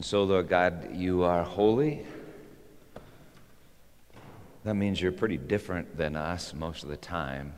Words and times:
And 0.00 0.04
so, 0.06 0.24
Lord 0.24 0.48
God, 0.48 0.96
you 0.96 1.24
are 1.24 1.42
holy. 1.42 2.06
That 4.64 4.72
means 4.72 4.98
you're 4.98 5.12
pretty 5.12 5.36
different 5.36 5.94
than 5.94 6.16
us 6.16 6.54
most 6.54 6.84
of 6.84 6.88
the 6.88 6.96
time. 6.96 7.52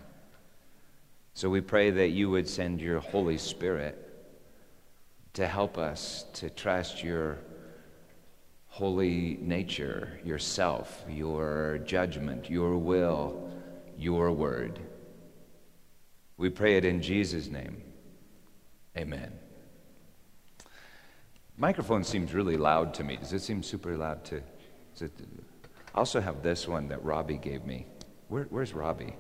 So 1.34 1.48
we 1.48 1.60
pray 1.60 1.92
that 1.92 2.08
you 2.08 2.30
would 2.30 2.48
send 2.48 2.80
your 2.80 2.98
Holy 2.98 3.38
Spirit 3.38 3.96
to 5.34 5.46
help 5.46 5.78
us 5.78 6.24
to 6.32 6.50
trust 6.50 7.04
your 7.04 7.38
holy 8.66 9.38
nature, 9.40 10.18
yourself, 10.24 11.04
your 11.08 11.78
judgment, 11.84 12.50
your 12.50 12.76
will, 12.76 13.52
your 13.96 14.32
word. 14.32 14.80
We 16.36 16.50
pray 16.50 16.76
it 16.76 16.84
in 16.84 17.02
Jesus' 17.02 17.46
name. 17.46 17.84
Amen. 18.96 19.30
Microphone 21.56 22.02
seems 22.02 22.32
really 22.32 22.56
loud 22.56 22.94
to 22.94 23.04
me. 23.04 23.16
Does 23.16 23.32
it 23.32 23.40
seem 23.40 23.62
super 23.62 23.96
loud 23.96 24.24
to? 24.24 24.36
It, 25.00 25.12
I 25.94 25.98
also 25.98 26.20
have 26.20 26.42
this 26.42 26.66
one 26.66 26.88
that 26.88 27.04
Robbie 27.04 27.36
gave 27.36 27.64
me. 27.64 27.86
Where, 28.28 28.44
where's 28.44 28.72
Robbie? 28.72 29.14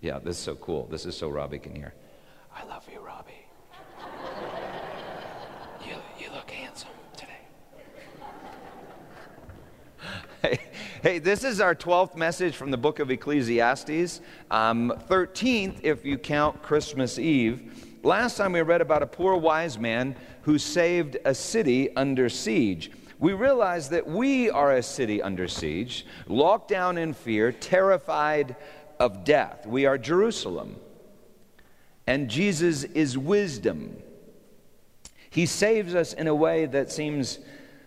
Yeah, 0.00 0.20
this 0.20 0.38
is 0.38 0.42
so 0.42 0.54
cool. 0.56 0.86
This 0.86 1.06
is 1.06 1.16
so 1.16 1.28
Robbie 1.28 1.58
can 1.58 1.74
hear. 1.74 1.94
I 2.54 2.64
love 2.64 2.88
you, 2.92 3.00
Robbie. 3.00 3.32
you, 5.84 5.96
you 6.18 6.32
look 6.32 6.50
handsome 6.50 6.90
today. 7.16 7.32
Hey, 10.40 10.60
hey, 11.02 11.18
this 11.18 11.42
is 11.42 11.60
our 11.60 11.74
12th 11.74 12.14
message 12.14 12.54
from 12.54 12.70
the 12.70 12.76
book 12.76 13.00
of 13.00 13.10
Ecclesiastes, 13.10 14.20
um, 14.52 14.92
13th 15.08 15.80
if 15.82 16.04
you 16.04 16.16
count 16.16 16.62
Christmas 16.62 17.18
Eve. 17.18 17.87
Last 18.02 18.36
time 18.36 18.52
we 18.52 18.60
read 18.60 18.80
about 18.80 19.02
a 19.02 19.06
poor 19.06 19.36
wise 19.36 19.78
man 19.78 20.16
who 20.42 20.58
saved 20.58 21.16
a 21.24 21.34
city 21.34 21.94
under 21.96 22.28
siege 22.28 22.90
we 23.18 23.32
realize 23.32 23.88
that 23.88 24.06
we 24.06 24.48
are 24.48 24.72
a 24.72 24.82
city 24.82 25.20
under 25.20 25.48
siege, 25.48 26.06
locked 26.28 26.68
down 26.68 26.98
in 26.98 27.14
fear, 27.14 27.50
terrified 27.50 28.54
of 29.00 29.24
death. 29.24 29.66
We 29.66 29.86
are 29.86 29.98
Jerusalem. 29.98 30.76
And 32.06 32.30
Jesus 32.30 32.84
is 32.84 33.18
wisdom. 33.18 33.96
He 35.30 35.46
saves 35.46 35.94
us 35.94 36.12
in 36.12 36.28
a 36.28 36.34
way 36.34 36.66
that 36.66 36.92
seems 36.92 37.40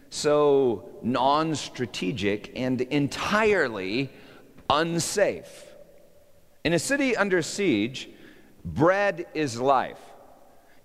so 0.09 0.89
non 1.01 1.55
strategic 1.55 2.51
and 2.55 2.81
entirely 2.81 4.09
unsafe. 4.69 5.65
In 6.65 6.73
a 6.73 6.79
city 6.79 7.15
under 7.15 7.41
siege, 7.41 8.09
bread 8.63 9.25
is 9.33 9.59
life. 9.59 9.99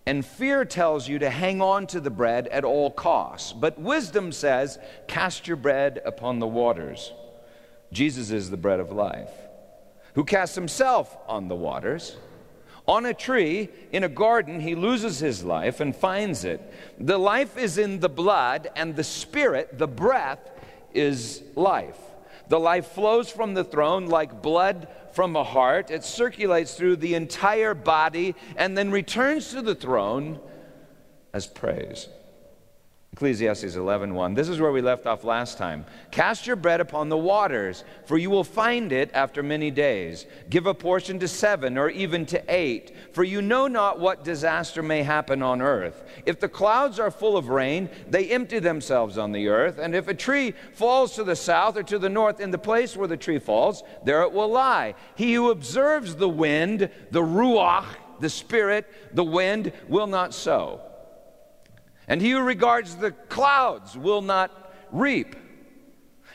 And 0.06 0.24
fear 0.24 0.64
tells 0.64 1.08
you 1.08 1.18
to 1.18 1.30
hang 1.30 1.60
on 1.60 1.88
to 1.88 2.00
the 2.00 2.10
bread 2.10 2.46
at 2.48 2.64
all 2.64 2.90
costs. 2.92 3.52
But 3.52 3.80
wisdom 3.80 4.30
says, 4.30 4.78
cast 5.08 5.48
your 5.48 5.56
bread 5.56 6.00
upon 6.04 6.38
the 6.38 6.46
waters. 6.46 7.12
Jesus 7.92 8.30
is 8.30 8.50
the 8.50 8.56
bread 8.56 8.78
of 8.78 8.92
life, 8.92 9.30
who 10.14 10.24
casts 10.24 10.54
himself 10.54 11.16
on 11.26 11.48
the 11.48 11.56
waters. 11.56 12.16
On 12.86 13.04
a 13.04 13.14
tree, 13.14 13.68
in 13.90 14.04
a 14.04 14.08
garden, 14.08 14.60
he 14.60 14.76
loses 14.76 15.18
his 15.18 15.42
life 15.42 15.80
and 15.80 15.94
finds 15.94 16.44
it. 16.44 16.60
The 17.00 17.18
life 17.18 17.58
is 17.58 17.78
in 17.78 17.98
the 17.98 18.08
blood, 18.08 18.68
and 18.76 18.94
the 18.94 19.02
spirit, 19.02 19.76
the 19.76 19.88
breath, 19.88 20.50
is 20.94 21.42
life. 21.56 21.98
The 22.48 22.60
life 22.60 22.88
flows 22.88 23.30
from 23.30 23.54
the 23.54 23.64
throne 23.64 24.06
like 24.06 24.42
blood 24.42 24.88
from 25.12 25.34
a 25.34 25.44
heart. 25.44 25.90
It 25.90 26.04
circulates 26.04 26.74
through 26.74 26.96
the 26.96 27.14
entire 27.14 27.74
body 27.74 28.34
and 28.56 28.76
then 28.76 28.90
returns 28.90 29.50
to 29.50 29.62
the 29.62 29.74
throne 29.74 30.40
as 31.32 31.46
praise. 31.46 32.08
Ecclesiastes 33.16 33.76
11:1. 33.76 34.34
This 34.34 34.50
is 34.50 34.60
where 34.60 34.70
we 34.70 34.82
left 34.82 35.06
off 35.06 35.24
last 35.24 35.56
time. 35.56 35.86
Cast 36.10 36.46
your 36.46 36.54
bread 36.54 36.82
upon 36.82 37.08
the 37.08 37.16
waters, 37.16 37.82
for 38.04 38.18
you 38.18 38.28
will 38.28 38.44
find 38.44 38.92
it 38.92 39.10
after 39.14 39.42
many 39.42 39.70
days. 39.70 40.26
Give 40.50 40.66
a 40.66 40.74
portion 40.74 41.18
to 41.20 41.26
7 41.26 41.78
or 41.78 41.88
even 41.88 42.26
to 42.26 42.42
8, 42.46 42.94
for 43.12 43.24
you 43.24 43.40
know 43.40 43.68
not 43.68 43.98
what 43.98 44.22
disaster 44.22 44.82
may 44.82 45.02
happen 45.02 45.42
on 45.42 45.62
earth. 45.62 46.04
If 46.26 46.40
the 46.40 46.48
clouds 46.50 47.00
are 47.00 47.10
full 47.10 47.38
of 47.38 47.48
rain, 47.48 47.88
they 48.06 48.28
empty 48.28 48.58
themselves 48.58 49.16
on 49.16 49.32
the 49.32 49.48
earth, 49.48 49.78
and 49.78 49.94
if 49.94 50.08
a 50.08 50.14
tree 50.14 50.52
falls 50.74 51.14
to 51.14 51.24
the 51.24 51.36
south 51.36 51.78
or 51.78 51.82
to 51.84 51.98
the 51.98 52.10
north 52.10 52.38
in 52.38 52.50
the 52.50 52.58
place 52.58 52.98
where 52.98 53.08
the 53.08 53.16
tree 53.16 53.38
falls, 53.38 53.82
there 54.04 54.20
it 54.24 54.32
will 54.32 54.50
lie. 54.50 54.94
He 55.14 55.32
who 55.32 55.50
observes 55.50 56.16
the 56.16 56.28
wind, 56.28 56.90
the 57.12 57.22
ruach, 57.22 57.86
the 58.20 58.28
spirit, 58.28 58.84
the 59.14 59.24
wind 59.24 59.72
will 59.88 60.06
not 60.06 60.34
sow 60.34 60.82
and 62.08 62.20
he 62.20 62.30
who 62.30 62.40
regards 62.40 62.96
the 62.96 63.10
clouds 63.10 63.96
will 63.96 64.22
not 64.22 64.72
reap. 64.92 65.36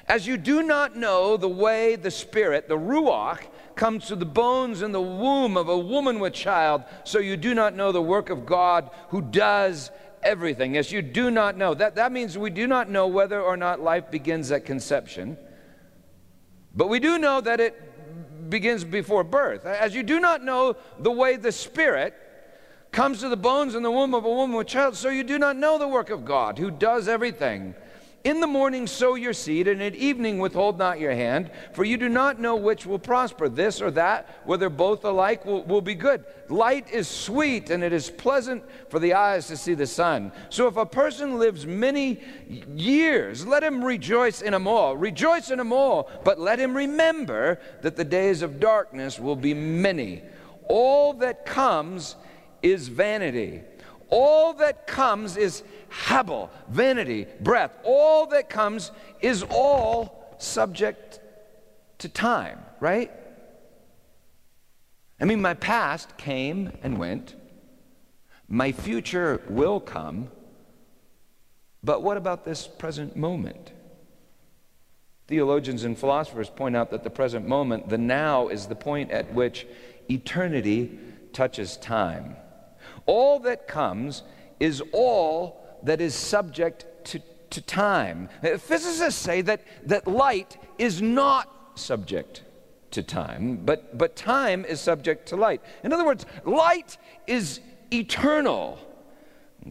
As 0.07 0.27
you 0.27 0.37
do 0.37 0.63
not 0.63 0.95
know 0.95 1.37
the 1.37 1.47
way 1.47 1.95
the 1.95 2.11
Spirit, 2.11 2.67
the 2.67 2.77
Ruach, 2.77 3.39
comes 3.75 4.07
to 4.07 4.15
the 4.15 4.25
bones 4.25 4.81
in 4.81 4.91
the 4.91 5.01
womb 5.01 5.55
of 5.55 5.69
a 5.69 5.77
woman 5.77 6.19
with 6.19 6.33
child, 6.33 6.83
so 7.03 7.19
you 7.19 7.37
do 7.37 7.53
not 7.53 7.75
know 7.75 7.91
the 7.91 8.01
work 8.01 8.29
of 8.29 8.45
God 8.45 8.89
who 9.09 9.21
does 9.21 9.91
everything. 10.23 10.77
As 10.77 10.91
you 10.91 11.01
do 11.01 11.31
not 11.31 11.57
know. 11.57 11.73
That, 11.73 11.95
that 11.95 12.11
means 12.11 12.37
we 12.37 12.49
do 12.49 12.67
not 12.67 12.89
know 12.89 13.07
whether 13.07 13.41
or 13.41 13.57
not 13.57 13.79
life 13.79 14.11
begins 14.11 14.51
at 14.51 14.65
conception, 14.65 15.37
but 16.75 16.89
we 16.89 16.99
do 16.99 17.17
know 17.17 17.41
that 17.41 17.59
it 17.59 18.49
begins 18.49 18.83
before 18.83 19.23
birth. 19.23 19.65
As 19.65 19.95
you 19.95 20.03
do 20.03 20.19
not 20.19 20.43
know 20.43 20.75
the 20.99 21.11
way 21.11 21.37
the 21.37 21.51
Spirit, 21.51 22.13
comes 22.91 23.21
to 23.21 23.29
the 23.29 23.37
bones 23.37 23.73
in 23.73 23.83
the 23.83 23.91
womb 23.91 24.13
of 24.13 24.25
a 24.25 24.29
woman 24.29 24.55
with 24.55 24.67
child, 24.67 24.95
so 24.95 25.09
you 25.09 25.23
do 25.23 25.39
not 25.39 25.55
know 25.55 25.77
the 25.77 25.87
work 25.87 26.09
of 26.09 26.25
God, 26.25 26.57
who 26.57 26.69
does 26.69 27.07
everything. 27.07 27.73
In 28.23 28.39
the 28.39 28.47
morning 28.47 28.85
sow 28.85 29.15
your 29.15 29.33
seed, 29.33 29.67
and 29.67 29.81
at 29.81 29.95
evening 29.95 30.37
withhold 30.37 30.77
not 30.77 30.99
your 30.99 31.13
hand, 31.13 31.49
for 31.73 31.83
you 31.83 31.97
do 31.97 32.09
not 32.09 32.39
know 32.39 32.55
which 32.55 32.85
will 32.85 32.99
prosper, 32.99 33.49
this 33.49 33.81
or 33.81 33.89
that, 33.91 34.41
whether 34.45 34.69
both 34.69 35.05
alike 35.05 35.43
will, 35.43 35.63
will 35.63 35.81
be 35.81 35.95
good. 35.95 36.23
Light 36.47 36.91
is 36.91 37.07
sweet, 37.07 37.71
and 37.71 37.83
it 37.83 37.93
is 37.93 38.11
pleasant 38.11 38.63
for 38.89 38.99
the 38.99 39.13
eyes 39.13 39.47
to 39.47 39.57
see 39.57 39.73
the 39.73 39.87
sun. 39.87 40.31
So 40.49 40.67
if 40.67 40.77
a 40.77 40.85
person 40.85 41.39
lives 41.39 41.65
many 41.65 42.19
years, 42.75 43.47
let 43.47 43.63
him 43.63 43.83
rejoice 43.83 44.41
in 44.41 44.51
them 44.51 44.67
all. 44.67 44.95
Rejoice 44.95 45.49
in 45.49 45.57
them 45.57 45.73
all, 45.73 46.07
but 46.23 46.39
let 46.39 46.59
him 46.59 46.77
remember 46.77 47.59
that 47.81 47.95
the 47.95 48.05
days 48.05 48.43
of 48.43 48.59
darkness 48.59 49.17
will 49.17 49.37
be 49.37 49.55
many. 49.55 50.21
All 50.67 51.13
that 51.13 51.45
comes 51.45 52.17
is 52.61 52.87
vanity. 52.87 53.61
All 54.09 54.53
that 54.53 54.87
comes 54.87 55.37
is 55.37 55.63
habel, 55.89 56.49
vanity, 56.69 57.27
breath. 57.39 57.71
All 57.83 58.25
that 58.27 58.49
comes 58.49 58.91
is 59.21 59.43
all 59.49 60.35
subject 60.37 61.19
to 61.99 62.09
time, 62.09 62.59
right? 62.79 63.11
I 65.19 65.25
mean, 65.25 65.41
my 65.41 65.53
past 65.53 66.17
came 66.17 66.71
and 66.83 66.97
went. 66.97 67.35
My 68.47 68.71
future 68.71 69.41
will 69.47 69.79
come. 69.79 70.29
But 71.83 72.03
what 72.03 72.17
about 72.17 72.43
this 72.43 72.67
present 72.67 73.15
moment? 73.15 73.71
Theologians 75.27 75.83
and 75.83 75.97
philosophers 75.97 76.49
point 76.49 76.75
out 76.75 76.91
that 76.91 77.03
the 77.03 77.09
present 77.09 77.47
moment, 77.47 77.87
the 77.87 77.97
now, 77.97 78.49
is 78.49 78.65
the 78.65 78.75
point 78.75 79.11
at 79.11 79.33
which 79.33 79.65
eternity 80.09 80.99
touches 81.31 81.77
time. 81.77 82.35
All 83.05 83.39
that 83.39 83.67
comes 83.67 84.23
is 84.59 84.81
all 84.91 85.61
that 85.83 86.01
is 86.01 86.13
subject 86.13 86.85
to, 87.05 87.21
to 87.49 87.61
time. 87.61 88.29
Uh, 88.43 88.57
physicists 88.57 89.19
say 89.19 89.41
that, 89.41 89.61
that 89.85 90.07
light 90.07 90.57
is 90.77 91.01
not 91.01 91.49
subject 91.75 92.43
to 92.91 93.01
time, 93.01 93.57
but, 93.65 93.97
but 93.97 94.15
time 94.15 94.65
is 94.65 94.79
subject 94.79 95.27
to 95.29 95.35
light. 95.35 95.61
In 95.83 95.93
other 95.93 96.05
words, 96.05 96.25
light 96.45 96.97
is 97.27 97.61
eternal. 97.91 98.77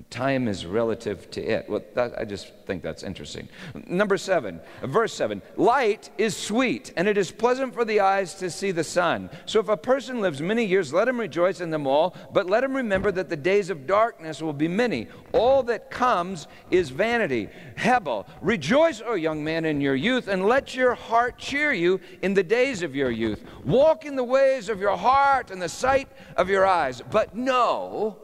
Time 0.09 0.47
is 0.47 0.67
relative 0.67 1.29
to 1.33 1.43
it. 1.43 1.69
Well, 1.69 1.83
that, 1.95 2.17
I 2.17 2.25
just 2.25 2.53
think 2.65 2.81
that's 2.81 3.03
interesting. 3.03 3.49
Number 3.89 4.17
seven, 4.17 4.61
verse 4.85 5.13
seven 5.13 5.43
light 5.57 6.11
is 6.17 6.37
sweet, 6.37 6.93
and 6.97 7.09
it 7.09 7.19
is 7.19 7.33
pleasant 7.33 7.75
for 7.75 7.85
the 7.85 7.99
eyes 7.99 8.35
to 8.35 8.51
see 8.51 8.71
the 8.71 8.85
sun. 8.85 9.31
So 9.47 9.59
if 9.59 9.69
a 9.69 9.77
person 9.77 10.21
lives 10.21 10.41
many 10.41 10.65
years, 10.65 10.93
let 10.93 11.09
him 11.09 11.19
rejoice 11.19 11.61
in 11.61 11.71
them 11.71 11.89
all, 11.89 12.15
but 12.33 12.49
let 12.49 12.63
him 12.63 12.77
remember 12.77 13.11
that 13.11 13.29
the 13.29 13.37
days 13.37 13.69
of 13.69 13.89
darkness 13.89 14.41
will 14.41 14.53
be 14.53 14.69
many. 14.69 15.09
All 15.33 15.65
that 15.65 15.91
comes 15.91 16.47
is 16.71 16.91
vanity. 16.91 17.49
Hebel, 17.75 18.29
rejoice, 18.41 19.03
O 19.05 19.15
young 19.15 19.43
man, 19.43 19.65
in 19.65 19.81
your 19.81 19.97
youth, 19.97 20.29
and 20.29 20.47
let 20.47 20.73
your 20.73 20.95
heart 20.95 21.37
cheer 21.37 21.73
you 21.73 21.99
in 22.23 22.35
the 22.35 22.45
days 22.45 22.85
of 22.85 22.95
your 22.95 23.11
youth. 23.11 23.43
Walk 23.65 24.05
in 24.05 24.15
the 24.15 24.23
ways 24.23 24.69
of 24.69 24.79
your 24.79 24.97
heart 24.97 25.51
and 25.51 25.61
the 25.61 25.69
sight 25.69 26.09
of 26.37 26.49
your 26.49 26.65
eyes, 26.65 27.03
but 27.11 27.35
know 27.35 28.17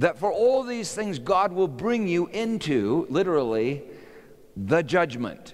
that 0.00 0.18
for 0.18 0.32
all 0.32 0.62
these 0.62 0.94
things, 0.94 1.18
God 1.18 1.52
will 1.52 1.68
bring 1.68 2.08
you 2.08 2.26
into, 2.28 3.06
literally, 3.10 3.82
the 4.56 4.82
judgment. 4.82 5.52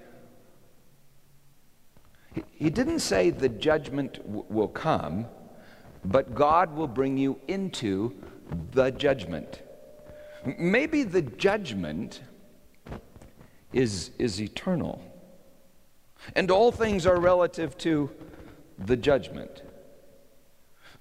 He 2.52 2.70
didn't 2.70 3.00
say 3.00 3.30
the 3.30 3.48
judgment 3.48 4.24
w- 4.24 4.44
will 4.48 4.68
come, 4.68 5.26
but 6.04 6.36
God 6.36 6.76
will 6.76 6.86
bring 6.86 7.18
you 7.18 7.40
into 7.48 8.14
the 8.70 8.92
judgment. 8.92 9.62
Maybe 10.56 11.02
the 11.02 11.22
judgment 11.22 12.20
is, 13.72 14.12
is 14.16 14.40
eternal. 14.40 15.02
And 16.36 16.52
all 16.52 16.70
things 16.70 17.04
are 17.04 17.18
relative 17.18 17.76
to 17.78 18.10
the 18.78 18.96
judgment. 18.96 19.62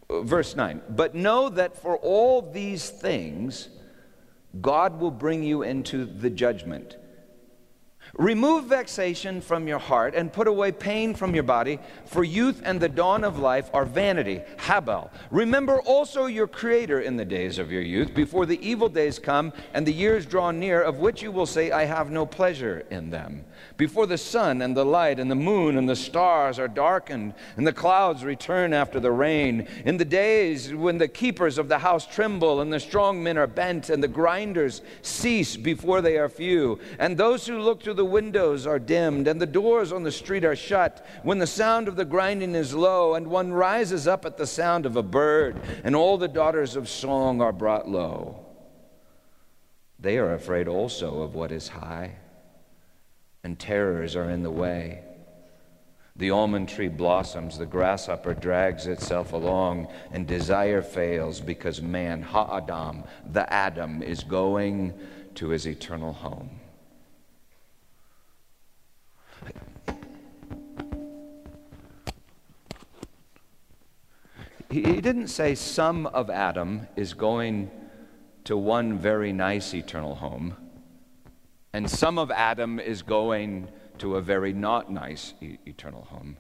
Verse 0.10 0.56
9, 0.56 0.82
but 0.90 1.16
know 1.16 1.50
that 1.50 1.76
for 1.82 1.98
all 1.98 2.42
these 2.42 2.90
things, 2.90 3.70
God 4.62 5.00
will 5.00 5.12
bring 5.12 5.44
you 5.44 5.64
into 5.64 6.06
the 6.06 6.30
judgment. 6.30 6.98
Remove 8.18 8.66
vexation 8.66 9.42
from 9.42 9.68
your 9.68 9.80
heart 9.80 10.16
and 10.16 10.32
put 10.32 10.48
away 10.48 10.72
pain 10.72 11.14
from 11.14 11.34
your 11.34 11.44
body, 11.44 11.80
for 12.06 12.24
youth 12.24 12.62
and 12.64 12.80
the 12.80 12.88
dawn 12.88 13.26
of 13.26 13.40
life 13.40 13.70
are 13.74 13.84
vanity. 13.84 14.42
Habal. 14.58 15.10
Remember 15.32 15.82
also 15.82 16.26
your 16.26 16.48
Creator 16.48 17.02
in 17.02 17.18
the 17.18 17.26
days 17.26 17.60
of 17.60 17.72
your 17.72 17.82
youth, 17.82 18.14
before 18.14 18.46
the 18.46 18.66
evil 18.66 18.88
days 18.88 19.20
come 19.20 19.52
and 19.74 19.86
the 19.86 19.92
years 19.92 20.26
draw 20.26 20.52
near, 20.52 20.82
of 20.82 21.00
which 21.00 21.22
you 21.22 21.32
will 21.32 21.46
say, 21.46 21.72
I 21.72 21.84
have 21.84 22.10
no 22.10 22.26
pleasure 22.26 22.86
in 22.90 23.10
them 23.10 23.44
before 23.78 24.08
the 24.08 24.18
sun 24.18 24.62
and 24.62 24.76
the 24.76 24.86
light 24.86 25.20
and 25.20 25.30
the 25.30 25.36
moon 25.36 25.78
and 25.78 25.88
the 25.88 25.96
stars 25.96 26.60
are 26.60 26.68
darkened, 26.68 27.34
and 27.58 27.68
the 27.68 27.74
clouds 27.74 28.24
return 28.24 28.74
after 28.74 29.00
the 29.00 29.12
rain, 29.12 29.68
in 29.86 29.98
the 29.98 30.06
days 30.06 30.74
when 30.74 30.98
the 30.98 31.08
keepers 31.08 31.58
of 31.58 31.68
the 31.68 31.80
house 31.80 32.08
tremble, 32.08 32.62
and 32.62 32.72
the 32.72 32.80
strong 32.80 33.22
men 33.22 33.38
are 33.38 33.48
bent, 33.48 33.90
and 33.90 34.02
the 34.02 34.08
grinders 34.08 34.82
cease 35.02 35.58
before 35.58 36.02
they 36.02 36.18
are 36.18 36.30
few, 36.30 36.80
and 37.00 37.18
those 37.18 37.46
who 37.46 37.60
look 37.60 37.84
through 37.84 37.94
the 37.94 38.05
windows 38.06 38.66
are 38.66 38.80
dimmed, 38.80 39.28
and 39.28 39.42
the 39.42 39.46
doors 39.46 39.92
on 39.92 40.04
the 40.04 40.12
street 40.12 40.46
are 40.46 40.56
shut, 40.56 41.06
when 41.24 41.40
the 41.40 41.48
sound 41.48 41.88
of 41.88 41.96
the 41.96 42.06
grinding 42.06 42.56
is 42.56 42.74
low, 42.74 43.16
and 43.16 43.28
one 43.28 43.52
rises 43.52 44.08
up 44.08 44.26
at 44.26 44.38
the 44.38 44.48
sound 44.48 44.86
of 44.86 44.96
a 44.96 45.04
bird, 45.04 45.60
and 45.84 45.96
all 45.96 46.18
the 46.18 46.28
daughters 46.28 46.76
of 46.76 46.88
song 46.88 47.42
are 47.42 47.54
brought 47.54 47.90
low. 47.90 48.46
They 50.00 50.18
are 50.18 50.34
afraid 50.34 50.68
also 50.68 51.22
of 51.22 51.36
what 51.36 51.52
is 51.52 51.68
high 51.68 52.18
and 53.46 53.60
terrors 53.60 54.16
are 54.16 54.32
in 54.32 54.42
the 54.42 54.50
way. 54.50 55.04
The 56.16 56.32
almond 56.32 56.68
tree 56.68 56.88
blossoms, 56.88 57.60
the 57.60 57.68
grasshopper 57.68 58.34
drags 58.34 58.88
itself 58.88 59.34
along, 59.34 59.88
and 60.12 60.26
desire 60.26 60.82
fails 60.82 61.42
because 61.42 61.80
man, 61.80 62.24
Ha-Adam, 62.24 63.04
the 63.32 63.52
Adam, 63.54 64.02
is 64.02 64.24
going 64.24 64.96
to 65.36 65.50
his 65.50 65.68
eternal 65.68 66.12
home. 66.12 66.60
He 74.76 75.00
didn't 75.00 75.30
say 75.30 75.56
some 75.56 76.06
of 76.08 76.30
Adam 76.30 76.90
is 76.98 77.14
going 77.14 77.72
to 78.44 78.58
one 78.58 79.00
very 79.00 79.32
nice 79.32 79.74
eternal 79.74 80.16
home. 80.16 80.58
And 81.72 81.90
some 81.90 82.20
of 82.20 82.30
Adam 82.30 82.82
is 82.82 83.02
going 83.02 83.70
to 84.00 84.18
a 84.18 84.22
very 84.22 84.52
not 84.52 84.92
nice 84.92 85.34
e- 85.40 85.60
eternal 85.66 86.04
home. 86.04 86.36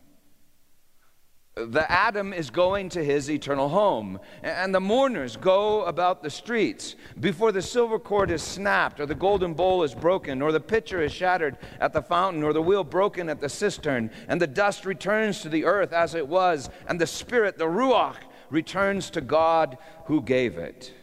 The 1.55 1.89
Adam 1.89 2.33
is 2.33 2.49
going 2.49 2.89
to 2.89 3.03
his 3.03 3.31
eternal 3.31 3.69
home, 3.69 4.19
and 4.43 4.75
the 4.75 4.81
mourners 4.81 5.37
go 5.37 5.85
about 5.85 6.21
the 6.21 6.29
streets 6.29 6.97
before 7.17 7.53
the 7.53 7.61
silver 7.61 7.97
cord 7.97 8.29
is 8.29 8.43
snapped, 8.43 8.99
or 8.99 9.05
the 9.05 9.15
golden 9.15 9.53
bowl 9.53 9.83
is 9.83 9.95
broken, 9.95 10.41
or 10.41 10.51
the 10.51 10.59
pitcher 10.59 11.01
is 11.01 11.13
shattered 11.13 11.57
at 11.79 11.93
the 11.93 12.01
fountain, 12.01 12.43
or 12.43 12.51
the 12.51 12.61
wheel 12.61 12.83
broken 12.83 13.29
at 13.29 13.39
the 13.39 13.47
cistern, 13.47 14.11
and 14.27 14.41
the 14.41 14.47
dust 14.47 14.85
returns 14.85 15.41
to 15.41 15.49
the 15.49 15.63
earth 15.63 15.93
as 15.93 16.13
it 16.13 16.27
was, 16.27 16.69
and 16.89 16.99
the 16.99 17.07
spirit, 17.07 17.57
the 17.57 17.63
Ruach, 17.63 18.17
returns 18.49 19.09
to 19.11 19.21
God 19.21 19.77
who 20.07 20.21
gave 20.21 20.57
it. 20.57 20.93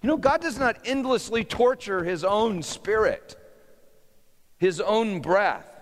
You 0.00 0.08
know, 0.08 0.16
God 0.16 0.40
does 0.40 0.60
not 0.60 0.78
endlessly 0.84 1.42
torture 1.42 2.04
his 2.04 2.22
own 2.22 2.62
spirit, 2.62 3.36
his 4.58 4.80
own 4.80 5.20
breath. 5.20 5.73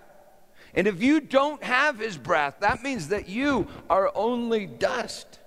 And 0.73 0.87
if 0.87 1.03
you 1.03 1.19
don't 1.19 1.63
have 1.63 1.99
his 1.99 2.17
breath, 2.17 2.57
that 2.61 2.81
means 2.81 3.09
that 3.09 3.29
you 3.29 3.67
are 3.89 4.11
only 4.15 4.65
dust. 4.65 5.39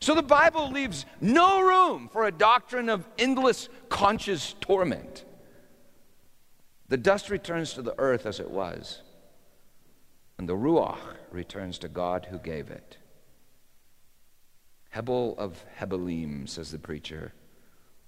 So 0.00 0.14
the 0.14 0.22
Bible 0.22 0.70
leaves 0.70 1.06
no 1.20 1.60
room 1.60 2.08
for 2.12 2.24
a 2.24 2.32
doctrine 2.32 2.88
of 2.88 3.06
endless 3.18 3.68
conscious 3.88 4.54
torment. 4.60 5.24
The 6.88 6.96
dust 6.96 7.30
returns 7.30 7.72
to 7.74 7.82
the 7.82 7.98
earth 7.98 8.26
as 8.26 8.40
it 8.40 8.50
was, 8.50 9.00
and 10.38 10.48
the 10.48 10.56
Ruach 10.56 10.98
returns 11.30 11.78
to 11.78 11.88
God 11.88 12.26
who 12.30 12.38
gave 12.38 12.70
it. 12.70 12.98
Hebel 14.90 15.34
of 15.38 15.64
Hebelim, 15.80 16.48
says 16.48 16.70
the 16.70 16.78
preacher 16.78 17.32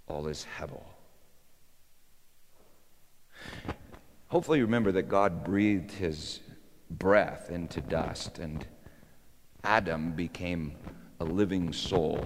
all 0.06 0.28
is 0.28 0.44
Hebel. 0.44 0.86
Hopefully, 4.28 4.58
you 4.58 4.64
remember 4.64 4.92
that 4.92 5.08
God 5.08 5.44
breathed 5.44 5.92
his 5.92 6.40
breath 6.90 7.50
into 7.50 7.80
dust, 7.80 8.38
and 8.38 8.66
Adam 9.62 10.12
became 10.12 10.72
a 11.20 11.24
living 11.24 11.72
soul. 11.72 12.24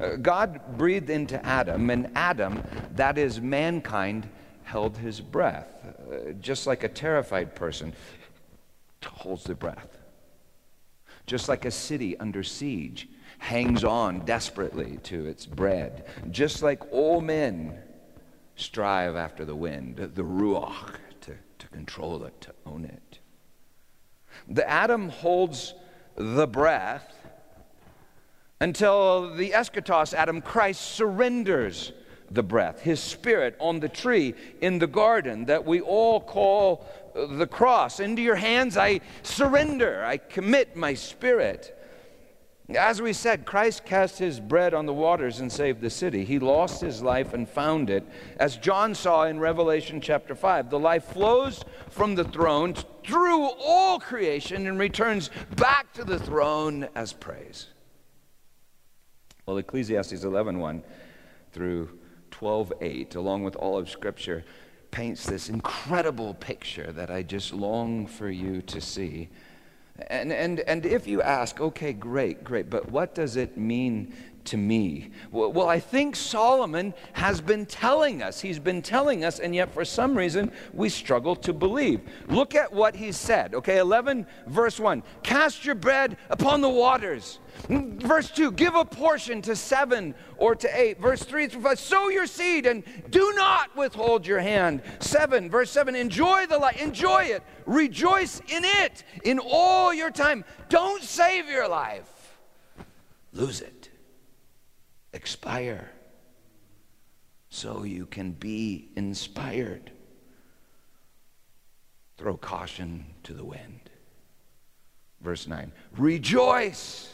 Uh, 0.00 0.16
God 0.16 0.60
breathed 0.76 1.10
into 1.10 1.44
Adam, 1.46 1.90
and 1.90 2.10
Adam, 2.14 2.62
that 2.92 3.16
is 3.16 3.40
mankind, 3.40 4.28
held 4.64 4.98
his 4.98 5.20
breath, 5.20 5.68
uh, 5.84 6.32
just 6.40 6.66
like 6.66 6.84
a 6.84 6.88
terrified 6.88 7.54
person 7.54 7.94
holds 9.04 9.44
their 9.44 9.56
breath. 9.56 9.98
Just 11.26 11.48
like 11.48 11.64
a 11.64 11.70
city 11.70 12.18
under 12.18 12.42
siege 12.42 13.08
hangs 13.38 13.84
on 13.84 14.20
desperately 14.24 14.98
to 15.04 15.26
its 15.26 15.46
bread, 15.46 16.06
just 16.30 16.62
like 16.62 16.82
all 16.92 17.20
men 17.20 17.78
strive 18.56 19.14
after 19.14 19.44
the 19.44 19.54
wind, 19.54 19.96
the 19.96 20.22
ruach, 20.22 20.96
to, 21.20 21.34
to 21.58 21.68
control 21.68 22.24
it, 22.24 22.40
to 22.40 22.54
own 22.64 22.84
it. 22.84 23.18
The 24.48 24.68
Adam 24.68 25.08
holds 25.08 25.74
the 26.16 26.46
breath 26.46 27.14
until 28.60 29.34
the 29.34 29.50
eschatos 29.50 30.14
Adam 30.14 30.40
Christ 30.40 30.80
surrenders 30.80 31.92
the 32.30 32.42
breath, 32.42 32.80
his 32.80 33.00
spirit 33.00 33.56
on 33.60 33.80
the 33.80 33.88
tree 33.88 34.34
in 34.60 34.78
the 34.78 34.86
garden 34.86 35.44
that 35.44 35.64
we 35.64 35.80
all 35.80 36.20
call 36.20 36.86
the 37.14 37.46
cross. 37.46 38.00
Into 38.00 38.22
your 38.22 38.36
hands 38.36 38.76
I 38.76 39.00
surrender, 39.22 40.04
I 40.04 40.16
commit 40.16 40.76
my 40.76 40.94
spirit. 40.94 41.75
As 42.74 43.00
we 43.00 43.12
said, 43.12 43.46
Christ 43.46 43.84
cast 43.84 44.18
his 44.18 44.40
bread 44.40 44.74
on 44.74 44.86
the 44.86 44.92
waters 44.92 45.38
and 45.38 45.52
saved 45.52 45.80
the 45.80 45.90
city. 45.90 46.24
He 46.24 46.40
lost 46.40 46.80
his 46.80 47.00
life 47.00 47.32
and 47.32 47.48
found 47.48 47.90
it. 47.90 48.04
As 48.40 48.56
John 48.56 48.92
saw 48.94 49.24
in 49.24 49.38
Revelation 49.38 50.00
chapter 50.00 50.34
5, 50.34 50.70
the 50.70 50.78
life 50.78 51.04
flows 51.04 51.64
from 51.90 52.16
the 52.16 52.24
throne 52.24 52.74
through 53.06 53.50
all 53.64 54.00
creation 54.00 54.66
and 54.66 54.80
returns 54.80 55.30
back 55.54 55.92
to 55.92 56.02
the 56.02 56.18
throne 56.18 56.88
as 56.96 57.12
praise. 57.12 57.68
Well, 59.46 59.58
Ecclesiastes 59.58 60.24
11:1 60.24 60.82
through 61.52 61.96
12:8, 62.32 63.14
along 63.14 63.44
with 63.44 63.54
all 63.54 63.78
of 63.78 63.88
Scripture, 63.88 64.44
paints 64.90 65.24
this 65.24 65.48
incredible 65.48 66.34
picture 66.34 66.90
that 66.90 67.12
I 67.12 67.22
just 67.22 67.52
long 67.52 68.08
for 68.08 68.28
you 68.28 68.60
to 68.62 68.80
see 68.80 69.28
and, 70.08 70.32
and, 70.32 70.60
and 70.60 70.84
if 70.86 71.06
you 71.06 71.22
ask, 71.22 71.60
okay, 71.60 71.92
great, 71.92 72.44
great, 72.44 72.70
but 72.70 72.90
what 72.90 73.14
does 73.14 73.36
it 73.36 73.56
mean 73.56 74.14
to 74.46 74.56
me? 74.56 75.10
Well, 75.30 75.68
I 75.68 75.80
think 75.80 76.16
Solomon 76.16 76.94
has 77.12 77.40
been 77.40 77.66
telling 77.66 78.22
us. 78.22 78.40
He's 78.40 78.58
been 78.58 78.82
telling 78.82 79.24
us, 79.24 79.38
and 79.38 79.54
yet 79.54 79.72
for 79.72 79.84
some 79.84 80.16
reason 80.16 80.50
we 80.72 80.88
struggle 80.88 81.36
to 81.36 81.52
believe. 81.52 82.00
Look 82.28 82.54
at 82.54 82.72
what 82.72 82.96
he 82.96 83.12
said. 83.12 83.54
Okay, 83.54 83.78
11, 83.78 84.26
verse 84.46 84.80
1 84.80 85.02
Cast 85.22 85.64
your 85.64 85.74
bread 85.74 86.16
upon 86.30 86.60
the 86.60 86.68
waters. 86.68 87.38
Mm, 87.68 88.00
verse 88.02 88.30
2 88.30 88.52
Give 88.52 88.74
a 88.74 88.84
portion 88.84 89.42
to 89.42 89.56
seven 89.56 90.14
or 90.36 90.54
to 90.54 90.68
eight. 90.78 91.00
Verse 91.00 91.22
3 91.22 91.48
through 91.48 91.62
5 91.62 91.78
Sow 91.78 92.08
your 92.08 92.26
seed 92.26 92.66
and 92.66 92.84
do 93.10 93.32
not 93.34 93.74
withhold 93.76 94.26
your 94.26 94.40
hand. 94.40 94.82
7, 95.00 95.50
verse 95.50 95.70
7 95.70 95.94
Enjoy 95.94 96.46
the 96.46 96.58
light, 96.58 96.80
enjoy 96.80 97.24
it, 97.24 97.42
rejoice 97.66 98.40
in 98.48 98.64
it 98.64 99.04
in 99.24 99.38
all 99.38 99.92
your 99.92 100.10
time. 100.10 100.44
Don't 100.68 101.02
save 101.02 101.48
your 101.48 101.68
life, 101.68 102.38
lose 103.32 103.60
it 103.60 103.85
expire 105.16 105.90
so 107.48 107.82
you 107.82 108.06
can 108.06 108.32
be 108.32 108.90
inspired. 108.96 109.90
Throw 112.18 112.36
caution 112.36 113.06
to 113.24 113.32
the 113.32 113.44
wind. 113.44 113.90
Verse 115.20 115.48
9 115.48 115.72
Rejoice. 115.96 117.12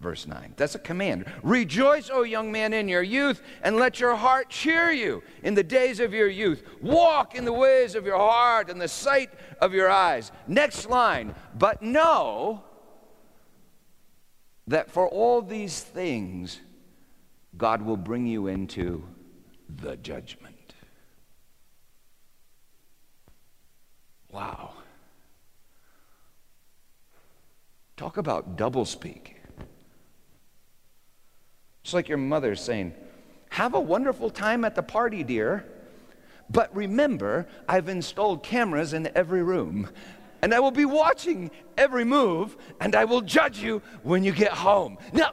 Verse 0.00 0.26
9. 0.26 0.54
That's 0.56 0.74
a 0.74 0.78
command. 0.78 1.26
Rejoice, 1.42 2.08
O 2.10 2.22
young 2.22 2.50
man, 2.50 2.72
in 2.72 2.88
your 2.88 3.02
youth, 3.02 3.42
and 3.62 3.76
let 3.76 4.00
your 4.00 4.16
heart 4.16 4.48
cheer 4.48 4.90
you 4.90 5.22
in 5.42 5.54
the 5.54 5.62
days 5.62 6.00
of 6.00 6.14
your 6.14 6.28
youth. 6.28 6.62
Walk 6.80 7.34
in 7.34 7.44
the 7.44 7.52
ways 7.52 7.94
of 7.94 8.06
your 8.06 8.16
heart 8.16 8.70
and 8.70 8.80
the 8.80 8.88
sight 8.88 9.30
of 9.60 9.74
your 9.74 9.90
eyes. 9.90 10.32
Next 10.48 10.88
line. 10.88 11.34
But 11.54 11.82
know 11.82 12.64
that 14.68 14.90
for 14.90 15.06
all 15.06 15.42
these 15.42 15.80
things, 15.80 16.60
God 17.56 17.82
will 17.82 17.96
bring 17.96 18.26
you 18.26 18.46
into 18.46 19.04
the 19.68 19.96
judgment. 19.96 20.74
Wow. 24.30 24.74
Talk 27.96 28.16
about 28.16 28.56
doublespeak. 28.56 29.34
It's 31.84 31.92
like 31.92 32.08
your 32.08 32.18
mother 32.18 32.54
saying, 32.54 32.94
Have 33.50 33.74
a 33.74 33.80
wonderful 33.80 34.30
time 34.30 34.64
at 34.64 34.74
the 34.74 34.82
party, 34.82 35.24
dear. 35.24 35.66
But 36.48 36.74
remember, 36.74 37.46
I've 37.68 37.88
installed 37.88 38.42
cameras 38.42 38.92
in 38.92 39.10
every 39.14 39.42
room, 39.42 39.88
and 40.42 40.52
I 40.52 40.60
will 40.60 40.70
be 40.70 40.84
watching 40.84 41.50
every 41.76 42.04
move, 42.04 42.56
and 42.80 42.96
I 42.96 43.04
will 43.04 43.20
judge 43.20 43.58
you 43.58 43.82
when 44.02 44.24
you 44.24 44.32
get 44.32 44.52
home. 44.52 44.98
Now, 45.12 45.32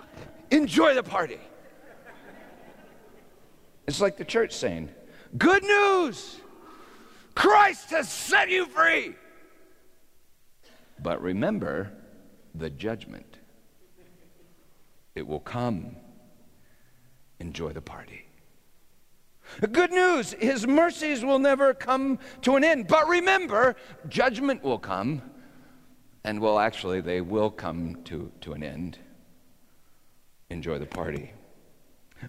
enjoy 0.52 0.94
the 0.94 1.04
party. 1.04 1.40
It's 3.88 4.02
like 4.02 4.18
the 4.18 4.26
church 4.26 4.52
saying, 4.52 4.90
Good 5.38 5.64
news! 5.64 6.42
Christ 7.36 7.92
has 7.92 8.10
set 8.10 8.50
you 8.50 8.66
free. 8.66 9.16
But 11.00 11.22
remember 11.22 11.92
the 12.56 12.70
judgment. 12.70 13.38
It 15.16 15.28
will 15.28 15.40
come. 15.40 15.96
Enjoy 17.40 17.72
the 17.72 17.82
party. 17.82 18.26
Good 19.72 19.92
news, 19.92 20.34
his 20.34 20.68
mercies 20.68 21.24
will 21.24 21.40
never 21.40 21.74
come 21.74 22.20
to 22.42 22.56
an 22.56 22.64
end. 22.64 22.88
But 22.88 23.08
remember, 23.08 23.76
judgment 24.10 24.64
will 24.64 24.80
come, 24.80 25.22
and 26.24 26.42
well, 26.42 26.60
actually, 26.60 27.00
they 27.02 27.22
will 27.22 27.50
come 27.50 28.04
to, 28.06 28.32
to 28.42 28.54
an 28.54 28.64
end. 28.64 28.98
Enjoy 30.50 30.78
the 30.78 30.86
party. 30.86 31.32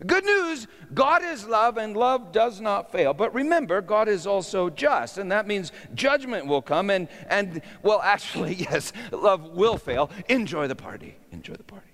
Good 0.07 0.25
news 0.25 0.67
God 0.95 1.23
is 1.23 1.47
love 1.47 1.77
and 1.77 1.97
love 1.97 2.33
does 2.33 2.61
not 2.61 2.93
fail. 2.93 3.15
But 3.15 3.35
remember, 3.35 3.81
God 3.81 4.09
is 4.09 4.27
also 4.27 4.71
just, 4.71 5.19
and 5.19 5.31
that 5.33 5.47
means 5.47 5.73
judgment 5.95 6.47
will 6.47 6.63
come. 6.63 6.91
And, 6.91 7.09
and 7.29 7.63
well, 7.83 8.01
actually, 8.03 8.55
yes, 8.71 8.93
love 9.13 9.51
will 9.51 9.77
fail. 9.77 10.11
Enjoy 10.29 10.67
the 10.67 10.77
party. 10.77 11.17
Enjoy 11.33 11.55
the 11.55 11.65
party. 11.65 11.87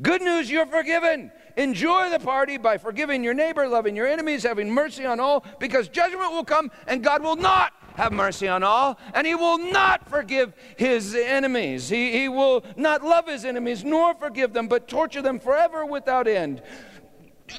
Good 0.00 0.22
news, 0.22 0.50
you're 0.50 0.66
forgiven. 0.66 1.30
Enjoy 1.56 2.08
the 2.08 2.18
party 2.18 2.56
by 2.56 2.78
forgiving 2.78 3.22
your 3.22 3.34
neighbor, 3.34 3.68
loving 3.68 3.94
your 3.94 4.06
enemies, 4.06 4.42
having 4.42 4.70
mercy 4.70 5.04
on 5.04 5.20
all, 5.20 5.44
because 5.58 5.88
judgment 5.88 6.32
will 6.32 6.44
come 6.44 6.70
and 6.86 7.04
God 7.04 7.22
will 7.22 7.36
not 7.36 7.74
have 7.96 8.10
mercy 8.10 8.48
on 8.48 8.62
all, 8.62 8.98
and 9.12 9.26
He 9.26 9.34
will 9.34 9.58
not 9.58 10.08
forgive 10.08 10.54
His 10.76 11.14
enemies. 11.14 11.90
He, 11.90 12.12
he 12.12 12.28
will 12.28 12.64
not 12.76 13.02
love 13.02 13.26
His 13.26 13.44
enemies 13.44 13.84
nor 13.84 14.14
forgive 14.14 14.54
them, 14.54 14.66
but 14.66 14.88
torture 14.88 15.20
them 15.20 15.38
forever 15.38 15.84
without 15.84 16.26
end. 16.26 16.62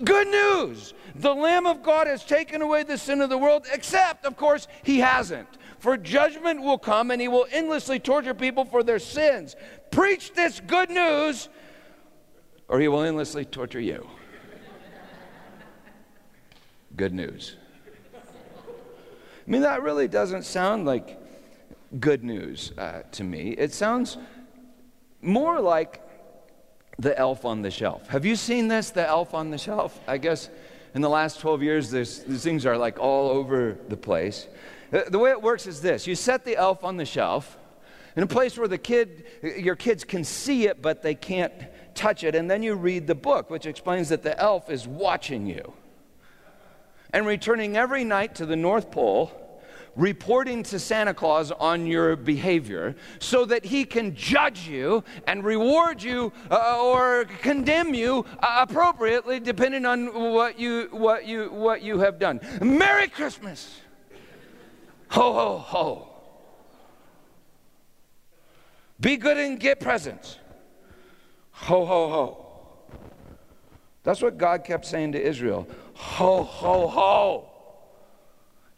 Good 0.03 0.27
news! 0.27 0.93
The 1.15 1.33
Lamb 1.33 1.67
of 1.67 1.83
God 1.83 2.07
has 2.07 2.25
taken 2.25 2.61
away 2.61 2.83
the 2.83 2.97
sin 2.97 3.21
of 3.21 3.29
the 3.29 3.37
world, 3.37 3.67
except, 3.71 4.25
of 4.25 4.35
course, 4.35 4.67
He 4.83 4.99
hasn't. 4.99 5.47
For 5.79 5.97
judgment 5.97 6.61
will 6.61 6.77
come 6.77 7.11
and 7.11 7.21
He 7.21 7.27
will 7.27 7.45
endlessly 7.51 7.99
torture 7.99 8.33
people 8.33 8.65
for 8.65 8.83
their 8.83 8.99
sins. 8.99 9.55
Preach 9.91 10.33
this 10.33 10.59
good 10.59 10.89
news, 10.89 11.49
or 12.67 12.79
He 12.79 12.87
will 12.87 13.03
endlessly 13.03 13.45
torture 13.45 13.81
you. 13.81 14.09
good 16.95 17.13
news. 17.13 17.57
I 18.15 19.51
mean, 19.51 19.61
that 19.61 19.83
really 19.83 20.07
doesn't 20.07 20.43
sound 20.43 20.85
like 20.85 21.19
good 21.99 22.23
news 22.23 22.71
uh, 22.77 23.03
to 23.11 23.23
me. 23.23 23.49
It 23.49 23.73
sounds 23.73 24.17
more 25.21 25.59
like 25.59 26.01
the 26.99 27.17
elf 27.17 27.45
on 27.45 27.61
the 27.61 27.71
shelf. 27.71 28.07
Have 28.07 28.25
you 28.25 28.35
seen 28.35 28.67
this, 28.67 28.91
the 28.91 29.07
elf 29.07 29.33
on 29.33 29.49
the 29.49 29.57
shelf? 29.57 29.99
I 30.07 30.17
guess 30.17 30.49
in 30.93 31.01
the 31.01 31.09
last 31.09 31.39
12 31.39 31.63
years, 31.63 31.89
these 31.91 32.43
things 32.43 32.65
are 32.65 32.77
like 32.77 32.99
all 32.99 33.29
over 33.29 33.77
the 33.89 33.97
place. 33.97 34.47
Uh, 34.91 35.01
the 35.09 35.17
way 35.19 35.31
it 35.31 35.41
works 35.41 35.65
is 35.65 35.81
this 35.81 36.05
you 36.05 36.15
set 36.15 36.45
the 36.45 36.55
elf 36.55 36.83
on 36.83 36.97
the 36.97 37.05
shelf 37.05 37.57
in 38.15 38.23
a 38.23 38.27
place 38.27 38.57
where 38.57 38.67
the 38.67 38.77
kid, 38.77 39.25
your 39.41 39.75
kids 39.75 40.03
can 40.03 40.23
see 40.23 40.67
it, 40.67 40.81
but 40.81 41.01
they 41.01 41.15
can't 41.15 41.53
touch 41.95 42.23
it. 42.23 42.35
And 42.35 42.49
then 42.49 42.61
you 42.61 42.75
read 42.75 43.07
the 43.07 43.15
book, 43.15 43.49
which 43.49 43.65
explains 43.65 44.09
that 44.09 44.21
the 44.21 44.39
elf 44.39 44.69
is 44.69 44.87
watching 44.87 45.47
you 45.47 45.73
and 47.11 47.25
returning 47.25 47.75
every 47.75 48.03
night 48.03 48.35
to 48.35 48.45
the 48.45 48.55
North 48.55 48.91
Pole 48.91 49.31
reporting 49.95 50.63
to 50.63 50.79
Santa 50.79 51.13
Claus 51.13 51.51
on 51.51 51.85
your 51.85 52.15
behavior 52.15 52.95
so 53.19 53.45
that 53.45 53.65
he 53.65 53.85
can 53.85 54.15
judge 54.15 54.67
you 54.67 55.03
and 55.27 55.43
reward 55.43 56.01
you 56.01 56.31
uh, 56.49 56.83
or 56.83 57.25
condemn 57.41 57.93
you 57.93 58.25
uh, 58.39 58.65
appropriately 58.67 59.39
depending 59.39 59.85
on 59.85 60.13
what 60.33 60.59
you, 60.59 60.87
what, 60.91 61.25
you, 61.25 61.49
what 61.51 61.81
you 61.81 61.99
have 61.99 62.19
done. 62.19 62.39
Merry 62.61 63.07
Christmas! 63.07 63.81
Ho, 65.09 65.33
ho, 65.33 65.57
ho. 65.59 66.07
Be 68.99 69.17
good 69.17 69.37
and 69.37 69.59
get 69.59 69.79
presents. 69.79 70.39
Ho, 71.51 71.85
ho, 71.85 72.09
ho. 72.09 72.45
That's 74.01 74.21
what 74.21 74.37
God 74.37 74.63
kept 74.63 74.85
saying 74.85 75.11
to 75.11 75.21
Israel. 75.21 75.67
Ho, 75.93 76.43
ho, 76.43 76.87
ho. 76.87 77.52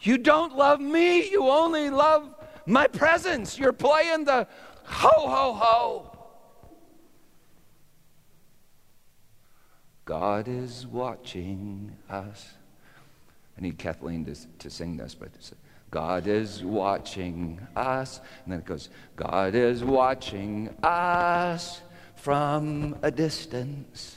You 0.06 0.20
don't 0.20 0.56
love 0.56 0.80
me, 0.80 1.30
you 1.30 1.50
only 1.50 1.90
love 1.90 2.30
my 2.66 2.88
presents. 2.88 3.58
You're 3.58 3.74
playing 3.74 4.26
the 4.26 4.48
ho, 4.84 5.10
ho, 5.10 5.54
ho. 5.54 6.12
God 10.06 10.48
is 10.48 10.86
watching 10.86 11.92
us. 12.08 12.54
I 13.58 13.62
need 13.62 13.80
Kathleen 13.80 14.26
to, 14.26 14.36
to 14.60 14.70
sing 14.70 14.98
this, 14.98 15.16
but 15.16 15.30
God 15.90 16.28
is 16.28 16.64
watching 16.64 17.60
us. 17.76 18.20
And 18.44 18.54
then 18.54 18.60
it 18.60 18.66
goes, 18.66 18.90
God 19.16 19.56
is 19.56 19.84
watching 19.84 20.70
us 20.84 21.82
from 22.16 22.96
a 23.02 23.10
distance. 23.10 24.15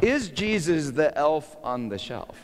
Is 0.00 0.28
Jesus 0.28 0.90
the 0.92 1.16
elf 1.16 1.56
on 1.62 1.88
the 1.88 1.98
shelf? 1.98 2.38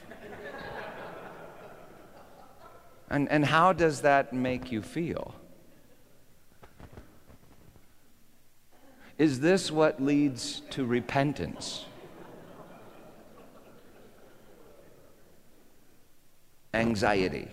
And, 3.10 3.30
and 3.30 3.44
how 3.44 3.72
does 3.72 4.00
that 4.00 4.32
make 4.32 4.72
you 4.72 4.82
feel? 4.82 5.34
Is 9.18 9.38
this 9.38 9.70
what 9.70 10.02
leads 10.02 10.62
to 10.70 10.84
repentance? 10.84 11.84
Anxiety. 16.72 17.48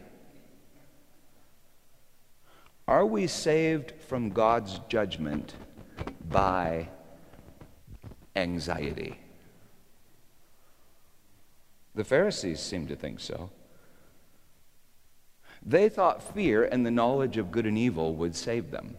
Are 2.87 3.05
we 3.05 3.27
saved 3.27 3.93
from 4.07 4.31
God's 4.31 4.79
judgment 4.89 5.53
by 6.27 6.89
anxiety? 8.35 9.20
The 11.95 12.03
Pharisees 12.03 12.59
seemed 12.59 12.87
to 12.89 12.95
think 12.95 13.19
so. 13.19 13.49
They 15.63 15.89
thought 15.89 16.33
fear 16.33 16.63
and 16.63 16.85
the 16.85 16.91
knowledge 16.91 17.37
of 17.37 17.51
good 17.51 17.65
and 17.65 17.77
evil 17.77 18.15
would 18.15 18.35
save 18.35 18.71
them. 18.71 18.95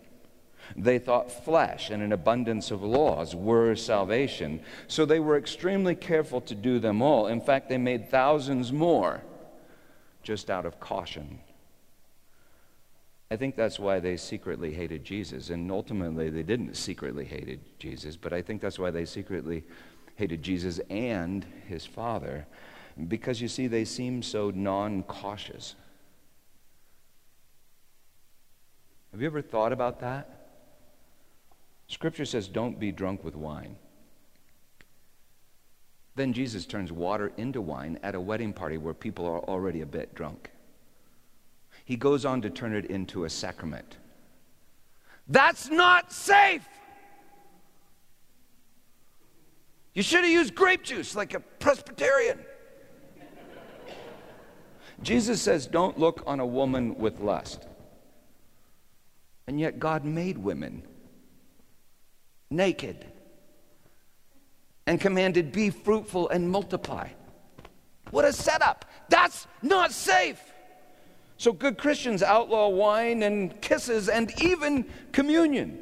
They 0.76 0.98
thought 0.98 1.44
flesh 1.44 1.90
and 1.90 2.02
an 2.02 2.12
abundance 2.12 2.70
of 2.70 2.82
laws 2.82 3.34
were 3.34 3.74
salvation, 3.74 4.60
so 4.86 5.04
they 5.04 5.20
were 5.20 5.36
extremely 5.36 5.94
careful 5.94 6.40
to 6.42 6.54
do 6.54 6.78
them 6.78 7.02
all. 7.02 7.26
In 7.26 7.40
fact, 7.40 7.68
they 7.68 7.78
made 7.78 8.10
thousands 8.10 8.72
more 8.72 9.22
just 10.22 10.50
out 10.50 10.64
of 10.64 10.78
caution. 10.78 11.40
I 13.30 13.36
think 13.36 13.56
that's 13.56 13.78
why 13.78 13.98
they 13.98 14.16
secretly 14.16 14.72
hated 14.72 15.04
Jesus. 15.04 15.50
And 15.50 15.70
ultimately, 15.72 16.30
they 16.30 16.42
didn't 16.42 16.76
secretly 16.76 17.24
hate 17.24 17.78
Jesus, 17.78 18.16
but 18.16 18.32
I 18.32 18.42
think 18.42 18.60
that's 18.60 18.78
why 18.78 18.90
they 18.90 19.04
secretly 19.04 19.64
hated 20.16 20.42
Jesus 20.42 20.78
and 20.90 21.44
his 21.66 21.84
Father 21.84 22.46
because 23.08 23.40
you 23.40 23.48
see, 23.48 23.66
they 23.66 23.84
seem 23.84 24.22
so 24.22 24.50
non 24.50 25.02
cautious. 25.04 25.74
Have 29.12 29.20
you 29.20 29.26
ever 29.26 29.42
thought 29.42 29.72
about 29.72 30.00
that? 30.00 30.42
Scripture 31.86 32.24
says, 32.24 32.48
don't 32.48 32.80
be 32.80 32.90
drunk 32.90 33.22
with 33.22 33.36
wine. 33.36 33.76
Then 36.14 36.32
Jesus 36.32 36.64
turns 36.66 36.90
water 36.90 37.32
into 37.36 37.60
wine 37.60 37.98
at 38.02 38.14
a 38.14 38.20
wedding 38.20 38.52
party 38.52 38.78
where 38.78 38.94
people 38.94 39.26
are 39.26 39.40
already 39.40 39.82
a 39.82 39.86
bit 39.86 40.14
drunk. 40.14 40.50
He 41.84 41.96
goes 41.96 42.24
on 42.24 42.42
to 42.42 42.50
turn 42.50 42.74
it 42.74 42.86
into 42.86 43.24
a 43.24 43.30
sacrament. 43.30 43.96
That's 45.28 45.68
not 45.68 46.12
safe! 46.12 46.66
You 49.94 50.02
should 50.02 50.20
have 50.20 50.30
used 50.30 50.54
grape 50.54 50.82
juice 50.82 51.14
like 51.14 51.34
a 51.34 51.40
Presbyterian. 51.40 52.38
Jesus 55.02 55.42
says, 55.42 55.66
Don't 55.66 55.98
look 55.98 56.22
on 56.26 56.40
a 56.40 56.46
woman 56.46 56.96
with 56.96 57.20
lust. 57.20 57.66
And 59.46 59.58
yet, 59.58 59.78
God 59.78 60.04
made 60.04 60.38
women 60.38 60.82
naked. 62.50 63.06
and 64.86 65.00
commanded, 65.00 65.52
Be 65.52 65.70
fruitful 65.70 66.28
and 66.28 66.50
multiply. 66.50 67.08
What 68.10 68.24
a 68.24 68.32
setup! 68.32 68.84
That's 69.08 69.46
not 69.62 69.92
safe. 69.92 70.40
So 71.38 71.52
good 71.52 71.78
Christians 71.78 72.22
outlaw 72.22 72.68
wine 72.68 73.22
and 73.22 73.60
kisses 73.60 74.08
and 74.08 74.32
even 74.42 74.84
communion. 75.12 75.81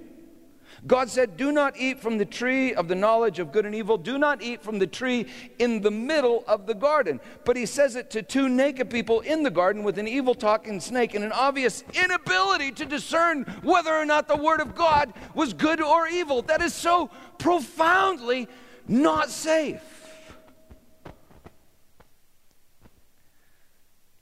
God 0.87 1.11
said, 1.11 1.37
Do 1.37 1.53
not 1.53 1.77
eat 1.77 2.01
from 2.01 2.19
the 2.19 2.25
tree 2.25 2.75
of 2.75 2.89
the 2.89 2.95
knowledge 2.95 3.39
of 3.39 3.53
good 3.53 3.67
and 3.67 3.75
evil. 3.75 3.99
Do 3.99 4.19
not 4.19 4.43
eat 4.43 4.63
from 4.63 4.79
the 4.79 4.87
tree 4.87 5.27
in 5.59 5.83
the 5.83 5.91
middle 5.91 6.43
of 6.47 6.67
the 6.67 6.75
garden. 6.75 7.21
But 7.45 7.57
he 7.57 7.67
says 7.67 7.97
it 7.97 8.11
to 8.11 8.23
two 8.23 8.49
naked 8.49 8.89
people 8.89 9.21
in 9.21 9.43
the 9.43 9.51
garden 9.51 9.83
with 9.83 9.99
an 9.99 10.09
evil 10.09 10.35
talking 10.35 10.81
snake 10.81 11.15
and 11.15 11.25
an 11.25 11.33
obvious 11.33 11.85
inability 11.93 12.73
to 12.73 12.87
discern 12.87 13.45
whether 13.63 13.95
or 13.95 14.07
not 14.07 14.27
the 14.27 14.37
word 14.37 14.61
of 14.61 14.75
God 14.75 15.13
was 15.35 15.53
good 15.53 15.83
or 15.83 16.09
evil. 16.09 16.43
That 16.43 16.63
is 16.63 16.73
so 16.73 17.11
profoundly 17.39 18.49
not 18.89 19.31
safe. 19.31 19.83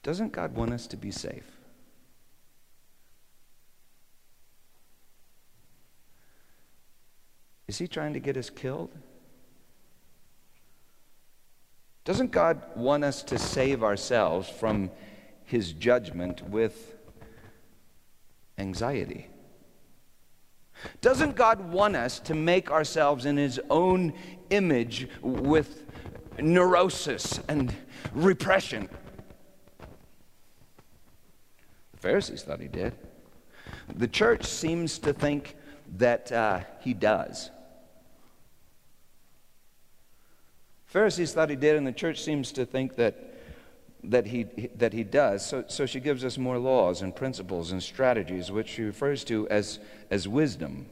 Doesn't 0.03 0.33
God 0.33 0.55
want 0.55 0.73
us 0.73 0.87
to 0.89 0.97
be 0.97 1.11
safe? 1.11 1.58
Is 7.69 7.77
he 7.77 7.87
trying 7.87 8.15
to 8.15 8.21
get 8.21 8.37
us 8.37 8.49
killed? 8.49 8.91
Doesn't 12.05 12.31
God 12.31 12.63
want 12.75 13.05
us 13.05 13.23
to 13.25 13.39
save 13.39 13.85
ourselves 13.85 14.49
from 14.49 14.91
his 15.45 15.75
judgment 15.75 16.43
with 16.49 16.97
anxiety? 18.57 19.29
Doesn't 21.03 21.37
God 21.37 21.71
want 21.71 21.97
us 21.97 22.19
to 22.21 22.35
make 22.35 22.71
ourselves 22.71 23.27
in 23.27 23.37
his 23.37 23.61
own 23.69 24.15
image 24.49 25.07
with 25.21 25.85
neurosis 26.39 27.41
and 27.49 27.75
repression? 28.15 28.89
The 31.93 31.99
Pharisees 31.99 32.43
thought 32.43 32.61
he 32.61 32.69
did. 32.69 32.95
The 33.95 34.09
church 34.09 34.47
seems 34.47 34.99
to 35.01 35.13
think 35.13 35.57
that 35.97 36.33
uh, 36.33 36.61
he 36.81 36.95
does. 36.95 37.51
Pharisees 40.89 41.35
thought 41.35 41.51
he 41.51 41.57
did, 41.57 41.77
and 41.77 41.87
the 41.87 41.93
church 41.93 42.23
seems 42.23 42.51
to 42.53 42.65
think 42.65 42.97
that, 42.97 43.35
that, 44.05 44.27
he, 44.27 44.45
that 44.77 44.95
he 44.95 45.05
does. 45.05 45.45
So, 45.45 45.65
so 45.69 45.85
she 45.85 46.01
gives 46.01 46.25
us 46.25 46.39
more 46.39 46.59
laws 46.59 47.03
and 47.03 47.15
principles 47.15 47.73
and 47.73 47.83
strategies, 47.83 48.51
which 48.51 48.69
she 48.69 48.85
refers 48.85 49.23
to 49.25 49.47
as, 49.49 49.81
as 50.11 50.27
wisdom. 50.27 50.87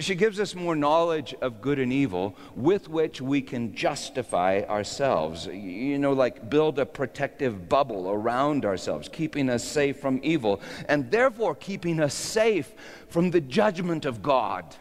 She 0.00 0.16
gives 0.16 0.40
us 0.40 0.56
more 0.56 0.74
knowledge 0.74 1.34
of 1.40 1.60
good 1.60 1.78
and 1.78 1.92
evil 1.92 2.36
with 2.56 2.88
which 2.88 3.20
we 3.20 3.42
can 3.42 3.76
justify 3.76 4.62
ourselves. 4.62 5.46
You 5.46 5.98
know, 5.98 6.14
like 6.14 6.50
build 6.50 6.80
a 6.80 6.86
protective 6.86 7.68
bubble 7.68 8.10
around 8.10 8.64
ourselves, 8.64 9.08
keeping 9.08 9.48
us 9.48 9.62
safe 9.62 10.00
from 10.00 10.18
evil, 10.24 10.62
and 10.88 11.12
therefore 11.12 11.54
keeping 11.54 12.00
us 12.00 12.14
safe 12.14 12.72
from 13.08 13.30
the 13.30 13.42
judgment 13.42 14.04
of 14.04 14.20
God. 14.20 14.74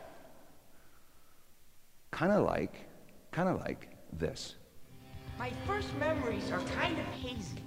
Kind 2.10 2.32
of 2.32 2.46
like 2.46 2.74
kind 3.34 3.50
of 3.50 3.60
like 3.62 3.90
this. 4.14 4.56
My 5.40 5.52
first 5.66 5.94
memories 5.98 6.52
are 6.52 6.62
kind 6.78 6.98
of 6.98 7.06
hazy. 7.08 7.58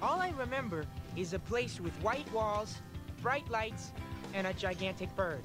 All 0.00 0.20
I 0.20 0.32
remember 0.38 0.84
is 1.16 1.32
a 1.32 1.38
place 1.40 1.80
with 1.80 1.92
white 2.02 2.30
walls, 2.32 2.76
bright 3.20 3.48
lights, 3.50 3.90
and 4.32 4.46
a 4.46 4.52
gigantic 4.52 5.14
bird. 5.16 5.42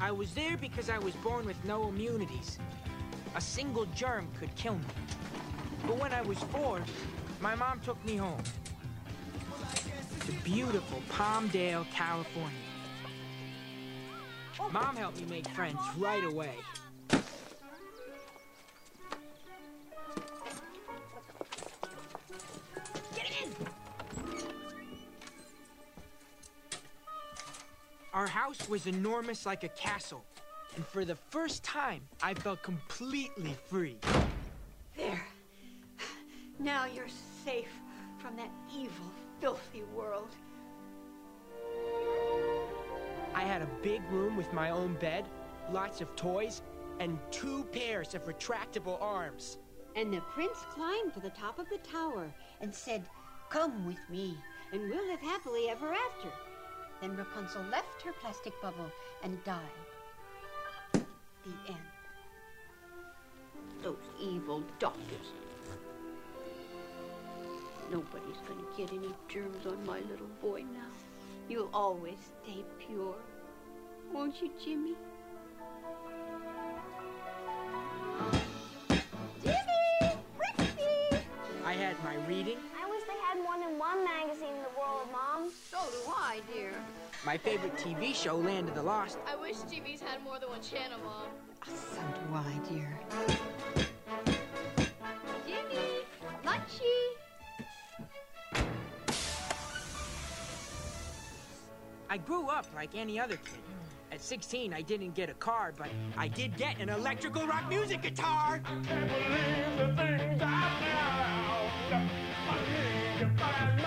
I 0.00 0.10
was 0.10 0.34
there 0.34 0.56
because 0.56 0.90
I 0.90 0.98
was 0.98 1.14
born 1.16 1.46
with 1.46 1.62
no 1.64 1.88
immunities. 1.88 2.58
A 3.36 3.40
single 3.40 3.86
germ 3.94 4.28
could 4.38 4.54
kill 4.56 4.74
me. 4.74 4.84
But 5.86 5.98
when 5.98 6.12
I 6.12 6.22
was 6.22 6.38
four, 6.38 6.82
my 7.40 7.54
mom 7.54 7.80
took 7.80 8.02
me 8.04 8.16
home. 8.16 8.42
To 10.26 10.32
beautiful 10.42 11.00
Palmdale, 11.08 11.88
California. 11.92 12.50
Mom 14.72 14.96
helped 14.96 15.18
me 15.20 15.26
make 15.26 15.46
friends 15.48 15.78
right 15.98 16.24
away. 16.24 16.56
Our 28.16 28.26
house 28.26 28.66
was 28.66 28.86
enormous 28.86 29.44
like 29.44 29.62
a 29.62 29.68
castle. 29.68 30.24
And 30.74 30.86
for 30.86 31.04
the 31.04 31.16
first 31.16 31.62
time, 31.62 32.00
I 32.22 32.32
felt 32.32 32.62
completely 32.62 33.54
free. 33.66 33.98
There. 34.96 35.22
Now 36.58 36.86
you're 36.86 37.08
safe 37.44 37.68
from 38.18 38.34
that 38.36 38.50
evil, 38.74 39.12
filthy 39.38 39.82
world. 39.94 40.30
I 43.34 43.42
had 43.42 43.60
a 43.60 43.68
big 43.82 44.00
room 44.10 44.34
with 44.34 44.50
my 44.54 44.70
own 44.70 44.94
bed, 44.94 45.26
lots 45.70 46.00
of 46.00 46.16
toys, 46.16 46.62
and 47.00 47.18
two 47.30 47.64
pairs 47.72 48.14
of 48.14 48.24
retractable 48.24 49.00
arms. 49.00 49.58
And 49.94 50.12
the 50.12 50.20
prince 50.20 50.58
climbed 50.70 51.14
to 51.14 51.20
the 51.20 51.30
top 51.30 51.58
of 51.58 51.68
the 51.68 51.78
tower 51.78 52.32
and 52.60 52.74
said, 52.74 53.04
Come 53.48 53.86
with 53.86 53.98
me, 54.10 54.36
and 54.72 54.82
we'll 54.82 55.06
live 55.06 55.20
happily 55.20 55.68
ever 55.68 55.92
after. 55.92 56.28
Then 57.00 57.16
Rapunzel 57.16 57.62
left 57.70 58.02
her 58.02 58.12
plastic 58.20 58.60
bubble 58.60 58.90
and 59.22 59.42
died. 59.44 59.60
The 60.92 61.52
end. 61.68 61.78
Those 63.82 63.96
evil 64.20 64.62
doctors. 64.78 65.32
Nobody's 67.90 68.40
gonna 68.48 68.66
get 68.76 68.92
any 68.92 69.14
germs 69.28 69.64
on 69.66 69.84
my 69.86 70.00
little 70.10 70.26
boy 70.42 70.64
now. 70.72 70.88
You'll 71.48 71.70
always 71.72 72.18
stay 72.42 72.64
pure. 72.78 73.14
Won't 74.12 74.42
you, 74.42 74.50
Jimmy? 74.62 74.94
Jimmy! 74.94 75.05
My 87.24 87.36
favorite 87.36 87.74
TV 87.76 88.14
show, 88.14 88.36
Land 88.36 88.68
of 88.68 88.74
the 88.74 88.82
Lost. 88.82 89.18
I 89.26 89.36
wish 89.36 89.56
TVs 89.56 90.00
had 90.00 90.22
more 90.22 90.38
than 90.38 90.48
one 90.48 90.62
channel, 90.62 90.98
Mom. 91.04 91.28
Ah, 91.62 91.68
so 91.92 92.00
do 92.00 92.34
I, 92.34 92.58
dear. 92.68 92.98
Jimmy, 95.46 96.04
Munchie. 96.44 97.16
I 102.08 102.18
grew 102.18 102.48
up 102.48 102.66
like 102.74 102.94
any 102.94 103.18
other 103.18 103.36
kid. 103.36 103.58
At 104.12 104.22
16, 104.22 104.72
I 104.72 104.82
didn't 104.82 105.14
get 105.14 105.28
a 105.28 105.34
car, 105.34 105.74
but 105.76 105.88
I 106.16 106.28
did 106.28 106.56
get 106.56 106.78
an 106.78 106.88
electrical 106.88 107.44
rock 107.46 107.68
music 107.68 108.02
guitar. 108.02 108.62
I 113.18 113.85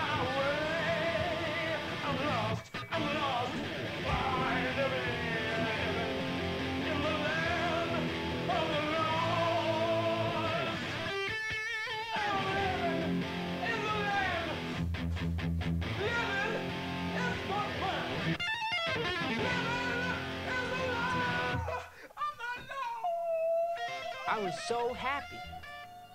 was 24.44 24.60
so 24.68 24.94
happy. 24.94 25.38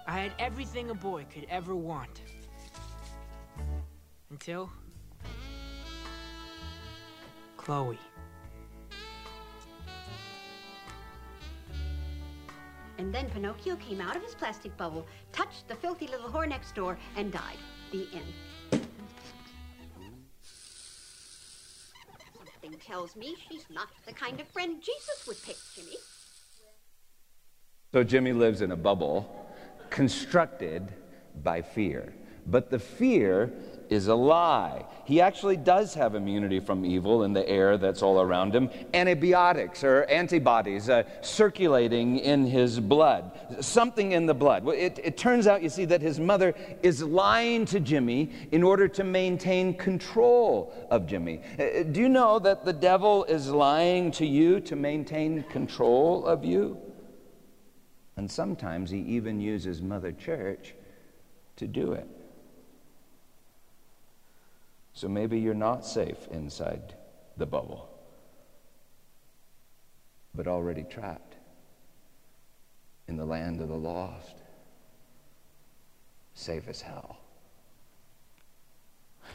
I 0.07 0.19
had 0.19 0.33
everything 0.39 0.91
a 0.91 0.95
boy 0.95 1.27
could 1.33 1.47
ever 1.51 1.75
want. 1.75 2.23
Until... 4.31 4.71
Chloe. 7.57 7.99
And 12.99 13.13
then 13.13 13.29
Pinocchio 13.31 13.77
came 13.77 14.01
out 14.01 14.17
of 14.17 14.23
his 14.23 14.35
plastic 14.35 14.77
bubble, 14.77 15.07
touched 15.33 15.67
the 15.69 15.75
filthy 15.75 16.07
little 16.07 16.29
whore 16.29 16.49
next 16.49 16.75
door, 16.75 16.99
and 17.17 17.33
died. 17.33 17.59
The 17.91 18.07
end. 18.15 18.83
Something 22.63 22.79
tells 22.81 23.17
me 23.17 23.35
she's 23.49 23.67
not 23.71 23.89
the 24.07 24.13
kind 24.13 24.41
of 24.41 24.49
friend 24.49 24.83
Jesus 24.83 25.27
would 25.27 25.43
pick, 25.43 25.57
Jimmy. 25.75 25.97
So 27.95 28.03
Jimmy 28.03 28.33
lives 28.33 28.61
in 28.61 28.73
a 28.73 28.77
bubble 28.77 29.49
constructed 29.89 30.93
by 31.45 31.63
fear. 31.63 32.13
But 32.45 32.69
the 32.69 32.81
fear 32.81 33.53
is 33.89 34.09
a 34.09 34.15
lie. 34.17 34.85
He 35.05 35.21
actually 35.21 35.57
does 35.57 35.95
have 35.95 36.17
immunity 36.17 36.59
from 36.59 36.85
evil 36.85 37.23
in 37.23 37.33
the 37.33 37.49
air 37.49 37.79
that's 37.79 38.03
all 38.03 38.21
around 38.21 38.53
him. 38.53 38.69
Antibiotics 38.95 39.85
or 39.85 40.03
antibodies 40.07 40.89
uh, 40.89 41.05
circulating 41.21 42.19
in 42.19 42.45
his 42.45 42.81
blood, 42.81 43.31
something 43.61 44.11
in 44.11 44.27
the 44.27 44.35
blood. 44.35 44.67
It, 44.71 44.99
it 45.05 45.17
turns 45.17 45.47
out, 45.47 45.63
you 45.63 45.69
see, 45.69 45.85
that 45.85 46.03
his 46.03 46.19
mother 46.19 46.53
is 46.83 47.01
lying 47.01 47.65
to 47.67 47.79
Jimmy 47.79 48.33
in 48.51 48.65
order 48.65 48.89
to 48.89 49.05
maintain 49.05 49.73
control 49.73 50.75
of 50.91 51.07
Jimmy. 51.07 51.43
Uh, 51.61 51.85
do 51.85 52.01
you 52.01 52.09
know 52.09 52.41
that 52.41 52.65
the 52.65 52.73
devil 52.73 53.23
is 53.27 53.51
lying 53.51 54.11
to 54.11 54.27
you 54.27 54.59
to 54.63 54.75
maintain 54.75 55.45
control 55.45 56.27
of 56.27 56.45
you? 56.45 56.84
And 58.17 58.31
sometimes 58.31 58.91
he 58.91 58.99
even 58.99 59.41
uses 59.41 59.83
Mother 59.83 60.13
Church 60.13 60.75
to 61.57 61.67
do 61.67 61.93
it. 61.93 62.09
So 64.93 65.09
maybe 65.09 65.41
you're 65.41 65.55
not 65.55 65.85
safe 65.85 66.29
inside 66.31 66.95
the 67.37 67.47
bubble, 67.47 67.89
but 70.35 70.47
already 70.47 70.85
trapped 70.85 71.35
in 73.09 73.17
the 73.17 73.25
land 73.25 73.61
of 73.61 73.69
the 73.69 73.77
lost, 73.77 74.37
safe 76.35 76.69
as 76.69 76.81
hell. 76.81 77.19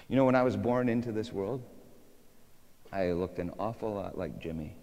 You 0.08 0.16
know, 0.16 0.26
when 0.26 0.36
I 0.36 0.44
was 0.44 0.56
born 0.56 0.88
into 0.88 1.12
this 1.12 1.32
world, 1.34 1.62
I 2.92 3.12
looked 3.12 3.40
an 3.40 3.52
awful 3.60 3.94
lot 3.94 4.18
like 4.18 4.40
Jimmy. 4.40 4.76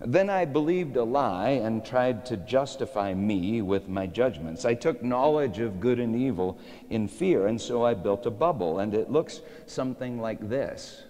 Then 0.00 0.30
I 0.30 0.44
believed 0.44 0.96
a 0.96 1.02
lie 1.02 1.50
and 1.50 1.84
tried 1.84 2.24
to 2.26 2.36
justify 2.36 3.14
me 3.14 3.62
with 3.62 3.88
my 3.88 4.06
judgments. 4.06 4.64
I 4.64 4.74
took 4.74 5.02
knowledge 5.02 5.58
of 5.58 5.80
good 5.80 5.98
and 5.98 6.14
evil 6.14 6.58
in 6.88 7.08
fear, 7.08 7.48
and 7.48 7.60
so 7.60 7.84
I 7.84 7.94
built 7.94 8.24
a 8.24 8.30
bubble, 8.30 8.78
and 8.78 8.94
it 8.94 9.10
looks 9.10 9.40
something 9.66 10.20
like 10.20 10.48
this. 10.48 11.02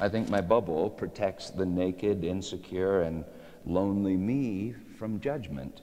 I 0.00 0.08
think 0.08 0.28
my 0.28 0.40
bubble 0.40 0.90
protects 0.90 1.50
the 1.50 1.66
naked, 1.66 2.24
insecure, 2.24 3.02
and 3.02 3.24
lonely 3.66 4.16
me 4.16 4.74
from 4.98 5.20
judgment. 5.20 5.82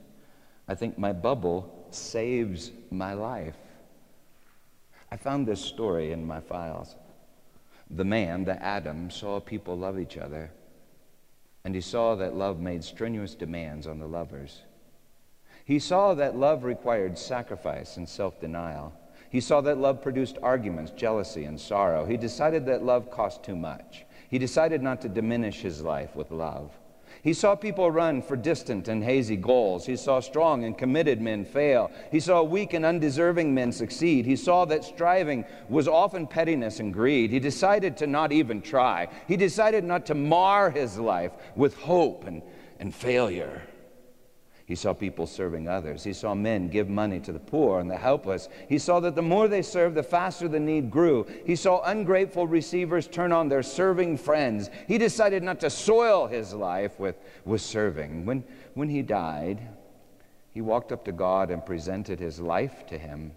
I 0.68 0.76
think 0.76 0.98
my 0.98 1.14
bubble 1.14 1.88
saves 1.92 2.72
my 2.92 3.14
life. 3.14 3.58
I 5.12 5.18
found 5.18 5.48
this 5.48 5.62
story 5.62 6.12
in 6.12 6.26
my 6.26 6.42
files 6.42 6.96
the 7.90 8.06
man, 8.06 8.46
the 8.46 8.62
Adam, 8.62 9.10
saw 9.10 9.40
people 9.40 9.78
love 9.78 10.00
each 10.00 10.18
other, 10.18 10.52
and 11.64 11.76
he 11.76 11.82
saw 11.82 12.16
that 12.16 12.36
love 12.36 12.60
made 12.60 12.84
strenuous 12.84 13.36
demands 13.36 13.88
on 13.88 14.00
the 14.00 14.08
lovers. 14.08 14.62
He 15.64 15.80
saw 15.80 16.14
that 16.14 16.38
love 16.38 16.64
required 16.64 17.18
sacrifice 17.18 17.98
and 17.98 18.08
self 18.08 18.40
denial. 18.40 18.94
He 19.30 19.42
saw 19.42 19.62
that 19.62 19.80
love 19.80 20.02
produced 20.02 20.38
arguments, 20.42 20.92
jealousy, 20.92 21.46
and 21.46 21.60
sorrow. 21.60 22.06
He 22.06 22.18
decided 22.18 22.66
that 22.68 22.84
love 22.84 23.10
cost 23.12 23.44
too 23.44 23.56
much. 23.56 24.06
He 24.30 24.38
decided 24.38 24.82
not 24.82 25.02
to 25.02 25.10
diminish 25.10 25.62
his 25.62 25.82
life 25.82 26.16
with 26.16 26.32
love. 26.32 26.72
He 27.26 27.34
saw 27.34 27.56
people 27.56 27.90
run 27.90 28.22
for 28.22 28.36
distant 28.36 28.88
and 28.88 29.04
hazy 29.04 29.36
goals. 29.36 29.88
He 29.88 29.96
saw 29.96 30.20
strong 30.20 30.64
and 30.64 30.78
committed 30.78 31.20
men 31.20 31.44
fail. 31.44 31.90
He 32.12 32.20
saw 32.20 32.44
weak 32.44 32.74
and 32.74 32.86
undeserving 32.86 33.52
men 33.52 33.72
succeed. 33.72 34.28
He 34.28 34.36
saw 34.36 34.66
that 34.66 34.84
striving 34.84 35.44
was 35.68 35.88
often 35.88 36.28
pettiness 36.28 36.80
and 36.80 36.94
greed. 36.94 37.32
He 37.32 37.40
decided 37.40 37.98
to 37.98 38.06
not 38.06 38.32
even 38.32 38.62
try. 38.62 39.08
He 39.28 39.38
decided 39.38 39.84
not 39.84 40.06
to 40.06 40.14
mar 40.14 40.70
his 40.70 41.00
life 41.00 41.32
with 41.56 41.76
hope 41.78 42.28
and, 42.28 42.44
and 42.80 42.94
failure. 42.94 43.64
He 44.66 44.74
saw 44.74 44.94
people 44.94 45.28
serving 45.28 45.68
others. 45.68 46.04
He 46.04 46.14
saw 46.14 46.34
men 46.34 46.70
give 46.70 46.90
money 46.90 47.20
to 47.20 47.32
the 47.32 47.40
poor 47.40 47.80
and 47.80 47.90
the 47.90 47.98
helpless. 47.98 48.50
He 48.68 48.80
saw 48.80 49.00
that 49.02 49.14
the 49.14 49.22
more 49.22 49.48
they 49.48 49.62
served, 49.62 49.94
the 49.94 50.02
faster 50.02 50.48
the 50.48 50.60
need 50.60 50.90
grew. 50.90 51.28
He 51.46 51.56
saw 51.56 51.84
ungrateful 51.84 52.48
receivers 52.48 53.08
turn 53.08 53.32
on 53.32 53.48
their 53.48 53.62
serving 53.62 54.18
friends. 54.18 54.72
He 54.88 54.98
decided 54.98 55.44
not 55.44 55.60
to 55.60 55.70
soil 55.70 56.26
his 56.26 56.52
life 56.52 57.00
with, 57.00 57.16
with 57.46 57.62
serving. 57.62 58.26
When, 58.26 58.44
when 58.74 58.90
he 58.90 59.04
died, 59.04 59.62
he 60.52 60.62
walked 60.62 60.92
up 60.92 61.06
to 61.06 61.12
God 61.12 61.52
and 61.52 61.64
presented 61.64 62.20
his 62.20 62.40
life 62.40 62.88
to 62.88 62.98
him, 62.98 63.34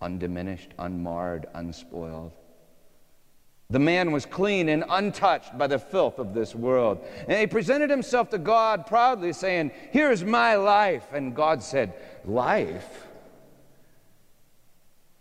undiminished, 0.00 0.74
unmarred, 0.80 1.46
unspoiled. 1.54 2.32
The 3.70 3.78
man 3.78 4.10
was 4.10 4.26
clean 4.26 4.68
and 4.68 4.84
untouched 4.88 5.56
by 5.56 5.68
the 5.68 5.78
filth 5.78 6.18
of 6.18 6.34
this 6.34 6.54
world. 6.54 7.04
And 7.28 7.38
he 7.38 7.46
presented 7.46 7.88
himself 7.88 8.30
to 8.30 8.38
God 8.38 8.86
proudly, 8.86 9.32
saying, 9.32 9.70
Here's 9.92 10.24
my 10.24 10.56
life. 10.56 11.04
And 11.12 11.34
God 11.34 11.62
said, 11.62 11.94
Life? 12.24 13.06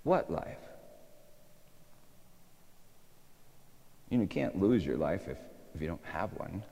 What 0.03 0.31
life? 0.31 0.57
You, 4.09 4.17
know, 4.17 4.23
you 4.23 4.27
can't 4.27 4.59
lose 4.59 4.83
your 4.83 4.97
life 4.97 5.27
if, 5.27 5.37
if 5.75 5.81
you 5.81 5.87
don't 5.87 6.05
have 6.05 6.33
one. 6.33 6.63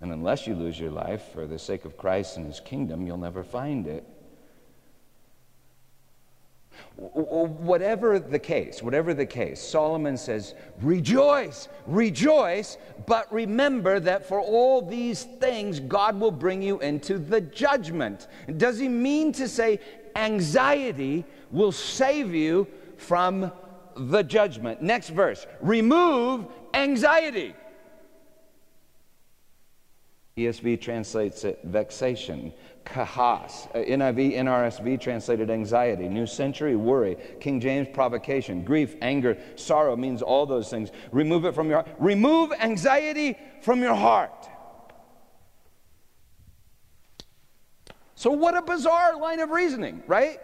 And 0.00 0.12
unless 0.12 0.46
you 0.46 0.54
lose 0.54 0.80
your 0.80 0.90
life 0.90 1.22
for 1.34 1.46
the 1.46 1.58
sake 1.58 1.84
of 1.84 1.98
Christ 1.98 2.38
and 2.38 2.46
his 2.46 2.60
kingdom, 2.60 3.06
you'll 3.06 3.18
never 3.18 3.44
find 3.44 3.86
it. 3.86 4.06
Whatever 6.96 8.18
the 8.18 8.38
case, 8.38 8.82
whatever 8.82 9.12
the 9.12 9.26
case, 9.26 9.60
Solomon 9.60 10.16
says, 10.16 10.54
rejoice, 10.80 11.68
rejoice, 11.86 12.78
but 13.06 13.32
remember 13.32 14.00
that 14.00 14.26
for 14.26 14.40
all 14.40 14.82
these 14.82 15.24
things, 15.24 15.80
God 15.80 16.18
will 16.18 16.30
bring 16.30 16.62
you 16.62 16.78
into 16.80 17.18
the 17.18 17.40
judgment. 17.40 18.28
Does 18.56 18.78
he 18.78 18.88
mean 18.88 19.32
to 19.32 19.48
say 19.48 19.80
anxiety 20.14 21.24
will 21.50 21.72
save 21.72 22.34
you 22.34 22.66
from 22.96 23.52
the 23.96 24.22
judgment? 24.22 24.82
Next 24.82 25.10
verse 25.10 25.46
remove 25.60 26.46
anxiety. 26.74 27.54
ESV 30.36 30.80
translates 30.80 31.44
it 31.44 31.60
vexation 31.64 32.52
kahas. 32.86 33.68
Uh, 33.74 33.78
NIV, 33.78 34.36
NRSV 34.36 35.00
translated 35.00 35.50
anxiety. 35.50 36.08
New 36.08 36.26
Century, 36.26 36.76
worry. 36.76 37.16
King 37.40 37.60
James, 37.60 37.88
provocation. 37.92 38.64
Grief, 38.64 38.96
anger, 39.02 39.36
sorrow 39.56 39.96
means 39.96 40.22
all 40.22 40.46
those 40.46 40.70
things. 40.70 40.90
Remove 41.12 41.44
it 41.44 41.54
from 41.54 41.68
your 41.68 41.82
heart. 41.82 41.96
Remove 41.98 42.52
anxiety 42.52 43.36
from 43.62 43.80
your 43.82 43.94
heart. 43.94 44.48
So, 48.14 48.30
what 48.30 48.56
a 48.56 48.62
bizarre 48.62 49.18
line 49.18 49.40
of 49.40 49.50
reasoning, 49.50 50.02
right? 50.06 50.40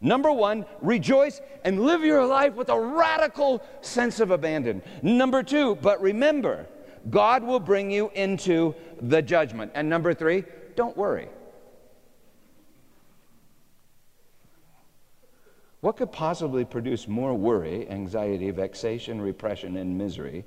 Number 0.00 0.32
one, 0.32 0.66
rejoice 0.82 1.40
and 1.64 1.80
live 1.80 2.04
your 2.04 2.26
life 2.26 2.54
with 2.54 2.68
a 2.68 2.78
radical 2.78 3.62
sense 3.80 4.20
of 4.20 4.30
abandon. 4.30 4.82
Number 5.02 5.42
two, 5.42 5.76
but 5.76 6.00
remember, 6.02 6.66
God 7.08 7.44
will 7.44 7.60
bring 7.60 7.90
you 7.90 8.10
into 8.14 8.74
the 9.00 9.22
judgment. 9.22 9.72
And 9.74 9.88
number 9.88 10.12
three, 10.12 10.44
don't 10.76 10.96
worry. 10.96 11.28
What 15.80 15.96
could 15.96 16.12
possibly 16.12 16.64
produce 16.64 17.06
more 17.06 17.34
worry, 17.34 17.88
anxiety, 17.88 18.50
vexation, 18.50 19.20
repression, 19.20 19.76
and 19.76 19.98
misery 19.98 20.44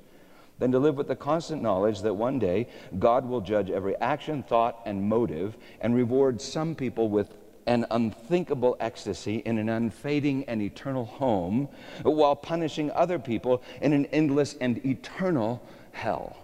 than 0.58 0.72
to 0.72 0.78
live 0.78 0.96
with 0.96 1.08
the 1.08 1.16
constant 1.16 1.62
knowledge 1.62 2.02
that 2.02 2.14
one 2.14 2.38
day 2.38 2.68
God 2.98 3.26
will 3.26 3.40
judge 3.40 3.70
every 3.70 3.96
action, 3.96 4.42
thought, 4.42 4.80
and 4.84 5.08
motive 5.08 5.56
and 5.80 5.94
reward 5.94 6.40
some 6.40 6.74
people 6.74 7.08
with 7.08 7.34
an 7.66 7.86
unthinkable 7.90 8.76
ecstasy 8.80 9.36
in 9.36 9.56
an 9.56 9.68
unfading 9.68 10.44
and 10.44 10.60
eternal 10.60 11.04
home, 11.04 11.68
while 12.02 12.36
punishing 12.36 12.90
other 12.90 13.18
people 13.18 13.62
in 13.80 13.92
an 13.92 14.06
endless 14.06 14.54
and 14.60 14.84
eternal 14.84 15.62
hell? 15.92 16.36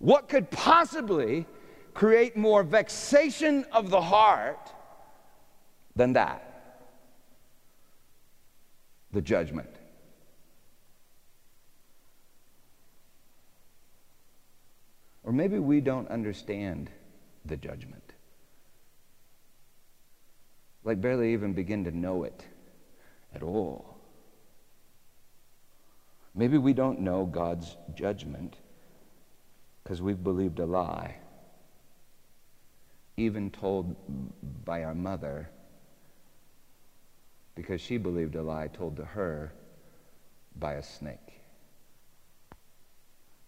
What 0.00 0.30
could 0.30 0.50
possibly 0.50 1.46
create 1.92 2.34
more 2.34 2.62
vexation 2.62 3.66
of 3.70 3.90
the 3.90 4.00
heart 4.00 4.72
than 5.94 6.14
that? 6.14 6.42
The 9.12 9.20
judgment. 9.20 9.68
Or 15.22 15.32
maybe 15.32 15.58
we 15.58 15.82
don't 15.82 16.08
understand 16.08 16.90
the 17.44 17.58
judgment. 17.58 18.14
Like, 20.82 21.02
barely 21.02 21.34
even 21.34 21.52
begin 21.52 21.84
to 21.84 21.90
know 21.90 22.24
it 22.24 22.46
at 23.34 23.42
all. 23.42 23.98
Maybe 26.34 26.56
we 26.56 26.72
don't 26.72 27.00
know 27.00 27.26
God's 27.26 27.76
judgment 27.94 28.56
because 29.90 30.02
we've 30.02 30.22
believed 30.22 30.60
a 30.60 30.64
lie, 30.64 31.16
even 33.16 33.50
told 33.50 33.96
by 34.64 34.84
our 34.84 34.94
mother, 34.94 35.50
because 37.56 37.80
she 37.80 37.96
believed 37.96 38.36
a 38.36 38.42
lie 38.42 38.68
told 38.68 38.94
to 38.94 39.04
her 39.04 39.52
by 40.60 40.74
a 40.74 40.82
snake. 40.84 41.40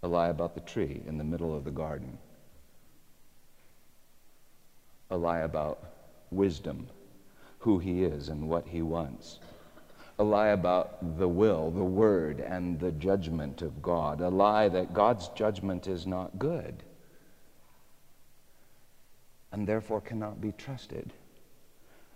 A 0.02 0.08
lie 0.08 0.30
about 0.30 0.56
the 0.56 0.60
tree 0.62 1.00
in 1.06 1.16
the 1.16 1.22
middle 1.22 1.54
of 1.54 1.62
the 1.62 1.70
garden. 1.70 2.18
a 5.10 5.16
lie 5.16 5.40
about 5.40 5.78
wisdom, 6.32 6.88
who 7.60 7.78
he 7.78 8.02
is 8.02 8.30
and 8.30 8.48
what 8.48 8.66
he 8.66 8.82
wants. 8.82 9.38
A 10.22 10.24
lie 10.24 10.50
about 10.50 11.18
the 11.18 11.26
will, 11.26 11.72
the 11.72 11.82
word, 11.82 12.38
and 12.38 12.78
the 12.78 12.92
judgment 12.92 13.60
of 13.60 13.82
God. 13.82 14.20
A 14.20 14.28
lie 14.28 14.68
that 14.68 14.94
God's 14.94 15.26
judgment 15.30 15.88
is 15.88 16.06
not 16.06 16.38
good 16.38 16.84
and 19.50 19.66
therefore 19.66 20.00
cannot 20.00 20.40
be 20.40 20.52
trusted. 20.52 21.12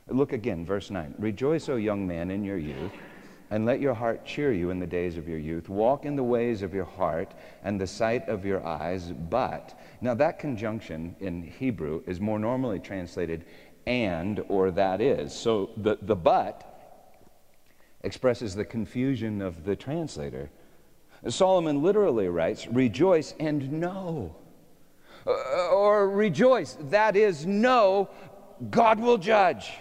Look 0.07 0.33
again, 0.33 0.65
verse 0.65 0.89
9. 0.89 1.17
Rejoice, 1.19 1.69
O 1.69 1.75
young 1.75 2.07
man, 2.07 2.31
in 2.31 2.45
your 2.45 2.59
youth, 2.59 2.93
and 3.51 3.67
let 3.67 3.81
your 3.81 3.95
heart 3.95 4.25
cheer 4.25 4.53
you 4.53 4.71
in 4.71 4.79
the 4.79 4.87
days 4.87 5.17
of 5.17 5.27
your 5.27 5.39
youth. 5.39 5.69
Walk 5.69 6.05
in 6.05 6.15
the 6.15 6.23
ways 6.23 6.63
of 6.63 6.73
your 6.73 6.85
heart 6.85 7.35
and 7.65 7.81
the 7.81 7.89
sight 7.89 8.29
of 8.29 8.45
your 8.45 8.65
eyes, 8.65 9.11
but. 9.11 9.77
Now, 10.01 10.15
that 10.15 10.39
conjunction 10.39 11.17
in 11.19 11.43
Hebrew 11.43 12.05
is 12.07 12.21
more 12.21 12.39
normally 12.39 12.79
translated 12.79 13.47
and 13.85 14.45
or 14.49 14.71
that 14.71 15.01
is. 15.01 15.33
So 15.35 15.71
the, 15.77 15.99
the 16.01 16.15
but 16.15 16.73
expresses 18.03 18.55
the 18.55 18.65
confusion 18.65 19.43
of 19.43 19.65
the 19.65 19.77
translator. 19.77 20.51
Solomon 21.29 21.83
literally 21.83 22.29
writes, 22.29 22.67
Rejoice 22.67 23.35
and 23.41 23.73
know. 23.73 24.37
Uh, 25.27 25.31
or 25.71 26.09
rejoice, 26.09 26.77
that 26.81 27.17
is, 27.17 27.47
know 27.47 28.09
God 28.71 29.01
will 29.01 29.19
judge. 29.19 29.73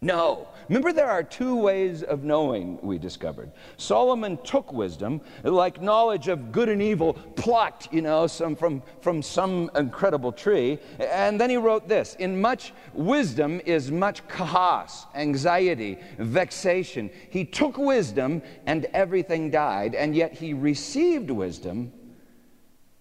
No. 0.00 0.48
Remember, 0.68 0.92
there 0.92 1.08
are 1.08 1.22
two 1.22 1.56
ways 1.56 2.02
of 2.02 2.24
knowing, 2.24 2.78
we 2.82 2.98
discovered. 2.98 3.50
Solomon 3.78 4.36
took 4.44 4.70
wisdom, 4.70 5.22
like 5.42 5.80
knowledge 5.80 6.28
of 6.28 6.52
good 6.52 6.68
and 6.68 6.82
evil, 6.82 7.14
plucked, 7.36 7.90
you 7.90 8.02
know, 8.02 8.26
some, 8.26 8.54
from, 8.54 8.82
from 9.00 9.22
some 9.22 9.70
incredible 9.76 10.30
tree. 10.30 10.78
And 10.98 11.40
then 11.40 11.48
he 11.48 11.56
wrote 11.56 11.88
this 11.88 12.16
In 12.18 12.38
much 12.38 12.74
wisdom 12.92 13.62
is 13.64 13.90
much 13.90 14.26
kahas, 14.28 15.06
anxiety, 15.14 15.98
vexation. 16.18 17.10
He 17.30 17.46
took 17.46 17.78
wisdom, 17.78 18.42
and 18.66 18.84
everything 18.92 19.50
died, 19.50 19.94
and 19.94 20.14
yet 20.14 20.34
he 20.34 20.52
received 20.52 21.30
wisdom. 21.30 21.92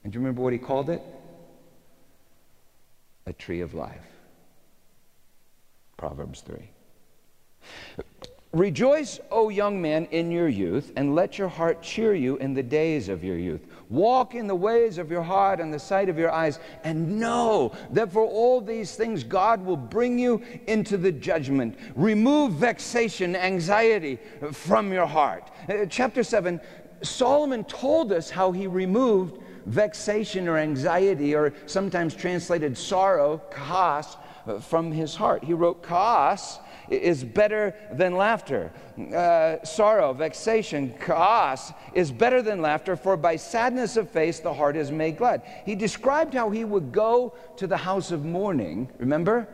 And 0.06 0.13
do 0.13 0.17
you 0.17 0.21
remember 0.21 0.41
what 0.41 0.53
he 0.53 0.60
called 0.60 0.89
it? 0.89 1.01
A 3.25 3.34
tree 3.34 3.60
of 3.60 3.73
life. 3.73 4.06
Proverbs 5.97 6.39
3. 6.41 6.69
Rejoice, 8.53 9.19
O 9.30 9.49
young 9.49 9.82
man, 9.82 10.08
in 10.12 10.32
your 10.32 10.47
youth, 10.47 10.93
and 10.95 11.13
let 11.13 11.38
your 11.38 11.49
heart 11.49 11.82
cheer 11.82 12.15
you 12.15 12.38
in 12.38 12.53
the 12.53 12.63
days 12.63 13.10
of 13.10 13.23
your 13.23 13.38
youth. 13.38 13.67
Walk 13.89 14.36
in 14.36 14.47
the 14.47 14.56
ways 14.56 14.97
of 14.97 15.12
your 15.12 15.21
heart 15.21 15.60
and 15.60 15.73
the 15.73 15.80
sight 15.80 16.08
of 16.08 16.17
your 16.17 16.32
eyes, 16.32 16.60
and 16.84 17.19
know 17.19 17.73
that 17.91 18.12
for 18.12 18.25
all 18.25 18.62
these 18.62 18.95
things 18.95 19.23
God 19.23 19.63
will 19.63 19.77
bring 19.77 20.17
you 20.17 20.41
into 20.65 20.97
the 20.97 21.12
judgment. 21.12 21.77
Remove 21.95 22.53
vexation, 22.53 23.36
anxiety 23.36 24.17
from 24.53 24.93
your 24.93 25.06
heart. 25.06 25.51
Uh, 25.69 25.86
chapter 25.86 26.23
7, 26.23 26.60
Solomon 27.01 27.63
told 27.65 28.12
us 28.12 28.30
how 28.30 28.51
he 28.51 28.65
removed 28.65 29.41
vexation 29.65 30.47
or 30.47 30.58
anxiety, 30.58 31.36
or 31.36 31.53
sometimes 31.65 32.15
translated 32.15 32.77
sorrow, 32.77 33.41
kahas, 33.51 34.15
from 34.62 34.91
his 34.91 35.15
heart. 35.15 35.43
He 35.43 35.53
wrote, 35.53 35.83
Kahas 35.83 36.60
is 36.89 37.23
better 37.23 37.75
than 37.91 38.15
laughter. 38.15 38.71
Uh, 39.13 39.63
sorrow, 39.63 40.13
vexation, 40.13 40.93
kahas 40.99 41.73
is 41.93 42.12
better 42.12 42.41
than 42.41 42.62
laughter, 42.62 42.95
for 42.95 43.17
by 43.17 43.36
sadness 43.36 43.97
of 43.97 44.10
face 44.10 44.39
the 44.39 44.53
heart 44.53 44.75
is 44.75 44.91
made 44.91 45.17
glad. 45.17 45.41
He 45.65 45.75
described 45.75 46.33
how 46.33 46.49
he 46.49 46.63
would 46.63 46.91
go 46.91 47.36
to 47.57 47.67
the 47.67 47.77
house 47.77 48.12
of 48.12 48.25
mourning, 48.25 48.89
remember? 48.97 49.47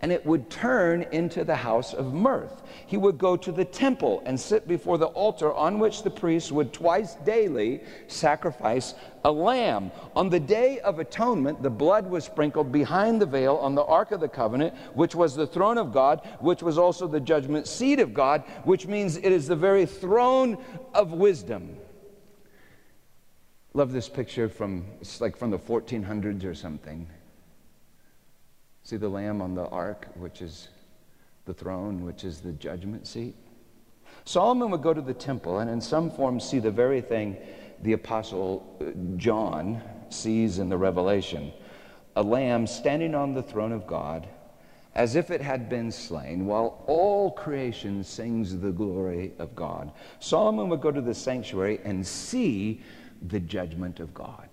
And 0.00 0.12
it 0.12 0.24
would 0.24 0.48
turn 0.48 1.02
into 1.12 1.44
the 1.44 1.56
house 1.56 1.92
of 1.92 2.12
mirth. 2.12 2.62
He 2.86 2.96
would 2.96 3.18
go 3.18 3.36
to 3.36 3.50
the 3.50 3.64
temple 3.64 4.22
and 4.24 4.38
sit 4.38 4.68
before 4.68 4.98
the 4.98 5.06
altar 5.06 5.52
on 5.52 5.78
which 5.78 6.02
the 6.02 6.10
priest 6.10 6.52
would 6.52 6.72
twice 6.72 7.16
daily 7.16 7.80
sacrifice 8.06 8.94
a 9.24 9.30
lamb. 9.30 9.90
On 10.14 10.28
the 10.28 10.40
day 10.40 10.78
of 10.80 10.98
atonement, 10.98 11.62
the 11.62 11.70
blood 11.70 12.08
was 12.08 12.24
sprinkled 12.24 12.70
behind 12.70 13.20
the 13.20 13.26
veil 13.26 13.56
on 13.56 13.74
the 13.74 13.84
Ark 13.84 14.12
of 14.12 14.20
the 14.20 14.28
Covenant, 14.28 14.74
which 14.94 15.14
was 15.14 15.34
the 15.34 15.46
throne 15.46 15.78
of 15.78 15.92
God, 15.92 16.26
which 16.40 16.62
was 16.62 16.78
also 16.78 17.08
the 17.08 17.20
judgment 17.20 17.66
seat 17.66 17.98
of 17.98 18.14
God, 18.14 18.44
which 18.64 18.86
means 18.86 19.16
it 19.16 19.32
is 19.32 19.48
the 19.48 19.56
very 19.56 19.86
throne 19.86 20.56
of 20.94 21.12
wisdom. 21.12 21.76
Love 23.74 23.92
this 23.92 24.08
picture 24.08 24.48
from, 24.48 24.84
it's 25.00 25.20
like 25.20 25.36
from 25.36 25.50
the 25.50 25.58
1400s 25.58 26.44
or 26.44 26.54
something 26.54 27.06
See 28.88 28.96
the 28.96 29.10
lamb 29.10 29.42
on 29.42 29.54
the 29.54 29.66
ark, 29.66 30.08
which 30.14 30.40
is 30.40 30.68
the 31.44 31.52
throne, 31.52 32.06
which 32.06 32.24
is 32.24 32.40
the 32.40 32.52
judgment 32.52 33.06
seat? 33.06 33.36
Solomon 34.24 34.70
would 34.70 34.80
go 34.80 34.94
to 34.94 35.02
the 35.02 35.12
temple 35.12 35.58
and, 35.58 35.68
in 35.68 35.78
some 35.78 36.10
form, 36.10 36.40
see 36.40 36.58
the 36.58 36.70
very 36.70 37.02
thing 37.02 37.36
the 37.82 37.92
apostle 37.92 38.78
uh, 38.80 38.98
John 39.18 39.82
sees 40.08 40.58
in 40.58 40.70
the 40.70 40.78
Revelation 40.78 41.52
a 42.16 42.22
lamb 42.22 42.66
standing 42.66 43.14
on 43.14 43.34
the 43.34 43.42
throne 43.42 43.72
of 43.72 43.86
God 43.86 44.26
as 44.94 45.16
if 45.16 45.30
it 45.30 45.42
had 45.42 45.68
been 45.68 45.92
slain, 45.92 46.46
while 46.46 46.82
all 46.86 47.32
creation 47.32 48.02
sings 48.02 48.58
the 48.58 48.72
glory 48.72 49.32
of 49.38 49.54
God. 49.54 49.92
Solomon 50.18 50.70
would 50.70 50.80
go 50.80 50.90
to 50.90 51.02
the 51.02 51.12
sanctuary 51.12 51.78
and 51.84 52.06
see 52.06 52.80
the 53.20 53.38
judgment 53.38 54.00
of 54.00 54.14
God. 54.14 54.48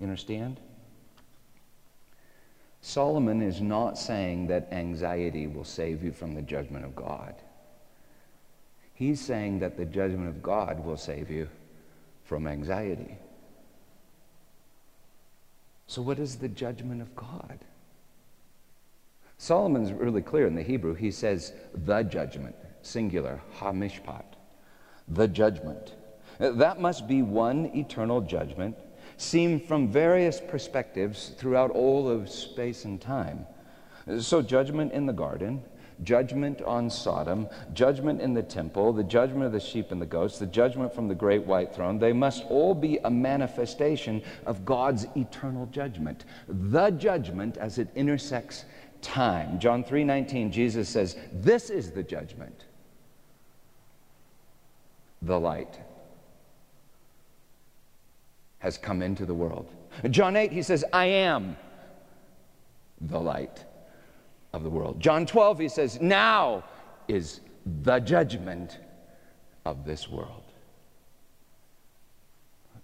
You 0.00 0.06
understand? 0.06 0.60
Solomon 2.86 3.42
is 3.42 3.60
not 3.60 3.98
saying 3.98 4.46
that 4.46 4.68
anxiety 4.70 5.48
will 5.48 5.64
save 5.64 6.04
you 6.04 6.12
from 6.12 6.36
the 6.36 6.40
judgment 6.40 6.84
of 6.84 6.94
God. 6.94 7.34
He's 8.94 9.20
saying 9.20 9.58
that 9.58 9.76
the 9.76 9.84
judgment 9.84 10.28
of 10.28 10.40
God 10.40 10.84
will 10.84 10.96
save 10.96 11.28
you 11.28 11.48
from 12.22 12.46
anxiety. 12.46 13.18
So, 15.88 16.00
what 16.00 16.20
is 16.20 16.36
the 16.36 16.48
judgment 16.48 17.02
of 17.02 17.16
God? 17.16 17.58
Solomon's 19.36 19.92
really 19.92 20.22
clear 20.22 20.46
in 20.46 20.54
the 20.54 20.62
Hebrew. 20.62 20.94
He 20.94 21.10
says, 21.10 21.54
the 21.74 22.04
judgment, 22.04 22.54
singular, 22.82 23.40
hamishpat, 23.58 24.26
the 25.08 25.26
judgment. 25.26 25.94
That 26.38 26.80
must 26.80 27.08
be 27.08 27.22
one 27.22 27.66
eternal 27.74 28.20
judgment 28.20 28.76
seen 29.16 29.60
from 29.60 29.88
various 29.88 30.40
perspectives 30.40 31.30
throughout 31.38 31.70
all 31.70 32.08
of 32.08 32.28
space 32.28 32.84
and 32.84 33.00
time. 33.00 33.46
So, 34.20 34.42
judgment 34.42 34.92
in 34.92 35.06
the 35.06 35.12
garden, 35.12 35.62
judgment 36.02 36.62
on 36.62 36.90
Sodom, 36.90 37.48
judgment 37.72 38.20
in 38.20 38.34
the 38.34 38.42
temple, 38.42 38.92
the 38.92 39.02
judgment 39.02 39.44
of 39.44 39.52
the 39.52 39.60
sheep 39.60 39.90
and 39.90 40.00
the 40.00 40.06
goats, 40.06 40.38
the 40.38 40.46
judgment 40.46 40.94
from 40.94 41.08
the 41.08 41.14
great 41.14 41.44
white 41.44 41.74
throne, 41.74 41.98
they 41.98 42.12
must 42.12 42.44
all 42.48 42.74
be 42.74 42.98
a 43.04 43.10
manifestation 43.10 44.22
of 44.44 44.64
God's 44.64 45.06
eternal 45.16 45.66
judgment. 45.66 46.24
The 46.48 46.90
judgment 46.90 47.56
as 47.56 47.78
it 47.78 47.88
intersects 47.94 48.64
time. 49.02 49.58
John 49.58 49.84
3:19 49.84 50.50
Jesus 50.50 50.88
says, 50.88 51.16
"This 51.32 51.70
is 51.70 51.92
the 51.92 52.02
judgment. 52.02 52.64
The 55.22 55.40
light 55.40 55.80
has 58.66 58.76
come 58.76 59.00
into 59.00 59.24
the 59.24 59.32
world. 59.32 59.70
John 60.10 60.34
8, 60.34 60.50
he 60.50 60.60
says, 60.60 60.84
I 60.92 61.04
am 61.04 61.56
the 63.00 63.20
light 63.20 63.64
of 64.52 64.64
the 64.64 64.70
world. 64.70 64.98
John 64.98 65.24
12, 65.24 65.60
he 65.60 65.68
says, 65.68 66.00
Now 66.00 66.64
is 67.06 67.40
the 67.84 68.00
judgment 68.00 68.80
of 69.64 69.84
this 69.84 70.08
world. 70.08 70.42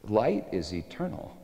Light 0.05 0.47
is 0.53 0.73
eternal. 0.73 1.37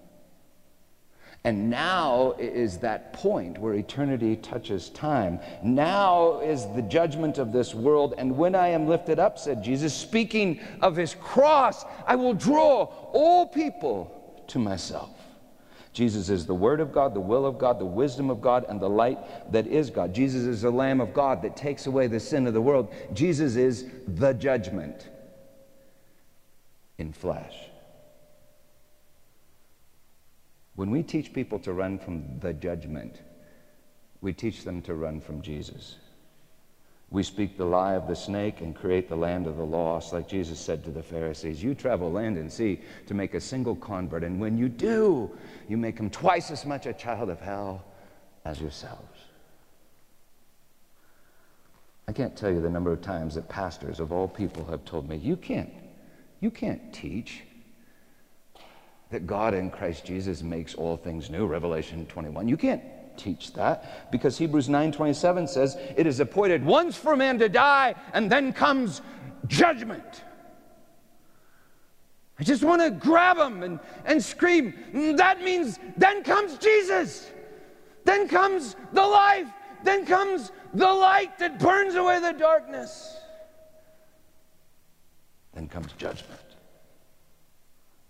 And 1.42 1.68
now 1.68 2.36
is 2.38 2.78
that 2.78 3.12
point 3.12 3.58
where 3.58 3.74
eternity 3.74 4.36
touches 4.36 4.90
time. 4.90 5.40
Now 5.64 6.38
is 6.40 6.64
the 6.76 6.82
judgment 6.82 7.38
of 7.38 7.52
this 7.52 7.74
world. 7.74 8.14
And 8.18 8.36
when 8.36 8.54
I 8.54 8.68
am 8.68 8.86
lifted 8.86 9.18
up, 9.18 9.36
said 9.36 9.64
Jesus, 9.64 9.92
speaking 9.92 10.60
of 10.80 10.94
his 10.94 11.16
cross, 11.16 11.84
I 12.06 12.14
will 12.14 12.34
draw 12.34 12.84
all 13.12 13.44
people 13.44 14.14
to 14.48 14.58
myself. 14.58 15.10
Jesus 15.92 16.28
is 16.28 16.46
the 16.46 16.54
Word 16.54 16.80
of 16.80 16.92
God, 16.92 17.14
the 17.14 17.20
will 17.20 17.46
of 17.46 17.58
God, 17.58 17.78
the 17.78 17.84
wisdom 17.84 18.30
of 18.30 18.40
God, 18.40 18.64
and 18.68 18.80
the 18.80 18.88
light 18.88 19.18
that 19.52 19.66
is 19.66 19.90
God. 19.90 20.14
Jesus 20.14 20.42
is 20.42 20.62
the 20.62 20.70
Lamb 20.70 21.00
of 21.00 21.12
God 21.12 21.42
that 21.42 21.56
takes 21.56 21.86
away 21.86 22.06
the 22.06 22.20
sin 22.20 22.46
of 22.46 22.54
the 22.54 22.60
world. 22.60 22.92
Jesus 23.12 23.56
is 23.56 23.86
the 24.06 24.32
judgment 24.32 25.08
in 26.98 27.12
flesh. 27.12 27.54
When 30.76 30.90
we 30.90 31.02
teach 31.02 31.32
people 31.32 31.58
to 31.60 31.72
run 31.72 31.98
from 31.98 32.38
the 32.38 32.52
judgment, 32.52 33.22
we 34.20 34.32
teach 34.32 34.62
them 34.62 34.82
to 34.82 34.94
run 34.94 35.20
from 35.20 35.42
Jesus. 35.42 35.96
We 37.10 37.22
speak 37.22 37.56
the 37.56 37.64
lie 37.64 37.94
of 37.94 38.06
the 38.06 38.14
snake 38.14 38.60
and 38.60 38.76
create 38.76 39.08
the 39.08 39.16
land 39.16 39.46
of 39.46 39.56
the 39.56 39.64
lost, 39.64 40.12
like 40.12 40.28
Jesus 40.28 40.60
said 40.60 40.84
to 40.84 40.90
the 40.90 41.02
Pharisees. 41.02 41.62
You 41.62 41.74
travel 41.74 42.12
land 42.12 42.36
and 42.36 42.52
sea 42.52 42.80
to 43.06 43.14
make 43.14 43.32
a 43.32 43.40
single 43.40 43.76
convert, 43.76 44.24
and 44.24 44.38
when 44.38 44.58
you 44.58 44.68
do, 44.68 45.30
you 45.68 45.78
make 45.78 45.98
him 45.98 46.10
twice 46.10 46.50
as 46.50 46.66
much 46.66 46.84
a 46.84 46.92
child 46.92 47.30
of 47.30 47.40
hell 47.40 47.82
as 48.44 48.60
yourselves. 48.60 49.20
I 52.06 52.12
can't 52.12 52.36
tell 52.36 52.50
you 52.50 52.60
the 52.60 52.70
number 52.70 52.92
of 52.92 53.00
times 53.00 53.34
that 53.36 53.48
pastors 53.48 54.00
of 54.00 54.12
all 54.12 54.28
people 54.28 54.64
have 54.66 54.84
told 54.84 55.08
me, 55.08 55.16
you 55.16 55.36
can't, 55.36 55.72
you 56.40 56.50
can't 56.50 56.92
teach 56.92 57.42
that 59.10 59.26
God 59.26 59.54
in 59.54 59.70
Christ 59.70 60.04
Jesus 60.04 60.42
makes 60.42 60.74
all 60.74 60.96
things 60.96 61.30
new, 61.30 61.46
Revelation 61.46 62.04
21. 62.06 62.48
You 62.48 62.56
can't 62.58 62.82
teach 63.18 63.52
that 63.54 64.10
because 64.10 64.38
Hebrews 64.38 64.68
9:27 64.68 65.48
says 65.48 65.76
it 65.96 66.06
is 66.06 66.20
appointed 66.20 66.64
once 66.64 66.96
for 66.96 67.16
man 67.16 67.38
to 67.38 67.48
die 67.48 67.94
and 68.12 68.30
then 68.30 68.52
comes 68.52 69.02
judgment. 69.46 70.24
I 72.40 72.44
just 72.44 72.62
want 72.62 72.80
to 72.82 72.90
grab 72.90 73.36
him 73.36 73.62
and, 73.62 73.80
and 74.04 74.22
scream. 74.22 75.16
That 75.16 75.42
means 75.42 75.78
then 75.96 76.22
comes 76.22 76.56
Jesus. 76.58 77.30
Then 78.04 78.28
comes 78.28 78.76
the 78.92 79.04
life. 79.04 79.48
Then 79.82 80.06
comes 80.06 80.52
the 80.72 80.92
light 80.92 81.38
that 81.38 81.58
burns 81.58 81.94
away 81.94 82.20
the 82.20 82.32
darkness. 82.32 83.16
Then 85.52 85.68
comes 85.68 85.92
judgment. 85.92 86.47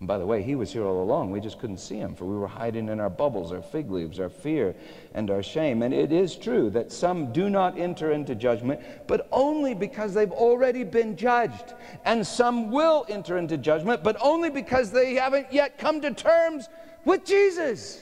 And 0.00 0.06
by 0.06 0.18
the 0.18 0.26
way, 0.26 0.42
he 0.42 0.54
was 0.54 0.72
here 0.72 0.84
all 0.84 1.02
along. 1.02 1.32
We 1.32 1.40
just 1.40 1.58
couldn't 1.58 1.78
see 1.78 1.96
him, 1.96 2.14
for 2.14 2.24
we 2.24 2.36
were 2.36 2.46
hiding 2.46 2.88
in 2.88 3.00
our 3.00 3.10
bubbles, 3.10 3.52
our 3.52 3.62
fig 3.62 3.90
leaves, 3.90 4.20
our 4.20 4.28
fear, 4.28 4.76
and 5.12 5.28
our 5.28 5.42
shame. 5.42 5.82
And 5.82 5.92
it 5.92 6.12
is 6.12 6.36
true 6.36 6.70
that 6.70 6.92
some 6.92 7.32
do 7.32 7.50
not 7.50 7.76
enter 7.76 8.12
into 8.12 8.36
judgment, 8.36 8.80
but 9.08 9.26
only 9.32 9.74
because 9.74 10.14
they've 10.14 10.30
already 10.30 10.84
been 10.84 11.16
judged. 11.16 11.74
And 12.04 12.24
some 12.24 12.70
will 12.70 13.06
enter 13.08 13.38
into 13.38 13.56
judgment, 13.56 14.04
but 14.04 14.16
only 14.20 14.50
because 14.50 14.92
they 14.92 15.14
haven't 15.14 15.52
yet 15.52 15.78
come 15.78 16.00
to 16.02 16.14
terms 16.14 16.68
with 17.04 17.24
Jesus. 17.24 18.00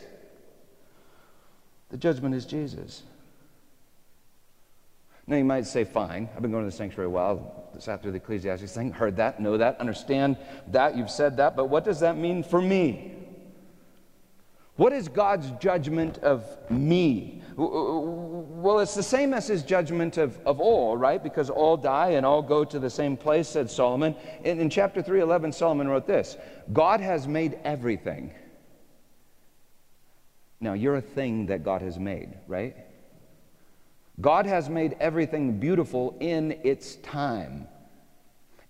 The 1.89 1.97
judgment 1.97 2.35
is 2.35 2.45
Jesus. 2.45 3.05
Now, 5.27 5.37
you 5.37 5.45
might 5.45 5.67
say, 5.67 5.85
fine, 5.85 6.29
I've 6.35 6.43
been 6.43 6.53
going 6.53 6.65
to 6.65 6.71
the 6.71 6.77
sanctuary 6.77 7.07
a 7.07 7.11
while 7.11 7.67
this 7.77 7.89
after 7.89 8.11
the 8.11 8.17
Ecclesiastes 8.17 8.73
thing, 8.73 8.91
heard 8.91 9.17
that, 9.17 9.39
know 9.39 9.57
that, 9.59 9.79
understand 9.81 10.37
that, 10.69 10.97
you've 10.97 11.11
said 11.11 11.37
that, 11.37 11.55
but 11.55 11.67
what 11.67 11.85
does 11.85 12.01
that 12.01 12.17
mean 12.17 12.43
for 12.43 12.61
me? 12.61 13.13
What 14.77 14.93
is 14.93 15.09
God's 15.09 15.51
judgment 15.53 16.19
of 16.19 16.45
me? 16.71 17.43
Well, 17.57 18.81
it's 18.81 18.95
the 18.95 19.03
same 19.03 19.33
as 19.33 19.47
his 19.47 19.63
judgment 19.63 20.19
of, 20.19 20.39
of 20.47 20.61
all, 20.61 20.97
right? 20.97 21.23
Because 21.23 21.49
all 21.49 21.79
die 21.79 22.11
and 22.11 22.27
all 22.27 22.43
go 22.43 22.63
to 22.65 22.79
the 22.79 22.91
same 22.91 23.17
place, 23.17 23.49
said 23.49 23.71
Solomon. 23.71 24.15
In, 24.45 24.61
in 24.61 24.69
chapter 24.69 25.01
311, 25.01 25.53
Solomon 25.53 25.89
wrote 25.89 26.07
this 26.07 26.37
God 26.73 27.01
has 27.01 27.27
made 27.27 27.59
everything. 27.65 28.33
Now, 30.61 30.75
you're 30.75 30.97
a 30.97 31.03
thing 31.03 31.47
that 31.47 31.65
God 31.65 31.81
has 31.81 31.99
made, 31.99 32.35
right? 32.47 32.77
God 34.21 34.47
has 34.47 34.69
made 34.69 34.97
everything 35.01 35.59
beautiful 35.59 36.17
in 36.21 36.59
its 36.65 36.97
time. 36.97 37.69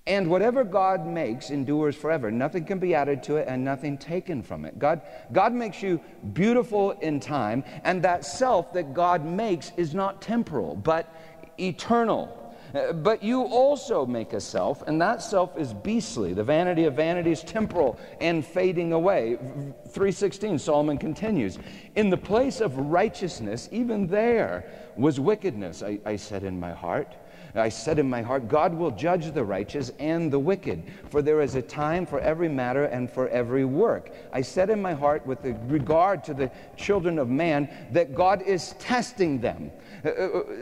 And 0.09 0.31
whatever 0.31 0.63
God 0.63 1.05
makes 1.05 1.51
endures 1.51 1.97
forever. 1.97 2.31
Nothing 2.31 2.65
can 2.65 2.79
be 2.79 2.95
added 2.95 3.25
to 3.25 3.37
it 3.37 3.49
and 3.49 3.65
nothing 3.65 3.99
taken 3.99 4.43
from 4.43 4.65
it. 4.65 4.79
God, 4.79 5.03
God 5.33 5.53
makes 5.53 5.83
you 5.83 6.01
beautiful 6.33 6.93
in 6.93 7.19
time, 7.19 7.65
and 7.83 8.03
that 8.03 8.25
self 8.25 8.73
that 8.75 8.95
God 8.95 9.25
makes 9.25 9.73
is 9.77 9.95
not 9.95 10.23
temporal, 10.23 10.77
but 10.77 11.13
eternal. 11.59 12.46
Uh, 12.75 12.93
but 12.93 13.23
you 13.23 13.43
also 13.43 14.05
make 14.05 14.33
a 14.33 14.41
self, 14.41 14.83
and 14.87 15.01
that 15.01 15.23
self 15.23 15.57
is 15.59 15.73
beastly. 15.73 16.33
The 16.33 16.45
vanity 16.45 16.85
of 16.85 16.95
vanities, 16.95 17.43
temporal 17.43 17.99
and 18.21 18.45
fading 18.45 18.93
away. 18.93 19.37
316, 19.37 20.59
Solomon 20.59 20.99
continues 20.99 21.59
In 21.95 22.11
the 22.11 22.17
place 22.17 22.61
of 22.61 22.77
righteousness, 22.77 23.69
even 23.73 24.07
there 24.07 24.71
was 24.97 25.21
wickedness, 25.21 25.83
I, 25.83 25.99
I 26.05 26.17
said 26.17 26.43
in 26.43 26.59
my 26.59 26.73
heart. 26.73 27.17
I 27.57 27.69
said 27.69 27.99
in 27.99 28.09
my 28.09 28.23
heart, 28.23 28.49
God 28.49 28.75
will 28.75 28.91
judge 28.91 29.33
the 29.33 29.45
righteous 29.45 29.91
and 29.99 30.31
the 30.31 30.39
wicked, 30.39 30.83
for 31.11 31.23
there 31.23 31.41
is 31.41 31.55
a 31.55 31.63
time 31.63 32.05
for 32.05 32.21
every 32.21 32.49
matter 32.49 32.85
and 32.85 33.11
for 33.11 33.29
every 33.29 33.65
work. 33.65 34.11
I 34.33 34.43
said 34.43 34.69
in 34.71 34.83
my 34.83 34.93
heart, 34.93 35.27
with 35.27 35.39
regard 35.67 36.23
to 36.25 36.35
the 36.35 36.51
children 36.77 37.19
of 37.19 37.29
man, 37.29 37.69
that 37.93 38.15
God 38.15 38.43
is 38.43 38.75
testing 38.79 39.41
them. 39.41 39.71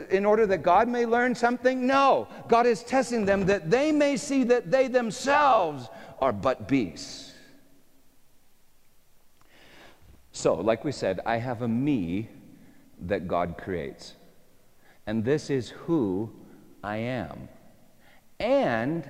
In 0.09 0.25
order 0.25 0.47
that 0.47 0.63
God 0.63 0.87
may 0.87 1.05
learn 1.05 1.35
something? 1.35 1.85
No. 1.85 2.27
God 2.47 2.65
is 2.65 2.83
testing 2.83 3.25
them 3.25 3.45
that 3.45 3.69
they 3.69 3.91
may 3.91 4.17
see 4.17 4.43
that 4.45 4.71
they 4.71 4.87
themselves 4.87 5.89
are 6.19 6.33
but 6.33 6.67
beasts. 6.67 7.33
So, 10.31 10.55
like 10.55 10.83
we 10.83 10.91
said, 10.91 11.21
I 11.25 11.37
have 11.37 11.61
a 11.61 11.67
me 11.67 12.29
that 13.01 13.27
God 13.27 13.57
creates. 13.57 14.15
And 15.07 15.23
this 15.23 15.49
is 15.49 15.69
who 15.69 16.31
I 16.83 16.97
am. 16.97 17.47
And 18.39 19.09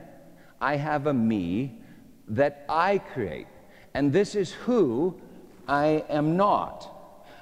I 0.62 0.76
have 0.76 1.08
a 1.08 1.13
me 1.13 1.80
that 2.28 2.65
I 2.69 2.98
create. 2.98 3.48
And 3.93 4.12
this 4.12 4.36
is 4.36 4.52
who 4.52 5.19
I 5.67 6.04
am 6.10 6.38
not. 6.38 6.91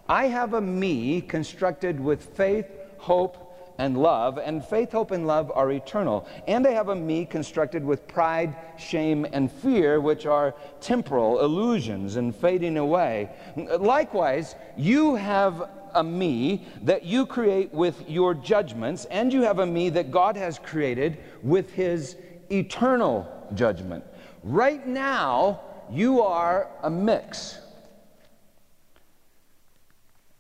I 0.08 0.27
have 0.27 0.53
a 0.53 0.62
me 0.62 1.21
constructed 1.21 1.99
with 1.99 2.23
faith, 2.36 2.67
hope, 3.04 3.38
and 3.78 3.98
love, 3.98 4.38
and 4.38 4.63
faith, 4.63 4.92
hope, 4.92 5.12
and 5.12 5.26
love 5.26 5.52
are 5.54 5.72
eternal. 5.72 6.28
And 6.48 6.63
they 6.63 6.74
have 6.74 6.89
a 6.89 6.96
me 6.96 7.26
constructed 7.26 7.84
with 7.84 8.08
pride, 8.08 8.56
shame, 8.78 9.26
and 9.34 9.52
fear, 9.52 10.00
which 10.00 10.26
are 10.26 10.54
temporal 10.80 11.39
illusions 11.42 12.16
and 12.16 12.36
fading 12.36 12.78
away. 12.78 13.32
Likewise, 13.80 14.56
you 14.78 15.16
have 15.16 15.70
a 15.96 16.04
me 16.04 16.66
that 16.84 17.04
you 17.04 17.26
create 17.26 17.74
with 17.74 18.08
your 18.08 18.34
judgments, 18.34 19.06
and 19.06 19.34
you 19.34 19.42
have 19.42 19.60
a 19.60 19.66
me 19.66 19.89
that 19.89 20.12
God 20.12 20.38
has 20.38 20.60
created 20.60 21.18
with 21.42 21.72
his 21.74 22.16
eternal 22.52 23.28
judgment. 23.54 24.04
Right 24.44 24.86
now, 24.88 25.62
you 25.89 26.22
are 26.22 26.70
a 26.84 26.89
mix, 26.89 27.60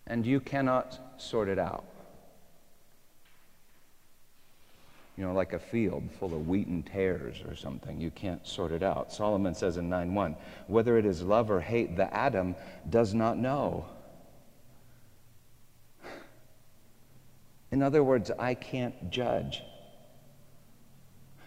and 0.07 0.25
you 0.25 0.39
cannot 0.39 0.99
sort 1.17 1.49
it 1.49 1.59
out. 1.59 1.83
You 5.17 5.25
know, 5.25 5.33
like 5.33 5.53
a 5.53 5.59
field 5.59 6.09
full 6.19 6.33
of 6.33 6.47
wheat 6.47 6.67
and 6.67 6.85
tares 6.85 7.37
or 7.47 7.55
something. 7.55 8.01
You 8.01 8.09
can't 8.11 8.45
sort 8.47 8.71
it 8.71 8.81
out. 8.81 9.13
Solomon 9.13 9.53
says 9.53 9.77
in 9.77 9.87
9 9.87 10.13
1 10.13 10.35
whether 10.67 10.97
it 10.97 11.05
is 11.05 11.21
love 11.21 11.51
or 11.51 11.61
hate, 11.61 11.95
the 11.95 12.11
atom 12.15 12.55
does 12.89 13.13
not 13.13 13.37
know. 13.37 13.85
In 17.71 17.81
other 17.81 18.03
words, 18.03 18.31
I 18.37 18.53
can't 18.53 19.11
judge. 19.11 19.63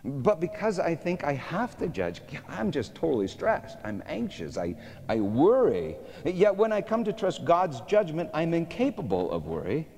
But 0.05 0.41
because 0.41 0.79
I 0.79 0.95
think 0.95 1.25
I 1.25 1.33
have 1.33 1.77
to 1.79 1.89
judge, 1.89 2.21
I'm 2.49 2.71
just 2.71 2.95
totally 2.95 3.27
stressed. 3.27 3.79
I'm 3.83 4.03
anxious. 4.07 4.57
I, 4.57 4.77
I 5.09 5.21
worry. 5.21 5.97
Yet 6.25 6.55
when 6.55 6.73
I 6.73 6.81
come 6.81 7.03
to 7.05 7.13
trust 7.13 7.45
God's 7.45 7.81
judgment, 7.83 8.31
I'm 8.33 8.55
incapable 8.55 9.31
of 9.33 9.47
worry, 9.47 9.89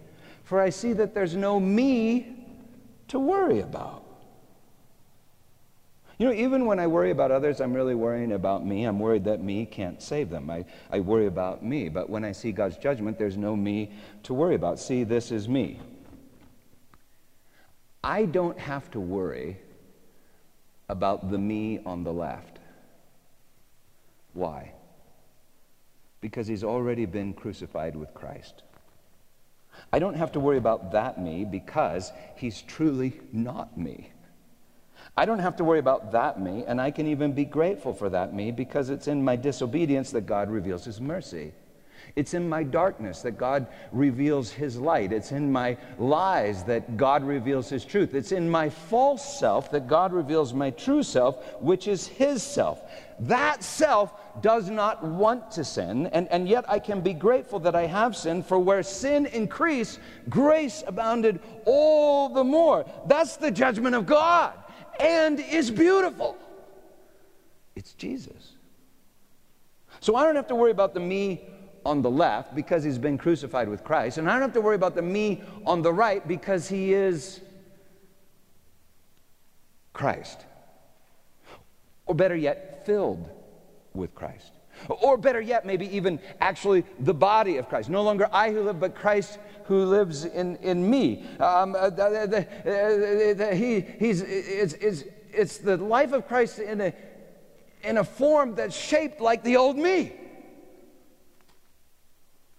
for 0.45 0.61
I 0.61 0.71
see 0.71 0.95
that 0.95 1.15
there's 1.15 1.37
no 1.37 1.61
me 1.61 2.38
to 3.09 3.19
worry 3.19 3.61
about. 3.61 4.05
You 6.19 6.27
know, 6.27 6.33
even 6.33 6.67
when 6.67 6.81
I 6.81 6.89
worry 6.89 7.13
about 7.13 7.31
others, 7.31 7.61
I'm 7.61 7.73
really 7.73 7.95
worrying 7.95 8.33
about 8.33 8.67
me. 8.67 8.85
I'm 8.85 8.99
worried 8.99 9.25
that 9.25 9.41
me 9.41 9.65
can't 9.65 10.03
save 10.03 10.31
them. 10.31 10.51
I, 10.51 10.65
I 10.91 10.99
worry 10.99 11.27
about 11.27 11.65
me. 11.65 11.89
But 11.89 12.11
when 12.11 12.25
I 12.25 12.33
see 12.33 12.51
God's 12.51 12.77
judgment, 12.77 13.19
there's 13.19 13.37
no 13.37 13.55
me 13.55 13.93
to 14.25 14.35
worry 14.35 14.57
about. 14.57 14.81
See, 14.81 15.05
this 15.05 15.31
is 15.31 15.49
me. 15.49 15.79
I 18.03 18.25
don't 18.25 18.59
have 18.59 18.91
to 18.93 19.01
worry 19.01 19.59
about 20.89 21.31
the 21.31 21.39
me 21.39 21.81
on 21.87 22.03
the 22.03 22.13
left. 22.13 22.59
Why? 24.33 24.73
Because 26.21 26.49
he's 26.49 26.65
already 26.65 27.07
been 27.07 27.33
crucified 27.33 27.95
with 27.95 28.13
Christ. 28.13 28.65
I 29.93 29.99
don't 29.99 30.17
have 30.17 30.33
to 30.33 30.41
worry 30.41 30.59
about 30.59 30.93
that 30.93 31.21
me 31.21 31.45
because 31.45 32.13
he's 32.37 32.63
truly 32.63 33.21
not 33.33 33.77
me. 33.79 34.11
I 35.17 35.25
don't 35.25 35.39
have 35.39 35.57
to 35.57 35.65
worry 35.65 35.79
about 35.79 36.13
that 36.13 36.41
me, 36.41 36.65
and 36.67 36.81
I 36.81 36.91
can 36.91 37.07
even 37.07 37.33
be 37.33 37.45
grateful 37.45 37.93
for 37.93 38.09
that 38.11 38.35
me 38.35 38.53
because 38.53 38.91
it's 38.91 39.09
in 39.09 39.25
my 39.25 39.37
disobedience 39.37 40.11
that 40.13 40.27
God 40.27 40.51
reveals 40.51 40.85
his 40.85 41.01
mercy. 41.01 41.53
It's 42.17 42.35
in 42.35 42.49
my 42.49 42.63
darkness 42.63 43.23
that 43.23 43.39
God 43.39 43.67
reveals 43.93 44.51
His 44.51 44.77
light. 44.77 45.13
It's 45.13 45.33
in 45.33 45.51
my 45.51 45.77
lies 45.99 46.65
that 46.65 46.97
God 46.97 47.25
reveals 47.25 47.69
His 47.69 47.85
truth. 47.85 48.15
It's 48.15 48.33
in 48.33 48.51
my 48.51 48.69
false 48.69 49.39
self 49.39 49.71
that 49.71 49.87
God 49.87 50.13
reveals 50.13 50.53
my 50.53 50.71
true 50.71 51.03
self, 51.03 51.61
which 51.61 51.89
is 51.89 52.07
His 52.07 52.43
self. 52.43 52.83
That 53.21 53.63
self 53.63 54.13
does 54.43 54.71
not 54.71 55.03
want 55.03 55.51
to 55.53 55.65
sin, 55.65 56.07
and, 56.09 56.29
and 56.29 56.49
yet 56.49 56.65
I 56.69 56.79
can 56.79 57.01
be 57.01 57.13
grateful 57.13 57.59
that 57.61 57.75
I 57.75 57.87
have 57.87 58.17
sinned, 58.17 58.47
for 58.47 58.59
where 58.59 58.83
sin 58.83 59.27
increased, 59.27 59.99
grace 60.29 60.85
abounded 60.87 61.41
all 61.65 62.29
the 62.29 62.45
more. 62.45 62.85
That's 63.07 63.37
the 63.37 63.51
judgment 63.51 63.97
of 63.97 64.07
God, 64.07 64.53
and 65.01 65.41
is 65.41 65.71
beautiful. 65.71 66.37
It's 67.75 67.95
Jesus. 67.95 68.53
So 70.01 70.15
I 70.15 70.25
don't 70.25 70.37
have 70.37 70.49
to 70.49 70.55
worry 70.55 70.71
about 70.71 70.95
the 70.95 71.01
me 71.01 71.43
on 71.89 72.03
the 72.03 72.11
left 72.11 72.55
because 72.55 72.85
he's 72.85 72.99
been 72.99 73.17
crucified 73.17 73.69
with 73.69 73.83
Christ, 73.83 74.19
and 74.19 74.29
I 74.29 74.35
don't 74.35 74.43
have 74.43 74.53
to 74.53 74.61
worry 74.61 74.77
about 74.77 74.95
the 74.95 75.03
me 75.03 75.43
on 75.65 75.81
the 75.81 75.93
right 75.93 76.27
because 76.27 76.69
he 76.69 76.93
is 76.93 77.41
Christ. 79.95 80.45
Or 82.05 82.15
better 82.15 82.37
yet, 82.37 82.85
filled 82.85 83.29
with 83.95 84.15
Christ. 84.15 84.53
Or 84.89 85.17
better 85.17 85.41
yet, 85.41 85.67
maybe 85.67 85.95
even 85.97 86.21
actually 86.41 86.85
the 87.01 87.15
body 87.15 87.57
of 87.57 87.69
Christ. 87.69 87.89
No 87.89 88.03
longer 88.03 88.29
I 88.33 88.53
who 88.53 88.63
live, 88.63 88.79
but 88.79 88.95
Christ 88.95 89.39
who 89.65 89.85
lives 89.87 90.25
in, 90.25 90.57
in 90.57 90.89
me. 90.89 91.25
Um, 91.41 91.75
uh, 91.75 91.91
the, 91.91 92.47
the, 92.65 93.35
the, 93.37 93.55
he, 93.57 93.81
he's, 93.81 94.21
it's, 94.23 94.75
it's, 94.75 95.05
it's 95.33 95.59
the 95.59 95.79
life 95.79 96.13
of 96.13 96.29
Christ 96.29 96.59
in 96.59 96.81
a, 96.81 96.93
in 97.83 97.97
a 97.99 98.05
form 98.05 98.55
that's 98.55 98.77
shaped 98.77 99.21
like 99.21 99.43
the 99.43 99.57
old 99.57 99.77
me. 99.77 100.13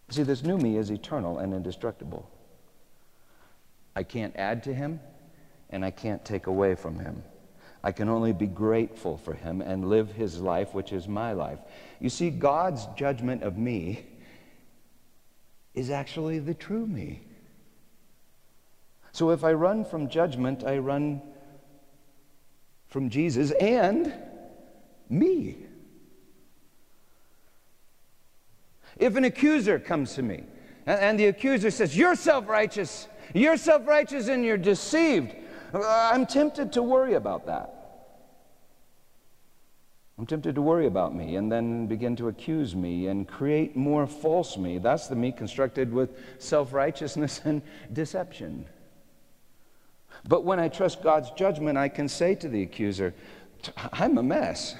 See, 0.10 0.24
this 0.24 0.43
new 0.43 0.57
me 0.57 0.78
is 0.78 0.89
eternal 0.89 1.38
and 1.38 1.53
indestructible. 1.53 2.30
I 3.95 4.03
can't 4.03 4.36
add 4.36 4.64
to 4.64 4.74
him, 4.74 4.99
and 5.70 5.86
I 5.86 5.91
can't 5.91 6.24
take 6.26 6.47
away 6.47 6.76
from 6.76 6.99
him. 6.99 7.24
I 7.84 7.91
can 7.91 8.10
only 8.10 8.34
be 8.34 8.47
grateful 8.47 9.18
for 9.18 9.34
him 9.34 9.62
and 9.62 9.89
live 9.89 10.12
his 10.12 10.39
life, 10.39 10.74
which 10.74 10.91
is 10.91 11.07
my 11.07 11.34
life. 11.34 11.60
You 11.99 12.10
see, 12.10 12.30
God's 12.30 12.88
judgment 12.97 13.43
of 13.43 13.57
me 13.57 14.05
is 15.74 15.89
actually 15.89 16.39
the 16.39 16.53
true 16.53 16.86
me. 16.86 17.22
So 19.12 19.30
if 19.30 19.43
I 19.43 19.53
run 19.53 19.86
from 19.86 20.10
judgment, 20.10 20.64
I 20.64 20.80
run 20.80 21.22
from 22.88 23.10
Jesus 23.10 23.51
and 23.51 24.14
me. 25.10 25.68
If 29.00 29.16
an 29.16 29.24
accuser 29.24 29.80
comes 29.80 30.14
to 30.16 30.22
me 30.22 30.43
and, 30.86 31.20
the 31.20 31.28
accuser 31.28 31.72
says, 31.72 31.97
You're 31.97 32.16
self 32.16 32.47
righteous, 32.47 33.08
you're 33.34 33.58
self 33.58 33.88
righteous 33.88 34.28
and 34.28 34.43
you're 34.43 34.58
deceived, 34.58 35.34
uh, 35.74 36.10
I'm 36.14 36.26
tempted 36.26 36.74
to 36.74 36.84
worry 36.84 37.14
about 37.14 37.45
that. 37.47 37.76
I'm 40.18 40.26
tempted 40.26 40.56
to 40.56 40.62
worry 40.62 40.86
about 40.86 41.16
me 41.16 41.38
and 41.38 41.50
then 41.50 41.88
begin 41.88 42.18
to 42.18 42.28
accuse 42.28 42.76
me 42.76 43.08
and 43.08 43.26
create 43.26 43.78
more 43.78 44.06
false 44.06 44.58
me. 44.58 44.78
That's 44.78 45.08
the 45.08 45.16
me 45.16 45.32
constructed 45.32 45.93
with 45.93 46.10
self 46.39 46.74
righteousness 46.74 47.39
and 47.45 47.62
deception. 47.93 48.66
But 50.28 50.43
when 50.43 50.60
I 50.60 50.68
trust 50.68 51.02
God's 51.02 51.32
judgment, 51.32 51.78
I 51.78 51.88
can 51.88 52.10
say 52.10 52.36
to 52.36 52.50
the 52.50 52.64
accuser, 52.64 53.14
I'm 53.93 54.18
a 54.18 54.24
mess 54.24 54.76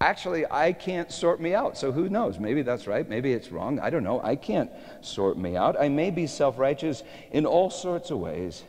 actually, 0.00 0.50
I 0.50 0.72
can't 0.72 1.12
sort 1.12 1.40
me 1.40 1.54
out. 1.54 1.76
So 1.76 1.92
who 1.92 2.08
knows? 2.08 2.38
Maybe 2.38 2.62
that's 2.62 2.86
right. 2.86 3.08
Maybe 3.08 3.32
it's 3.32 3.52
wrong. 3.52 3.78
I 3.78 3.90
don't 3.90 4.04
know. 4.04 4.20
I 4.22 4.36
can't 4.36 4.70
sort 5.00 5.38
me 5.38 5.56
out. 5.56 5.80
I 5.80 5.88
may 5.88 6.10
be 6.10 6.26
self 6.26 6.58
righteous 6.58 7.02
in 7.32 7.46
all 7.46 7.70
sorts 7.70 8.10
of 8.10 8.18
ways. 8.18 8.64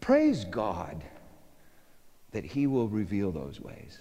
Praise 0.00 0.44
God 0.44 1.02
that 2.32 2.44
He 2.44 2.66
will 2.66 2.88
reveal 2.88 3.32
those 3.32 3.60
ways. 3.60 3.98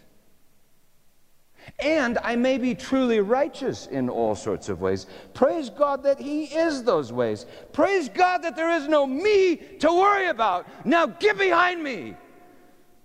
And 1.79 2.17
I 2.19 2.35
may 2.35 2.57
be 2.57 2.75
truly 2.75 3.19
righteous 3.19 3.87
in 3.87 4.09
all 4.09 4.35
sorts 4.35 4.69
of 4.69 4.79
ways. 4.79 5.05
Praise 5.33 5.69
God 5.69 6.03
that 6.03 6.19
He 6.19 6.45
is 6.45 6.83
those 6.83 7.11
ways. 7.11 7.45
Praise 7.73 8.09
God 8.09 8.43
that 8.43 8.55
there 8.55 8.71
is 8.71 8.87
no 8.87 9.05
me 9.05 9.57
to 9.79 9.91
worry 9.91 10.27
about. 10.27 10.67
Now 10.85 11.07
get 11.07 11.37
behind 11.37 11.83
me, 11.83 12.15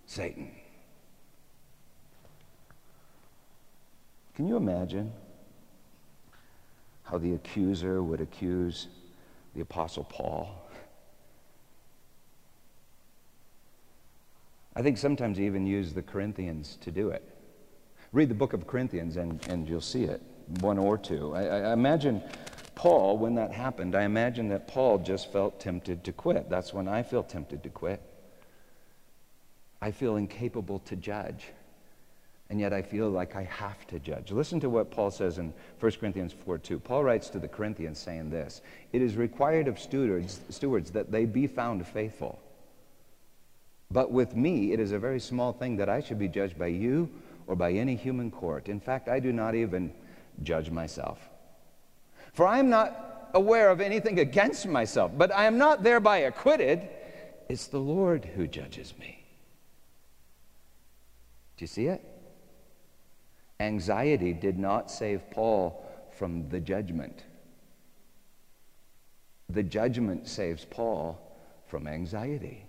Satan. 0.07 0.51
Can 4.35 4.49
you 4.49 4.57
imagine 4.57 5.13
how 7.05 7.19
the 7.19 7.35
accuser 7.35 8.03
would 8.03 8.21
accuse 8.21 8.89
the 9.55 9.61
Apostle 9.61 10.05
Paul? 10.05 10.59
I 14.75 14.81
think 14.81 14.97
sometimes 14.97 15.37
he 15.37 15.45
even 15.45 15.67
used 15.67 15.95
the 15.95 16.03
Corinthians 16.03 16.79
to 16.81 16.91
do 16.91 17.11
it. 17.11 17.23
Read 18.13 18.31
the 18.31 18.35
book 18.35 18.55
of 18.55 18.67
Corinthians 18.67 19.17
and, 19.17 19.47
and 19.49 19.69
you'll 19.69 19.83
see 19.83 20.05
it, 20.05 20.23
one 20.61 20.79
or 20.79 20.97
two. 20.97 21.35
I, 21.35 21.45
I 21.45 21.73
imagine 21.75 22.23
Paul, 22.75 23.19
when 23.19 23.35
that 23.35 23.53
happened, 23.53 23.95
I 23.95 24.05
imagine 24.05 24.49
that 24.49 24.67
Paul 24.67 24.99
just 24.99 25.31
felt 25.31 25.61
tempted 25.61 26.05
to 26.05 26.13
quit. 26.13 26.49
That's 26.49 26.73
when 26.73 26.89
I 26.89 27.03
feel 27.03 27.23
tempted 27.23 27.63
to 27.63 27.69
quit. 27.69 28.01
I 29.83 29.91
feel 29.91 30.17
incapable 30.17 30.79
to 30.81 30.97
judge 30.97 31.49
and 32.53 32.61
yet 32.61 32.75
I 32.75 32.83
feel 32.83 33.09
like 33.09 33.35
I 33.35 33.45
have 33.45 33.87
to 33.87 33.99
judge. 33.99 34.31
Listen 34.31 34.61
to 34.61 34.69
what 34.69 34.91
Paul 34.91 35.11
says 35.11 35.39
in 35.39 35.55
1 35.81 35.93
Corinthians 35.93 36.35
4 36.35 36.59
2. 36.59 36.79
Paul 36.81 37.03
writes 37.03 37.31
to 37.31 37.39
the 37.39 37.49
Corinthians 37.49 37.99
saying 37.99 38.29
this 38.29 38.61
It 38.93 39.01
is 39.01 39.17
required 39.17 39.69
of 39.69 39.79
stewards, 39.79 40.39
stewards 40.51 40.91
that 40.91 41.11
they 41.11 41.25
be 41.25 41.47
found 41.47 41.87
faithful. 41.87 42.39
But 43.91 44.13
with 44.13 44.37
me, 44.37 44.73
it 44.73 44.81
is 44.81 44.93
a 44.93 44.99
very 44.99 45.19
small 45.19 45.55
thing 45.55 45.79
that 45.79 45.89
I 45.89 46.01
should 46.01 46.19
be 46.19 46.29
judged 46.29 46.59
by 46.59 46.67
you 46.67 47.09
or 47.47 47.57
by 47.57 47.73
any 47.73 47.97
human 47.97 48.31
court. 48.31 48.69
In 48.69 48.81
fact, 48.81 49.09
I 49.09 49.19
do 49.19 49.33
not 49.33 49.55
even 49.55 49.91
judge 50.43 50.69
myself. 50.71 51.27
For 52.35 52.47
I 52.47 52.59
am 52.59 52.69
not 52.69 53.31
aware 53.33 53.71
of 53.71 53.81
anything 53.81 54.19
against 54.19 54.67
myself, 54.67 55.11
but 55.17 55.35
I 55.35 55.47
am 55.47 55.57
not 55.57 55.83
thereby 55.83 56.19
acquitted. 56.19 56.87
It's 57.49 57.69
the 57.69 57.81
Lord 57.81 58.27
who 58.27 58.47
judges 58.47 58.93
me. 59.01 59.25
Do 61.57 61.63
you 61.63 61.67
see 61.67 61.87
it? 61.87 62.12
Anxiety 63.63 64.33
did 64.33 64.59
not 64.59 64.91
save 64.91 65.31
Paul 65.31 65.87
from 66.11 66.49
the 66.49 66.59
judgment. 66.59 67.23
The 69.49 69.63
judgment 69.63 70.27
saves 70.27 70.65
Paul 70.65 71.17
from 71.67 71.87
anxiety. 71.87 72.67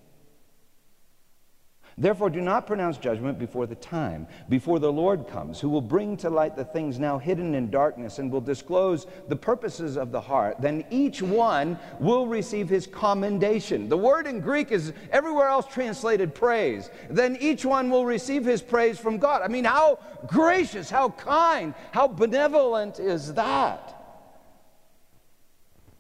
Therefore, 1.98 2.32
do 2.32 2.42
not 2.42 2.66
pronounce 2.66 2.98
judgment 2.98 3.38
before 3.38 3.68
the 3.68 3.76
time, 3.76 4.26
before 4.50 4.80
the 4.80 4.92
Lord 4.92 5.28
comes, 5.28 5.60
who 5.60 5.70
will 5.70 5.82
bring 5.82 6.18
to 6.18 6.30
light 6.30 6.56
the 6.56 6.66
things 6.66 6.98
now 6.98 7.20
hidden 7.20 7.54
in 7.54 7.70
darkness 7.70 8.18
and 8.18 8.32
will 8.32 8.42
disclose 8.42 9.06
the 9.28 9.36
purposes 9.36 9.96
of 9.96 10.12
the 10.12 10.20
heart. 10.20 10.60
Then 10.60 10.86
each 10.90 11.22
one 11.22 11.78
will 12.00 12.26
receive 12.26 12.68
his 12.68 12.88
commendation. 12.88 13.90
The 13.90 13.98
word 13.98 14.26
in 14.26 14.40
Greek 14.40 14.72
is 14.72 14.92
everywhere 15.12 15.48
else 15.48 15.68
translated 15.68 16.34
praise. 16.34 16.90
Then 17.12 17.38
each 17.40 17.64
one 17.64 17.92
will 17.92 18.06
receive 18.06 18.44
his 18.44 18.64
praise 18.64 18.98
from 18.98 19.20
God. 19.20 19.44
I 19.44 19.48
mean, 19.48 19.66
how 19.66 20.00
gracious, 20.26 20.90
how 20.90 21.10
kind, 21.10 21.76
how 21.92 22.08
benevolent 22.08 23.00
is 23.00 23.36
that? 23.36 23.90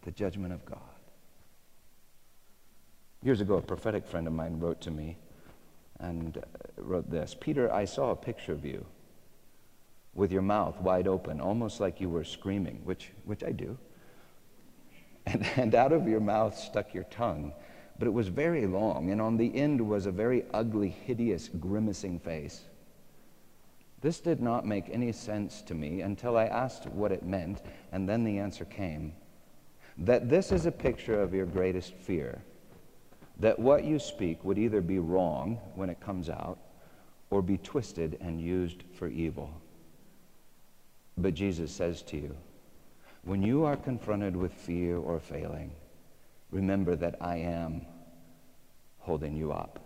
The 0.02 0.12
judgment 0.12 0.54
of 0.54 0.66
God. 0.66 0.80
Years 3.22 3.42
ago, 3.42 3.56
a 3.58 3.62
prophetic 3.62 4.08
friend 4.08 4.26
of 4.28 4.34
mine 4.34 4.60
wrote 4.60 4.82
to 4.82 4.92
me 4.92 5.18
and 6.04 6.38
uh, 6.38 6.42
wrote 6.78 7.10
this 7.10 7.36
Peter, 7.40 7.74
I 7.74 7.86
saw 7.86 8.12
a 8.12 8.16
picture 8.16 8.52
of 8.52 8.66
you 8.66 8.86
with 10.14 10.32
your 10.32 10.42
mouth 10.42 10.80
wide 10.80 11.08
open, 11.08 11.42
almost 11.42 11.80
like 11.80 12.00
you 12.00 12.10
were 12.10 12.24
screaming, 12.24 12.82
which, 12.84 13.12
which 13.26 13.44
I 13.44 13.52
do. 13.52 13.78
And, 15.26 15.46
and 15.56 15.74
out 15.74 15.94
of 15.94 16.06
your 16.06 16.20
mouth 16.20 16.58
stuck 16.58 16.94
your 16.94 17.06
tongue, 17.06 17.54
but 17.98 18.10
it 18.10 18.14
was 18.14 18.28
very 18.28 18.68
long, 18.68 19.10
and 19.10 19.22
on 19.22 19.38
the 19.38 19.56
end 19.56 19.80
was 19.80 20.06
a 20.06 20.12
very 20.12 20.44
ugly, 20.54 20.90
hideous, 20.90 21.48
grimacing 21.48 22.20
face. 22.20 22.64
This 24.02 24.20
did 24.20 24.42
not 24.42 24.68
make 24.68 24.90
any 24.90 25.14
sense 25.14 25.62
to 25.62 25.76
me 25.76 26.02
until 26.02 26.36
I 26.36 26.48
asked 26.48 26.88
what 26.88 27.14
it 27.14 27.24
meant, 27.26 27.62
and 27.94 28.08
then 28.08 28.26
the 28.26 28.38
answer 28.38 28.66
came 28.66 29.14
that 29.98 30.28
this 30.28 30.52
is 30.52 30.66
a 30.66 30.72
picture 30.72 31.22
of 31.22 31.34
your 31.34 31.46
greatest 31.46 31.94
fear 31.94 32.42
that 33.40 33.60
what 33.60 33.84
you 33.84 34.00
speak 34.00 34.44
would 34.46 34.58
either 34.58 34.82
be 34.82 35.00
wrong 35.00 35.60
when 35.76 35.90
it 35.90 36.00
comes 36.00 36.30
out 36.30 36.60
or 37.30 37.42
be 37.42 37.58
twisted 37.58 38.18
and 38.22 38.40
used 38.40 38.84
for 38.94 39.08
evil. 39.08 39.50
But 41.18 41.34
Jesus 41.34 41.72
says 41.72 42.02
to 42.04 42.18
you, 42.18 42.36
when 43.24 43.42
you 43.42 43.64
are 43.66 43.76
confronted 43.76 44.36
with 44.36 44.54
fear 44.54 44.98
or 44.98 45.20
failing, 45.20 45.72
remember 46.52 46.96
that 46.96 47.16
I 47.22 47.38
am 47.38 47.86
holding 49.00 49.36
you 49.36 49.52
up. 49.52 49.80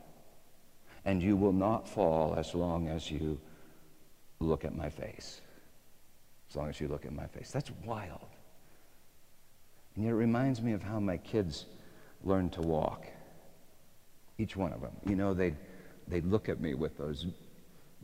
And 1.06 1.24
you 1.24 1.38
will 1.38 1.54
not 1.54 1.88
fall 1.88 2.36
as 2.36 2.54
long 2.54 2.89
as 2.89 3.10
you 3.10 3.39
look 4.39 4.66
at 4.66 4.76
my 4.76 4.89
face. 4.89 5.41
as 6.50 6.56
long 6.56 6.70
as 6.70 6.80
you 6.80 6.88
look 6.88 7.06
at 7.06 7.14
my 7.14 7.28
face. 7.28 7.52
That's 7.52 7.72
wild. 7.86 8.28
And 9.95 10.06
yet 10.06 10.12
it 10.12 10.16
reminds 10.16 10.62
me 10.62 10.74
of 10.74 10.84
how 10.84 11.00
my 11.00 11.18
kids 11.18 11.66
learned 12.24 12.54
to 12.54 12.62
walk. 12.62 13.08
Each 14.38 14.56
one 14.56 14.74
of 14.74 14.82
them. 14.82 14.96
You 15.06 15.16
know, 15.16 15.34
they'd, 15.34 15.56
they'd 16.08 16.26
look 16.26 16.50
at 16.50 16.60
me 16.60 16.74
with 16.74 16.98
those 16.98 17.26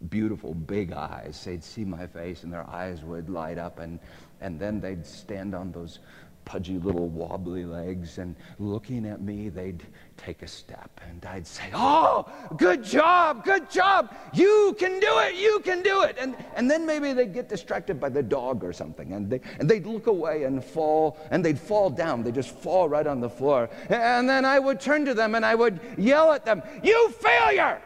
beautiful 0.09 0.53
big 0.53 0.91
eyes. 0.91 1.41
They'd 1.43 1.63
see 1.63 1.85
my 1.85 2.07
face 2.07 2.43
and 2.43 2.51
their 2.51 2.67
eyes 2.69 3.03
would 3.03 3.29
light 3.29 3.57
up, 3.57 3.79
and, 3.79 3.99
and 4.41 4.59
then 4.59 4.79
they'd 4.79 5.05
stand 5.05 5.53
on 5.53 5.71
those 5.71 5.99
pudgy 6.45 6.77
little 6.79 7.07
wobbly 7.07 7.65
legs 7.65 8.17
and 8.17 8.35
looking 8.59 9.05
at 9.05 9.21
me, 9.21 9.49
they'd 9.49 9.83
take 10.17 10.41
a 10.41 10.47
step 10.47 11.01
and 11.09 11.25
I'd 11.25 11.47
say, 11.47 11.69
Oh, 11.73 12.25
good 12.57 12.83
job, 12.83 13.43
good 13.43 13.69
job. 13.69 14.15
You 14.33 14.75
can 14.77 14.99
do 14.99 15.19
it, 15.19 15.35
you 15.35 15.59
can 15.63 15.81
do 15.81 16.03
it. 16.03 16.17
And, 16.19 16.35
and 16.55 16.69
then 16.69 16.85
maybe 16.85 17.13
they'd 17.13 17.33
get 17.33 17.49
distracted 17.49 17.99
by 17.99 18.09
the 18.09 18.23
dog 18.23 18.63
or 18.63 18.73
something 18.73 19.13
and, 19.13 19.29
they, 19.29 19.41
and 19.59 19.69
they'd 19.69 19.85
look 19.85 20.07
away 20.07 20.43
and 20.43 20.63
fall 20.63 21.17
and 21.31 21.43
they'd 21.43 21.59
fall 21.59 21.89
down. 21.89 22.23
They'd 22.23 22.35
just 22.35 22.51
fall 22.51 22.89
right 22.89 23.07
on 23.07 23.19
the 23.19 23.29
floor. 23.29 23.69
And 23.89 24.29
then 24.29 24.45
I 24.45 24.59
would 24.59 24.79
turn 24.79 25.05
to 25.05 25.13
them 25.13 25.35
and 25.35 25.45
I 25.45 25.55
would 25.55 25.79
yell 25.97 26.31
at 26.31 26.45
them, 26.45 26.61
You 26.83 27.09
failure! 27.19 27.81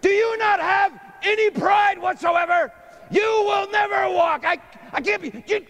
Do 0.00 0.10
you 0.10 0.38
not 0.38 0.60
have 0.60 1.00
any 1.22 1.50
pride 1.50 1.98
whatsoever? 1.98 2.72
You 3.10 3.20
will 3.20 3.70
never 3.70 4.08
walk. 4.14 4.44
I, 4.44 4.58
I 4.92 5.00
can't 5.00 5.22
be. 5.22 5.44
You, 5.46 5.66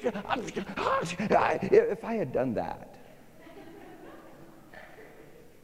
if 1.90 2.04
I 2.04 2.14
had 2.14 2.32
done 2.32 2.54
that, 2.54 2.94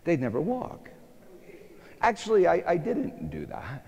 they'd 0.05 0.21
never 0.21 0.41
walk. 0.41 0.91
Actually, 2.01 2.47
I, 2.47 2.63
I 2.67 2.77
didn't 2.77 3.31
do 3.31 3.47
that. 3.47 3.87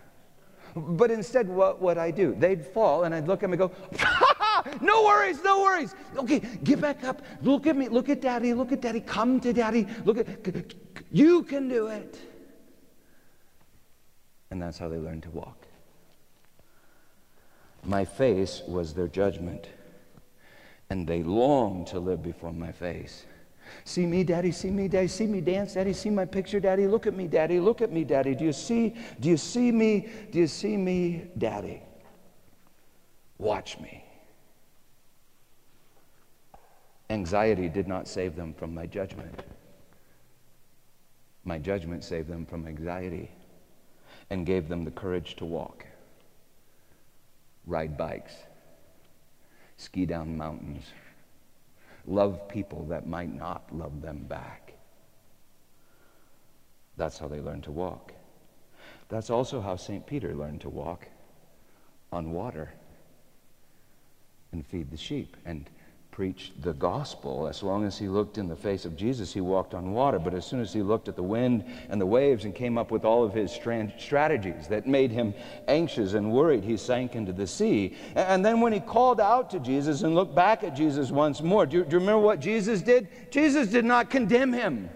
But 0.77 1.11
instead, 1.11 1.49
what 1.49 1.81
would 1.81 1.99
I 1.99 2.11
do? 2.11 2.35
They'd 2.37 2.65
fall, 2.65 3.05
and 3.05 3.15
I'd 3.15 3.29
look 3.29 3.43
at 3.43 3.51
them 3.51 3.53
and 3.53 3.61
go, 3.61 3.71
No 4.81 5.05
worries, 5.05 5.43
no 5.43 5.62
worries. 5.62 5.95
Okay, 6.17 6.41
get 6.62 6.81
back 6.81 7.05
up. 7.05 7.23
Look 7.43 7.67
at 7.67 7.77
me. 7.77 7.89
Look 7.89 8.09
at 8.09 8.21
daddy. 8.21 8.55
Look 8.55 8.73
at 8.73 8.81
daddy. 8.81 9.01
Come 9.01 9.41
to 9.41 9.53
daddy. 9.53 9.87
Look 10.05 10.19
at. 10.19 10.75
You 11.11 11.43
can 11.43 11.69
do 11.69 11.89
it. 11.89 12.19
And 14.51 14.62
that's 14.62 14.79
how 14.79 14.89
they 14.89 14.99
learn 14.99 15.21
to 15.23 15.31
walk. 15.31 15.64
My 17.95 18.05
face 18.05 18.61
was 18.66 18.92
their 18.92 19.07
judgment, 19.07 19.68
and 20.90 21.07
they 21.07 21.22
longed 21.22 21.86
to 21.92 22.01
live 22.01 22.24
before 22.24 22.53
my 22.53 22.72
face. 22.72 23.24
See 23.84 24.05
me, 24.05 24.24
Daddy, 24.24 24.51
see 24.51 24.72
me, 24.72 24.88
Daddy, 24.88 25.07
see 25.07 25.28
me 25.28 25.40
dance, 25.40 25.74
Daddy, 25.74 25.92
see 25.92 26.11
my 26.11 26.24
picture, 26.24 26.59
Daddy, 26.59 26.88
look 26.88 27.07
at 27.07 27.14
me, 27.14 27.28
Daddy, 27.28 27.61
look 27.61 27.82
at 27.82 27.92
me, 27.92 28.03
Daddy. 28.03 28.34
Do 28.34 28.47
you 28.47 28.53
see, 28.53 28.97
do 29.20 29.28
you 29.28 29.36
see 29.36 29.70
me, 29.70 30.09
do 30.32 30.40
you 30.40 30.49
see 30.49 30.76
me, 30.76 31.30
Daddy? 31.38 31.82
Watch 33.38 33.78
me. 33.78 34.05
Anxiety 37.11 37.68
did 37.68 37.86
not 37.86 38.09
save 38.09 38.34
them 38.34 38.55
from 38.55 38.74
my 38.74 38.86
judgment. 38.86 39.45
My 41.45 41.59
judgment 41.59 42.03
saved 42.03 42.28
them 42.28 42.45
from 42.45 42.66
anxiety 42.66 43.30
and 44.30 44.45
gave 44.45 44.68
them 44.68 44.84
the 44.84 44.90
courage 44.90 45.36
to 45.36 45.45
walk 45.45 45.86
ride 47.67 47.97
bikes, 47.97 48.35
ski 49.77 50.07
down 50.07 50.37
mountains, 50.37 50.85
love 52.07 52.49
people 52.49 52.85
that 52.87 53.07
might 53.07 53.35
not 53.35 53.75
love 53.75 54.03
them 54.03 54.25
back. 54.29 54.75
That's 56.97 57.19
how 57.19 57.29
they 57.29 57.41
learn 57.41 57.62
to 57.62 57.73
walk. 57.73 58.12
That's 59.09 59.31
also 59.31 59.61
how 59.61 59.77
St. 59.77 60.07
Peter 60.07 60.35
learned 60.35 60.61
to 60.62 60.69
walk 60.69 61.09
on 62.12 62.33
water 62.33 62.73
and 64.53 64.67
feed 64.67 64.91
the 64.91 64.97
sheep. 64.97 65.37
And 65.45 65.69
preached 66.15 66.62
the 66.62 66.75
gospel. 66.75 67.49
As 67.49 67.61
long 67.61 67.85
as 67.85 67.99
he 67.99 68.07
looked 68.07 68.39
in 68.39 68.47
the 68.47 68.55
face 68.55 68.85
of 68.85 68.95
Jesus, 68.97 69.33
he 69.33 69.41
walked 69.41 69.75
on 69.75 69.91
water. 69.91 70.21
But 70.21 70.33
as 70.33 70.47
soon 70.47 70.61
as 70.61 70.73
he 70.73 70.81
looked 70.81 71.09
at 71.09 71.17
the 71.17 71.25
wind 71.25 71.65
and 71.89 72.01
the 72.01 72.07
waves 72.07 72.45
and 72.45 72.55
came 72.55 72.79
up 72.79 72.93
with 72.93 73.05
all 73.05 73.25
of 73.25 73.35
his 73.35 73.51
strategies 73.51 74.69
that 74.69 74.87
made 74.87 75.11
him 75.11 75.35
anxious 75.67 76.15
and 76.15 76.31
worried, 76.31 76.62
he 76.62 76.77
sank 76.77 77.17
into 77.17 77.33
the 77.33 77.49
sea. 77.49 77.97
And 78.15 78.45
then 78.45 78.61
when 78.61 78.73
he 78.73 78.79
called 78.79 79.21
out 79.21 79.51
to 79.51 79.59
Jesus 79.59 80.03
and 80.03 80.15
looked 80.15 80.37
back 80.37 80.62
at 80.62 80.77
Jesus 80.77 81.11
once 81.11 81.43
more, 81.43 81.67
do 81.67 81.79
you, 81.79 81.85
do 81.85 81.97
you 81.97 81.99
remember 81.99 82.25
what 82.25 82.39
Jesus 82.39 82.81
did? 82.81 83.09
Jesus 83.33 83.67
did 83.67 83.85
not 83.85 84.09
condemn 84.09 84.53
him, 84.53 84.91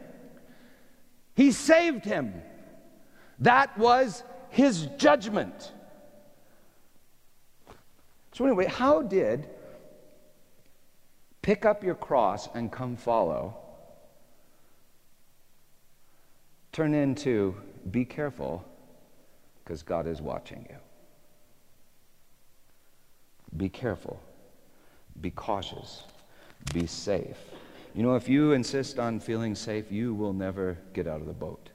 he 1.34 1.50
saved 1.50 2.04
him. 2.04 2.32
That 3.40 3.76
was 3.76 4.22
his 4.50 4.86
judgment. 4.98 5.72
So, 8.34 8.44
anyway, 8.44 8.66
how 8.66 9.02
did 9.02 9.48
pick 11.48 11.64
up 11.64 11.82
your 11.82 11.94
cross 11.94 12.46
and 12.54 12.70
come 12.70 12.94
follow 12.94 13.56
turn 16.72 16.92
into 16.92 17.56
be 17.90 18.04
careful 18.04 18.62
because 19.64 19.82
God 19.82 20.06
is 20.06 20.20
watching 20.20 20.66
you. 20.68 20.76
Be 23.56 23.70
careful. 23.70 24.20
Be 25.22 25.30
cautious. 25.30 26.02
Be 26.74 26.86
safe. 26.86 27.38
You 27.94 28.02
know, 28.02 28.14
if 28.14 28.28
you 28.28 28.52
insist 28.52 28.98
on 28.98 29.18
feeling 29.18 29.54
safe, 29.54 29.90
you 29.90 30.12
will 30.12 30.34
never 30.34 30.76
get 30.92 31.06
out 31.06 31.22
of 31.22 31.26
the 31.26 31.32
boat. 31.32 31.70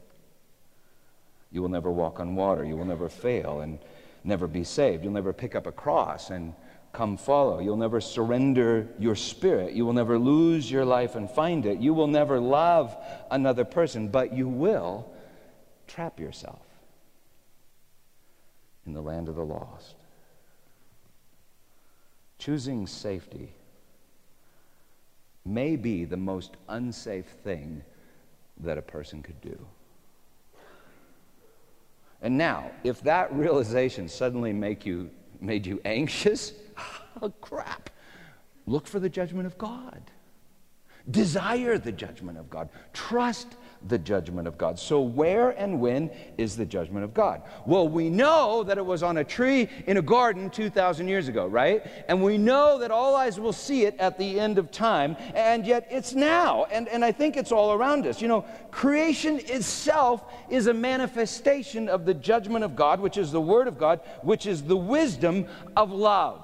You 1.52 1.64
will 1.64 1.70
never 1.70 1.92
walk 1.92 2.20
on 2.20 2.36
water. 2.36 2.64
You 2.64 2.78
will 2.78 2.86
never 2.86 3.10
fail 3.10 3.62
and 3.62 3.80
never 4.24 4.46
be 4.46 4.64
saved. 4.64 5.04
You'll 5.04 5.14
never 5.14 5.34
pick 5.34 5.56
up 5.56 5.66
a 5.66 5.72
cross 5.72 6.30
and 6.30 6.54
come 6.94 7.18
follow. 7.18 7.60
You'll 7.60 7.76
never 7.76 8.00
surrender 8.00 8.88
your 9.00 9.16
spirit. 9.16 9.74
You 9.74 9.86
will 9.86 9.94
never 9.94 10.18
lose 10.18 10.70
your 10.70 10.86
life 10.86 11.16
and 11.16 11.30
find 11.30 11.66
it. 11.66 11.80
You 11.80 11.94
will 11.94 12.08
never 12.08 12.40
love 12.40 12.96
another 13.32 13.66
person, 13.66 14.08
but 14.08 14.32
you 14.32 14.48
will 14.48 15.12
trap 15.88 16.20
yourself 16.20 16.62
in 18.86 18.94
the 18.94 19.02
land 19.02 19.28
of 19.28 19.36
the 19.36 19.44
lost. 19.44 19.96
Choosing 22.38 22.86
safety 22.86 23.54
may 25.46 25.76
be 25.76 26.06
the 26.06 26.18
most 26.18 26.56
unsafe 26.70 27.28
thing 27.44 27.84
that 28.58 28.78
a 28.78 28.82
person 28.82 29.24
could 29.24 29.42
do. 29.42 29.66
And 32.22 32.38
now, 32.38 32.72
if 32.84 33.02
that 33.02 33.34
realization 33.34 34.08
suddenly 34.08 34.54
make 34.54 34.86
you, 34.86 35.10
made 35.42 35.66
you 35.66 35.82
anxious, 35.86 36.54
oh, 37.22 37.30
crap. 37.42 37.90
Look 38.66 38.88
for 38.88 39.00
the 39.00 39.10
judgment 39.10 39.46
of 39.46 39.58
God. 39.58 40.02
Desire 41.10 41.78
the 41.78 41.92
judgment 41.92 42.38
of 42.38 42.50
God. 42.50 42.70
Trust 42.94 43.58
the 43.88 43.98
judgment 43.98 44.48
of 44.48 44.58
God. 44.58 44.80
So, 44.80 45.02
where 45.02 45.50
and 45.50 45.82
when 45.82 46.10
is 46.38 46.56
the 46.56 46.66
judgment 46.66 47.04
of 47.04 47.14
God? 47.14 47.42
Well, 47.66 47.90
we 47.90 48.10
know 48.10 48.64
that 48.64 48.78
it 48.78 48.86
was 48.86 49.04
on 49.04 49.18
a 49.18 49.24
tree 49.26 49.68
in 49.86 49.98
a 49.98 50.02
garden 50.02 50.50
2,000 50.50 51.10
years 51.10 51.28
ago, 51.28 51.46
right? 51.46 51.86
And 52.08 52.24
we 52.24 52.38
know 52.38 52.80
that 52.80 52.90
all 52.90 53.18
eyes 53.18 53.38
will 53.38 53.52
see 53.52 53.84
it 53.84 53.98
at 54.00 54.18
the 54.18 54.40
end 54.40 54.58
of 54.58 54.72
time, 54.72 55.18
and 55.36 55.68
yet 55.68 55.88
it's 55.92 56.14
now. 56.14 56.68
And, 56.72 56.88
and 56.88 57.04
I 57.04 57.12
think 57.12 57.36
it's 57.36 57.52
all 57.52 57.74
around 57.74 58.08
us. 58.08 58.22
You 58.22 58.30
know, 58.30 58.46
creation 58.72 59.42
itself 59.48 60.24
is 60.50 60.68
a 60.68 60.74
manifestation 60.74 61.90
of 61.90 62.06
the 62.06 62.14
judgment 62.14 62.64
of 62.64 62.78
God, 62.78 63.02
which 63.02 63.18
is 63.18 63.30
the 63.30 63.42
Word 63.42 63.68
of 63.68 63.78
God, 63.78 64.00
which 64.22 64.46
is 64.46 64.64
the 64.64 64.78
wisdom 64.78 65.48
of 65.76 65.92
love. 65.92 66.43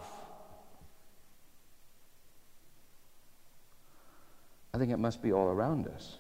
I 4.73 4.77
think 4.77 4.91
it 4.91 4.97
must 4.97 5.21
be 5.21 5.33
all 5.33 5.47
around 5.47 5.87
us. 5.87 6.17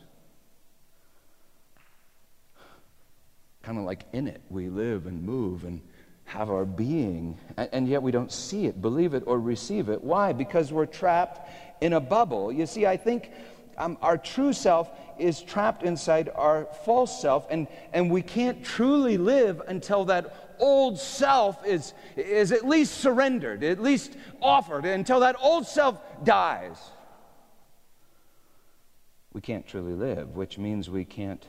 Kind 3.63 3.77
of 3.77 3.83
like 3.83 4.05
in 4.13 4.27
it, 4.27 4.41
we 4.49 4.69
live 4.69 5.05
and 5.05 5.23
move 5.23 5.65
and 5.65 5.81
have 6.25 6.49
our 6.49 6.65
being, 6.65 7.37
and, 7.57 7.87
yet 7.87 8.03
we 8.03 8.11
don't 8.11 8.31
see 8.31 8.67
it, 8.67 8.81
believe 8.81 9.15
it, 9.15 9.23
or 9.25 9.39
receive 9.39 9.89
it. 9.89 10.03
Why? 10.03 10.31
Because 10.31 10.71
we're 10.71 10.85
trapped 10.85 11.49
in 11.81 11.93
a 11.93 11.99
bubble. 11.99 12.51
You 12.51 12.67
see, 12.67 12.85
I 12.85 12.97
think 12.97 13.31
um, 13.79 13.97
our 14.01 14.15
true 14.15 14.53
self 14.53 14.91
is 15.17 15.41
trapped 15.41 15.81
inside 15.81 16.29
our 16.35 16.65
false 16.85 17.19
self, 17.19 17.47
and, 17.49 17.67
and 17.93 18.11
we 18.11 18.21
can't 18.21 18.63
truly 18.63 19.17
live 19.17 19.61
until 19.67 20.05
that 20.05 20.55
old 20.59 20.99
self 20.99 21.65
is, 21.65 21.93
is 22.15 22.51
at 22.51 22.67
least 22.67 22.99
surrendered, 22.99 23.63
at 23.63 23.81
least 23.81 24.15
offered, 24.39 24.85
until 24.85 25.21
that 25.21 25.35
old 25.41 25.65
self 25.65 25.99
dies 26.23 26.77
we 29.33 29.41
can't 29.41 29.67
truly 29.67 29.93
live, 29.93 30.35
which 30.35 30.57
means 30.57 30.89
we 30.89 31.05
can't 31.05 31.45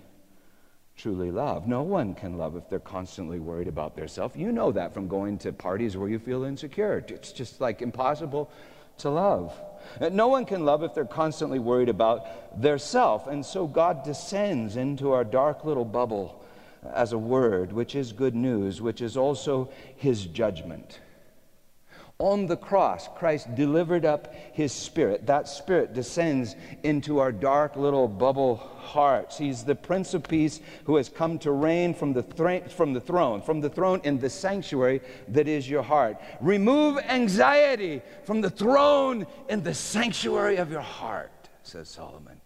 truly 0.96 1.30
love. 1.30 1.66
No 1.66 1.82
one 1.82 2.14
can 2.14 2.36
love 2.36 2.56
if 2.56 2.68
they're 2.68 2.78
constantly 2.78 3.38
worried 3.38 3.68
about 3.68 3.96
their 3.96 4.08
self. 4.08 4.36
You 4.36 4.52
know 4.52 4.70
that 4.72 4.92
from 4.92 5.08
going 5.08 5.38
to 5.38 5.52
parties 5.52 5.96
where 5.96 6.08
you 6.08 6.18
feel 6.18 6.44
insecure. 6.44 7.02
It's 7.08 7.32
just 7.32 7.60
like 7.60 7.80
impossible 7.80 8.50
to 8.98 9.08
love. 9.08 9.58
No 10.12 10.28
one 10.28 10.44
can 10.44 10.66
love 10.66 10.82
if 10.82 10.94
they're 10.94 11.06
constantly 11.06 11.58
worried 11.58 11.88
about 11.88 12.60
their 12.60 12.76
self. 12.76 13.26
And 13.26 13.44
so 13.44 13.66
God 13.66 14.04
descends 14.04 14.76
into 14.76 15.12
our 15.12 15.24
dark 15.24 15.64
little 15.64 15.86
bubble 15.86 16.44
as 16.92 17.12
a 17.12 17.18
word, 17.18 17.72
which 17.72 17.94
is 17.94 18.12
good 18.12 18.34
news, 18.34 18.82
which 18.82 19.00
is 19.00 19.16
also 19.16 19.70
his 19.96 20.26
judgment. 20.26 21.00
On 22.20 22.46
the 22.46 22.56
cross, 22.56 23.08
Christ 23.16 23.54
delivered 23.54 24.04
up 24.04 24.34
his 24.52 24.72
spirit. 24.72 25.26
That 25.26 25.48
spirit 25.48 25.94
descends 25.94 26.54
into 26.82 27.18
our 27.18 27.32
dark 27.32 27.76
little 27.76 28.06
bubble 28.06 28.56
hearts. 28.56 29.38
He's 29.38 29.64
the 29.64 29.74
Prince 29.74 30.12
of 30.12 30.24
Peace 30.24 30.60
who 30.84 30.96
has 30.96 31.08
come 31.08 31.38
to 31.38 31.50
reign 31.50 31.94
from 31.94 32.12
the, 32.12 32.22
from 32.68 32.92
the 32.92 33.00
throne, 33.00 33.40
from 33.40 33.62
the 33.62 33.70
throne 33.70 34.02
in 34.04 34.18
the 34.18 34.28
sanctuary 34.28 35.00
that 35.28 35.48
is 35.48 35.66
your 35.66 35.82
heart. 35.82 36.20
Remove 36.42 36.98
anxiety 36.98 38.02
from 38.24 38.42
the 38.42 38.50
throne 38.50 39.26
in 39.48 39.62
the 39.62 39.72
sanctuary 39.72 40.56
of 40.56 40.70
your 40.70 40.82
heart, 40.82 41.48
says 41.62 41.88
Solomon. 41.88 42.38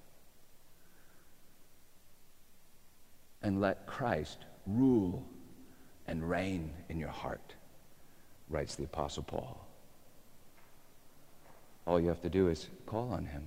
And 3.42 3.60
let 3.60 3.88
Christ 3.88 4.38
rule 4.68 5.26
and 6.06 6.30
reign 6.30 6.70
in 6.88 7.00
your 7.00 7.08
heart, 7.08 7.54
writes 8.48 8.76
the 8.76 8.84
Apostle 8.84 9.24
Paul. 9.24 9.63
All 11.86 12.00
you 12.00 12.08
have 12.08 12.22
to 12.22 12.30
do 12.30 12.48
is 12.48 12.68
call 12.86 13.12
on 13.12 13.26
Him. 13.26 13.44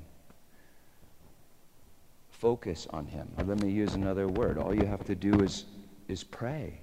Focus 2.29 2.87
on 2.91 3.07
Him. 3.07 3.27
Or 3.37 3.43
let 3.43 3.61
me 3.61 3.71
use 3.71 3.95
another 3.95 4.27
word. 4.27 4.57
All 4.57 4.73
you 4.73 4.85
have 4.85 5.03
to 5.05 5.15
do 5.15 5.33
is, 5.41 5.65
is 6.07 6.23
pray. 6.23 6.79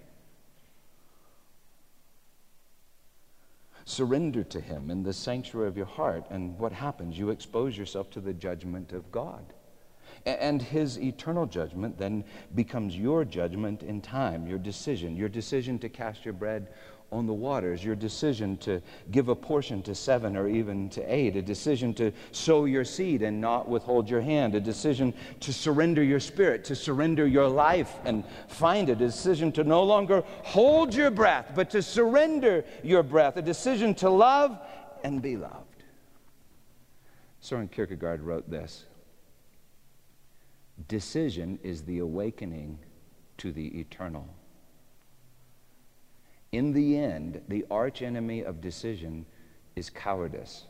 Surrender 3.85 4.43
to 4.45 4.61
Him 4.61 4.91
in 4.91 5.03
the 5.03 5.13
sanctuary 5.13 5.69
of 5.69 5.77
your 5.77 5.87
heart, 5.87 6.25
and 6.31 6.59
what 6.59 6.73
happens? 6.73 7.19
You 7.19 7.31
expose 7.31 7.77
yourself 7.77 8.11
to 8.13 8.21
the 8.21 8.33
judgment 8.33 8.93
of 8.93 9.13
God. 9.13 9.45
And 10.27 10.63
his 10.63 10.99
eternal 10.99 11.45
judgment 11.45 11.99
then 11.99 12.25
becomes 12.55 12.97
your 12.97 13.25
judgment 13.25 13.83
in 13.83 14.01
time, 14.01 14.47
your 14.47 14.59
decision, 14.59 15.17
your 15.17 15.29
decision 15.29 15.79
to 15.81 15.89
cast 15.89 16.25
your 16.25 16.35
bread 16.35 16.69
on 17.15 17.27
the 17.27 17.33
waters, 17.33 17.85
your 17.85 17.95
decision 17.95 18.57
to 18.57 18.83
give 19.13 19.29
a 19.29 19.35
portion 19.35 19.83
to 19.83 19.95
seven 19.95 20.37
or 20.37 20.49
even 20.49 20.89
to 20.91 21.03
eight, 21.03 21.37
a 21.37 21.43
decision 21.43 21.95
to 21.95 22.13
sow 22.33 22.65
your 22.65 22.85
seed 22.85 23.23
and 23.23 23.41
not 23.41 23.69
withhold 23.69 24.11
your 24.11 24.21
hand, 24.21 24.55
a 24.55 24.61
decision 24.61 25.15
to 25.39 25.53
surrender 25.53 26.03
your 26.03 26.19
spirit, 26.19 26.65
to 26.65 26.75
surrender 26.75 27.27
your 27.27 27.49
life 27.49 27.95
and 28.05 28.25
find 28.49 28.89
it, 28.89 28.93
a 28.93 29.07
decision 29.07 29.53
to 29.53 29.63
no 29.63 29.85
longer 29.85 30.25
hold 30.43 30.93
your 30.93 31.11
breath, 31.11 31.53
but 31.55 31.71
to 31.71 31.81
surrender 31.81 32.65
your 32.83 33.05
breath, 33.05 33.37
a 33.37 33.43
decision 33.43 33.95
to 33.95 34.11
love 34.11 34.59
and 35.05 35.23
be 35.23 35.37
loved. 35.37 35.85
Soren 37.41 37.69
Kierkegaard 37.69 38.23
wrote 38.23 38.51
this. 38.51 38.87
Decision 40.89 41.61
is 41.63 41.83
the 41.83 42.01
awakening 42.01 42.79
to 43.39 43.53
the 43.53 43.79
eternal. 43.79 44.29
In 46.55 46.73
the 46.73 46.97
end, 46.97 47.41
the 47.49 47.67
archenemy 47.69 48.45
of 48.45 48.61
decision 48.61 49.27
is 49.75 49.91
cowardice. 49.91 50.67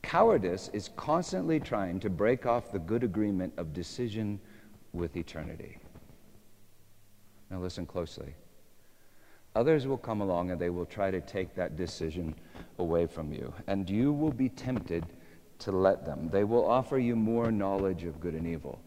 Cowardice 0.00 0.70
is 0.72 0.90
constantly 0.96 1.58
trying 1.58 1.98
to 1.98 2.08
break 2.08 2.46
off 2.46 2.70
the 2.70 2.78
good 2.78 3.02
agreement 3.02 3.52
of 3.56 3.72
decision 3.72 4.38
with 4.92 5.16
eternity. 5.16 5.78
Now, 7.50 7.58
listen 7.58 7.84
closely. 7.84 8.32
Others 9.56 9.88
will 9.88 9.98
come 9.98 10.20
along 10.20 10.52
and 10.52 10.60
they 10.60 10.70
will 10.70 10.86
try 10.86 11.10
to 11.10 11.20
take 11.20 11.52
that 11.56 11.74
decision 11.76 12.36
away 12.78 13.08
from 13.08 13.32
you, 13.32 13.52
and 13.66 13.90
you 13.90 14.12
will 14.12 14.30
be 14.30 14.50
tempted 14.50 15.04
to 15.58 15.72
let 15.72 16.06
them. 16.06 16.30
They 16.30 16.44
will 16.44 16.64
offer 16.64 16.96
you 16.96 17.16
more 17.16 17.50
knowledge 17.50 18.04
of 18.04 18.20
good 18.20 18.34
and 18.34 18.46
evil. 18.46 18.78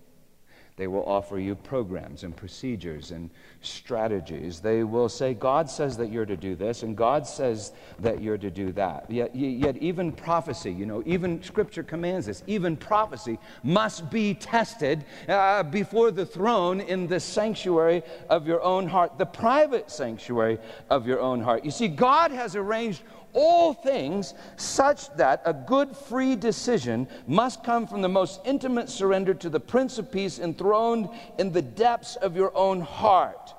They 0.75 0.87
will 0.87 1.03
offer 1.05 1.37
you 1.37 1.53
programs 1.53 2.23
and 2.23 2.35
procedures 2.35 3.11
and 3.11 3.29
strategies. 3.61 4.59
They 4.59 4.83
will 4.83 5.07
say, 5.07 5.35
God 5.35 5.69
says 5.69 5.97
that 5.97 6.11
you're 6.11 6.25
to 6.25 6.35
do 6.35 6.55
this, 6.55 6.81
and 6.81 6.97
God 6.97 7.27
says 7.27 7.73
that 7.99 8.21
you're 8.21 8.39
to 8.39 8.49
do 8.49 8.71
that. 8.71 9.09
Yet, 9.09 9.35
yet 9.35 9.77
even 9.77 10.11
prophecy, 10.11 10.71
you 10.71 10.87
know, 10.87 11.03
even 11.05 11.43
Scripture 11.43 11.83
commands 11.83 12.25
this, 12.25 12.43
even 12.47 12.75
prophecy 12.75 13.37
must 13.61 14.09
be 14.09 14.33
tested 14.33 15.05
uh, 15.29 15.61
before 15.61 16.09
the 16.09 16.25
throne 16.25 16.81
in 16.81 17.05
the 17.05 17.19
sanctuary 17.19 18.01
of 18.29 18.47
your 18.47 18.61
own 18.63 18.87
heart, 18.87 19.19
the 19.19 19.25
private 19.25 19.91
sanctuary 19.91 20.57
of 20.89 21.05
your 21.05 21.19
own 21.19 21.39
heart. 21.39 21.63
You 21.63 21.71
see, 21.71 21.87
God 21.87 22.31
has 22.31 22.55
arranged 22.55 23.03
all 23.33 23.73
things 23.73 24.33
such 24.57 25.13
that 25.15 25.41
a 25.45 25.53
good 25.53 25.95
free 25.95 26.35
decision 26.35 27.07
must 27.27 27.63
come 27.63 27.87
from 27.87 28.01
the 28.01 28.09
most 28.09 28.39
intimate 28.45 28.89
surrender 28.89 29.33
to 29.33 29.49
the 29.49 29.59
Prince 29.59 29.97
of 29.97 30.11
Peace 30.11 30.39
enthroned 30.39 31.09
in 31.37 31.51
the 31.51 31.61
depths 31.61 32.15
of 32.17 32.35
your 32.35 32.55
own 32.55 32.81
heart. 32.81 33.53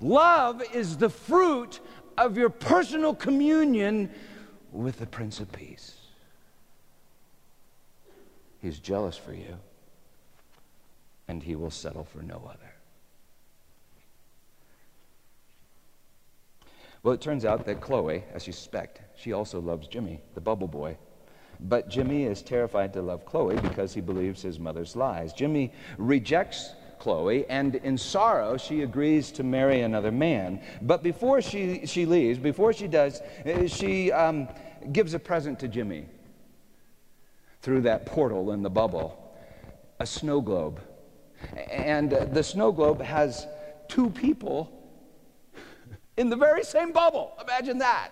Love 0.00 0.62
is 0.74 0.96
the 0.96 1.10
fruit 1.10 1.80
of 2.16 2.36
your 2.36 2.50
personal 2.50 3.14
communion 3.14 4.10
with 4.72 4.98
the 4.98 5.06
Prince 5.06 5.40
of 5.40 5.50
Peace. 5.52 5.96
He's 8.62 8.78
jealous 8.78 9.16
for 9.16 9.32
you, 9.32 9.56
and 11.28 11.42
he 11.42 11.56
will 11.56 11.70
settle 11.70 12.04
for 12.04 12.22
no 12.22 12.42
other. 12.48 12.69
Well, 17.02 17.14
it 17.14 17.20
turns 17.20 17.44
out 17.44 17.64
that 17.66 17.80
Chloe, 17.80 18.24
as 18.34 18.46
you 18.46 18.52
suspect, 18.52 19.00
she 19.16 19.32
also 19.32 19.60
loves 19.60 19.88
Jimmy, 19.88 20.20
the 20.34 20.40
bubble 20.40 20.68
boy. 20.68 20.98
But 21.58 21.88
Jimmy 21.88 22.24
is 22.24 22.42
terrified 22.42 22.92
to 22.94 23.02
love 23.02 23.24
Chloe 23.24 23.56
because 23.56 23.94
he 23.94 24.00
believes 24.00 24.42
his 24.42 24.58
mother's 24.58 24.96
lies. 24.96 25.32
Jimmy 25.32 25.72
rejects 25.98 26.74
Chloe, 26.98 27.46
and 27.48 27.76
in 27.76 27.96
sorrow, 27.96 28.56
she 28.56 28.82
agrees 28.82 29.32
to 29.32 29.42
marry 29.42 29.80
another 29.80 30.12
man. 30.12 30.62
But 30.82 31.02
before 31.02 31.40
she, 31.40 31.86
she 31.86 32.04
leaves, 32.04 32.38
before 32.38 32.72
she 32.72 32.86
does, 32.86 33.20
eh, 33.44 33.66
she 33.66 34.12
um, 34.12 34.48
gives 34.92 35.14
a 35.14 35.18
present 35.18 35.58
to 35.60 35.68
Jimmy 35.68 36.06
through 37.62 37.82
that 37.82 38.06
portal 38.06 38.52
in 38.52 38.62
the 38.62 38.70
bubble 38.70 39.16
a 39.98 40.06
snow 40.06 40.40
globe. 40.40 40.80
And 41.70 42.12
uh, 42.12 42.24
the 42.26 42.42
snow 42.42 42.72
globe 42.72 43.02
has 43.02 43.46
two 43.88 44.10
people 44.10 44.79
in 46.16 46.30
the 46.30 46.36
very 46.36 46.64
same 46.64 46.92
bubble. 46.92 47.32
Imagine 47.40 47.78
that. 47.78 48.10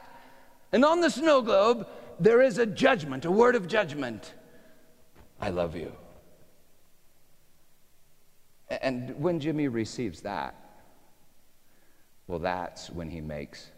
And 0.73 0.85
on 0.85 1.01
the 1.01 1.11
snow 1.11 1.43
globe, 1.43 1.87
there 2.21 2.43
is 2.43 2.59
a 2.59 2.67
judgment, 2.67 3.25
a 3.25 3.31
word 3.31 3.55
of 3.55 3.69
judgment. 3.69 4.35
I 5.41 5.51
love 5.51 5.77
you. 5.77 5.93
And 8.71 9.19
when 9.19 9.41
Jimmy 9.41 9.69
receives 9.69 10.21
that, 10.23 10.55
well, 12.27 12.39
that's 12.39 12.91
when 12.91 13.11
he 13.11 13.21
makes 13.21 13.71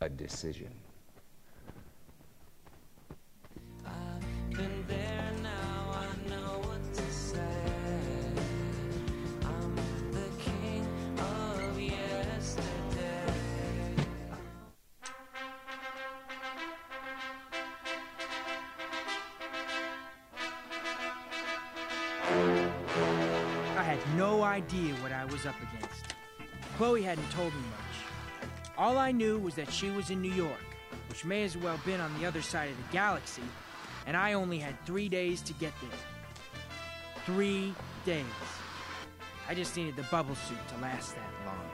a 0.00 0.08
decision. 0.08 0.70
Idea 24.48 24.94
what 24.96 25.12
I 25.12 25.24
was 25.26 25.46
up 25.46 25.54
against. 25.62 26.14
Chloe 26.76 27.02
hadn't 27.02 27.30
told 27.30 27.54
me 27.54 27.60
much. 27.60 28.48
All 28.76 28.96
I 28.96 29.12
knew 29.12 29.38
was 29.38 29.54
that 29.56 29.70
she 29.70 29.90
was 29.90 30.10
in 30.10 30.22
New 30.22 30.32
York, 30.32 30.66
which 31.08 31.24
may 31.24 31.44
as 31.44 31.56
well 31.56 31.78
been 31.84 32.00
on 32.00 32.18
the 32.18 32.26
other 32.26 32.42
side 32.42 32.70
of 32.70 32.76
the 32.76 32.92
galaxy, 32.92 33.42
and 34.06 34.16
I 34.16 34.32
only 34.32 34.58
had 34.58 34.74
three 34.86 35.08
days 35.08 35.42
to 35.42 35.52
get 35.54 35.72
there. 35.80 36.00
Three 37.26 37.74
days. 38.06 38.24
I 39.48 39.54
just 39.54 39.76
needed 39.76 39.96
the 39.96 40.04
bubble 40.04 40.34
suit 40.34 40.58
to 40.68 40.82
last 40.82 41.14
that 41.14 41.30
long. 41.46 41.67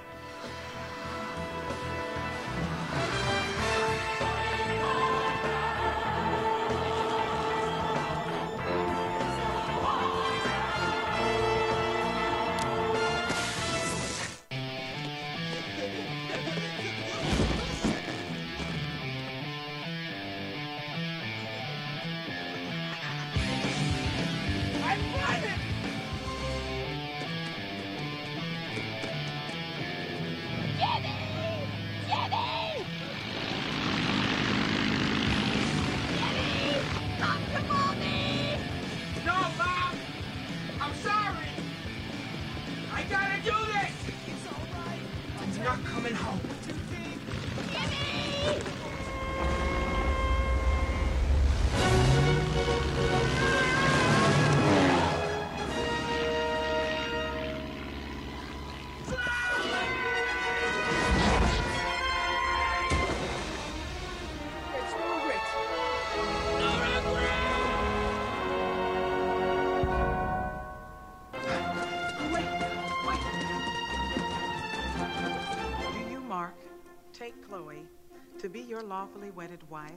Lawfully 78.84 79.30
wedded 79.30 79.68
wife, 79.70 79.90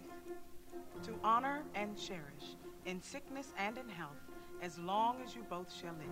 to 1.03 1.13
honor 1.23 1.61
and 1.75 1.97
cherish 1.97 2.55
in 2.85 3.01
sickness 3.01 3.53
and 3.57 3.77
in 3.77 3.87
health 3.89 4.17
as 4.61 4.79
long 4.79 5.17
as 5.23 5.35
you 5.35 5.43
both 5.49 5.71
shall 5.71 5.93
live. 5.93 6.09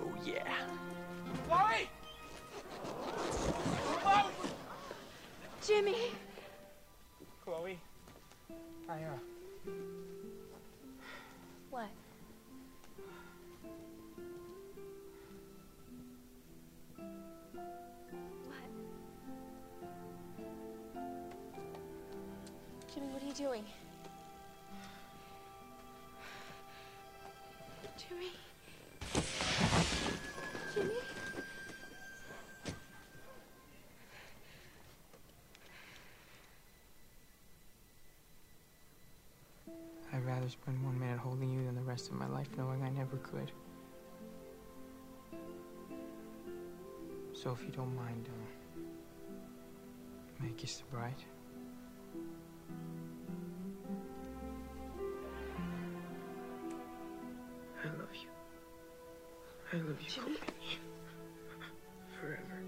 Oh, 0.00 0.12
yeah. 0.24 0.42
Chloe! 1.48 1.88
Jimmy! 5.66 5.96
Chloe, 7.44 7.78
I, 8.88 8.92
uh, 8.94 9.70
What? 11.70 11.80
What? 11.82 12.07
Jimmy, 22.98 23.12
what 23.12 23.22
are 23.22 23.26
you 23.26 23.32
doing? 23.32 23.64
Jimmy! 27.96 28.32
Jimmy! 30.74 30.94
I'd 40.12 40.24
rather 40.24 40.48
spend 40.48 40.82
one 40.84 40.98
minute 40.98 41.18
holding 41.20 41.52
you 41.52 41.64
than 41.64 41.76
the 41.76 41.82
rest 41.82 42.08
of 42.08 42.14
my 42.14 42.26
life 42.26 42.48
knowing 42.56 42.82
I 42.82 42.90
never 42.90 43.16
could. 43.18 43.52
So 47.32 47.52
if 47.52 47.62
you 47.62 47.70
don't 47.70 47.94
mind, 47.94 48.28
uh, 48.28 48.80
may 50.40 50.48
I 50.48 50.52
kiss 50.56 50.78
the 50.78 50.84
bride? 50.86 51.14
I 57.80 57.86
love 57.86 58.14
you. 58.14 58.28
I 59.72 59.76
love 59.76 60.00
you, 60.00 60.08
Chloe. 60.08 60.36
Forever. 62.20 62.62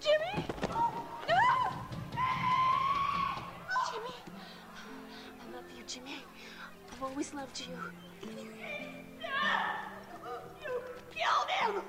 Jimmy! 0.00 0.44
No! 0.68 0.82
Jimmy! 3.90 4.16
I 5.40 5.42
love 5.54 5.68
you, 5.76 5.82
Jimmy. 5.86 6.18
I've 6.92 7.02
always 7.02 7.32
loved 7.32 7.58
you. 7.60 7.74
You 8.28 8.50
killed 11.10 11.48
him! 11.48 11.82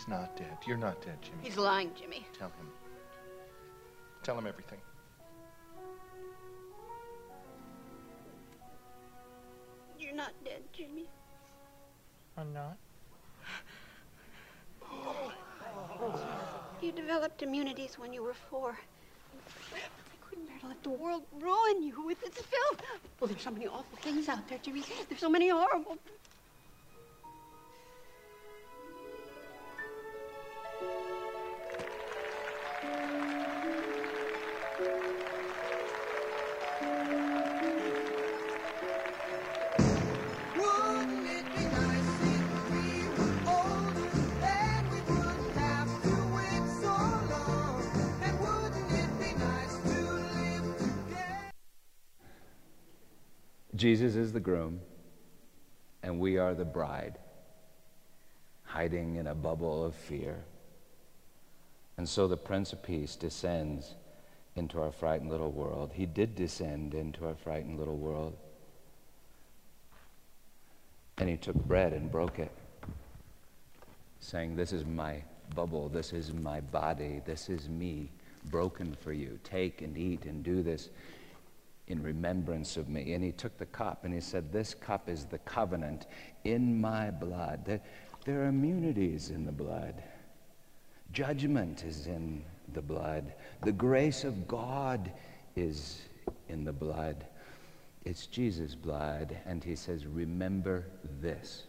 He's 0.00 0.08
not 0.08 0.34
dead. 0.34 0.56
You're 0.66 0.78
not 0.78 1.02
dead, 1.02 1.18
Jimmy. 1.20 1.38
He's 1.42 1.58
lying, 1.58 1.90
Jimmy. 1.94 2.26
Tell 2.38 2.48
him. 2.48 2.68
Tell 4.22 4.38
him 4.38 4.46
everything. 4.46 4.78
You're 9.98 10.14
not 10.14 10.32
dead, 10.42 10.62
Jimmy. 10.72 11.04
I'm 12.38 12.50
not. 12.54 12.78
You 16.80 16.92
developed 16.92 17.42
immunities 17.42 17.98
when 17.98 18.14
you 18.14 18.22
were 18.22 18.32
four. 18.32 18.70
I 18.70 20.26
couldn't 20.26 20.46
bear 20.46 20.58
to 20.60 20.68
let 20.68 20.82
the 20.82 20.88
world 20.88 21.24
ruin 21.38 21.82
you 21.82 22.06
with 22.06 22.22
its 22.24 22.40
filth. 22.40 22.80
Well, 23.20 23.28
there's 23.28 23.42
so 23.42 23.50
many 23.50 23.66
awful 23.66 23.98
things 24.00 24.30
out 24.30 24.48
there, 24.48 24.56
Jimmy. 24.62 24.82
There's 25.10 25.20
so 25.20 25.28
many 25.28 25.50
horrible. 25.50 25.98
Is 54.30 54.34
the 54.34 54.38
groom, 54.38 54.80
and 56.04 56.20
we 56.20 56.38
are 56.38 56.54
the 56.54 56.64
bride, 56.64 57.18
hiding 58.62 59.16
in 59.16 59.26
a 59.26 59.34
bubble 59.34 59.84
of 59.84 59.92
fear. 59.92 60.44
And 61.96 62.08
so 62.08 62.28
the 62.28 62.36
Prince 62.36 62.72
of 62.72 62.80
Peace 62.80 63.16
descends 63.16 63.96
into 64.54 64.80
our 64.80 64.92
frightened 64.92 65.30
little 65.30 65.50
world. 65.50 65.90
He 65.92 66.06
did 66.06 66.36
descend 66.36 66.94
into 66.94 67.26
our 67.26 67.34
frightened 67.34 67.76
little 67.76 67.96
world. 67.96 68.36
And 71.18 71.28
he 71.28 71.36
took 71.36 71.56
bread 71.56 71.92
and 71.92 72.08
broke 72.08 72.38
it, 72.38 72.52
saying, 74.20 74.54
This 74.54 74.72
is 74.72 74.84
my 74.84 75.24
bubble, 75.56 75.88
this 75.88 76.12
is 76.12 76.32
my 76.32 76.60
body, 76.60 77.20
this 77.26 77.48
is 77.48 77.68
me 77.68 78.12
broken 78.44 78.96
for 79.00 79.12
you. 79.12 79.40
Take 79.42 79.82
and 79.82 79.98
eat 79.98 80.24
and 80.24 80.44
do 80.44 80.62
this 80.62 80.88
in 81.90 82.02
remembrance 82.02 82.76
of 82.76 82.88
me. 82.88 83.14
And 83.14 83.22
he 83.22 83.32
took 83.32 83.56
the 83.58 83.66
cup 83.66 84.04
and 84.04 84.14
he 84.14 84.20
said, 84.20 84.52
This 84.52 84.74
cup 84.74 85.08
is 85.08 85.24
the 85.24 85.38
covenant 85.38 86.06
in 86.44 86.80
my 86.80 87.10
blood. 87.10 87.64
There, 87.64 87.80
there 88.24 88.42
are 88.42 88.48
immunities 88.48 89.30
in 89.30 89.44
the 89.44 89.52
blood. 89.52 90.02
Judgment 91.12 91.84
is 91.84 92.06
in 92.06 92.44
the 92.72 92.82
blood. 92.82 93.34
The 93.62 93.72
grace 93.72 94.24
of 94.24 94.46
God 94.46 95.12
is 95.56 96.02
in 96.48 96.64
the 96.64 96.72
blood. 96.72 97.26
It's 98.04 98.26
Jesus' 98.26 98.74
blood. 98.74 99.36
And 99.44 99.62
he 99.62 99.74
says, 99.74 100.06
Remember 100.06 100.86
this. 101.20 101.64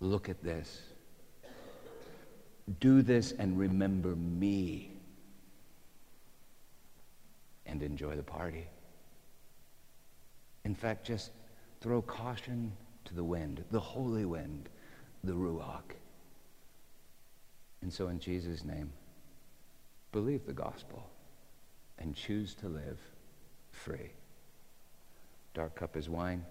Look 0.00 0.28
at 0.28 0.42
this. 0.42 0.82
Do 2.80 3.02
this 3.02 3.32
and 3.32 3.58
remember 3.58 4.14
me. 4.16 4.95
And 7.76 7.82
enjoy 7.82 8.16
the 8.16 8.22
party. 8.22 8.66
In 10.64 10.74
fact, 10.74 11.04
just 11.04 11.30
throw 11.82 12.00
caution 12.00 12.72
to 13.04 13.12
the 13.12 13.22
wind, 13.22 13.62
the 13.70 13.78
holy 13.78 14.24
wind, 14.24 14.70
the 15.22 15.34
Ruach. 15.34 15.92
And 17.82 17.92
so, 17.92 18.08
in 18.08 18.18
Jesus' 18.18 18.64
name, 18.64 18.90
believe 20.10 20.46
the 20.46 20.54
gospel 20.54 21.06
and 21.98 22.16
choose 22.16 22.54
to 22.54 22.68
live 22.68 22.98
free. 23.72 24.10
Dark 25.52 25.74
cup 25.74 25.98
is 25.98 26.08
wine, 26.08 26.46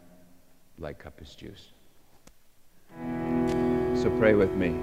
light 0.77 0.99
cup 0.99 1.19
is 1.23 1.33
juice. 1.33 1.69
So 3.99 4.15
pray 4.19 4.35
with 4.35 4.51
me. 4.51 4.75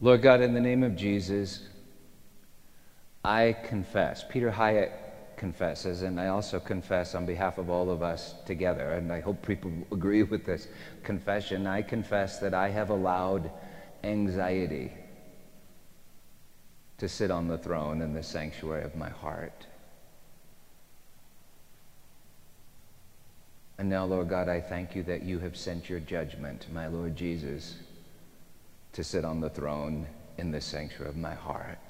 Lord 0.00 0.20
God, 0.20 0.42
in 0.42 0.52
the 0.52 0.60
name 0.60 0.82
of 0.82 0.94
Jesus, 0.96 1.60
I 3.24 3.56
confess. 3.64 4.24
Peter 4.28 4.50
Hiett 4.50 4.92
confesses, 5.36 6.02
and 6.02 6.20
I 6.20 6.28
also 6.28 6.60
confess 6.60 7.14
on 7.14 7.24
behalf 7.24 7.58
of 7.58 7.70
all 7.70 7.90
of 7.90 8.02
us 8.02 8.34
together, 8.44 8.92
and 8.92 9.12
I 9.12 9.20
hope 9.20 9.46
people 9.46 9.72
agree 9.92 10.22
with 10.22 10.44
this 10.44 10.68
confession. 11.02 11.66
I 11.66 11.82
confess 11.82 12.38
that 12.40 12.54
I 12.54 12.68
have 12.70 12.90
allowed 12.90 13.50
anxiety 14.02 14.92
to 16.98 17.08
sit 17.08 17.30
on 17.30 17.48
the 17.48 17.58
throne 17.58 18.02
in 18.02 18.12
the 18.12 18.22
sanctuary 18.22 18.84
of 18.84 18.94
my 18.94 19.08
heart. 19.08 19.66
And 23.78 23.88
now, 23.88 24.04
Lord 24.04 24.28
God, 24.28 24.48
I 24.48 24.60
thank 24.60 24.94
you 24.94 25.02
that 25.04 25.22
you 25.22 25.40
have 25.40 25.56
sent 25.56 25.90
your 25.90 25.98
judgment, 25.98 26.66
my 26.72 26.86
Lord 26.86 27.16
Jesus, 27.16 27.76
to 28.92 29.02
sit 29.02 29.24
on 29.24 29.40
the 29.40 29.50
throne 29.50 30.06
in 30.38 30.52
the 30.52 30.60
sanctuary 30.60 31.10
of 31.10 31.16
my 31.16 31.34
heart. 31.34 31.83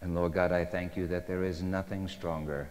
And 0.00 0.14
Lord 0.14 0.32
God, 0.32 0.52
I 0.52 0.64
thank 0.64 0.96
you 0.96 1.06
that 1.08 1.26
there 1.26 1.44
is 1.44 1.62
nothing 1.62 2.08
stronger 2.08 2.70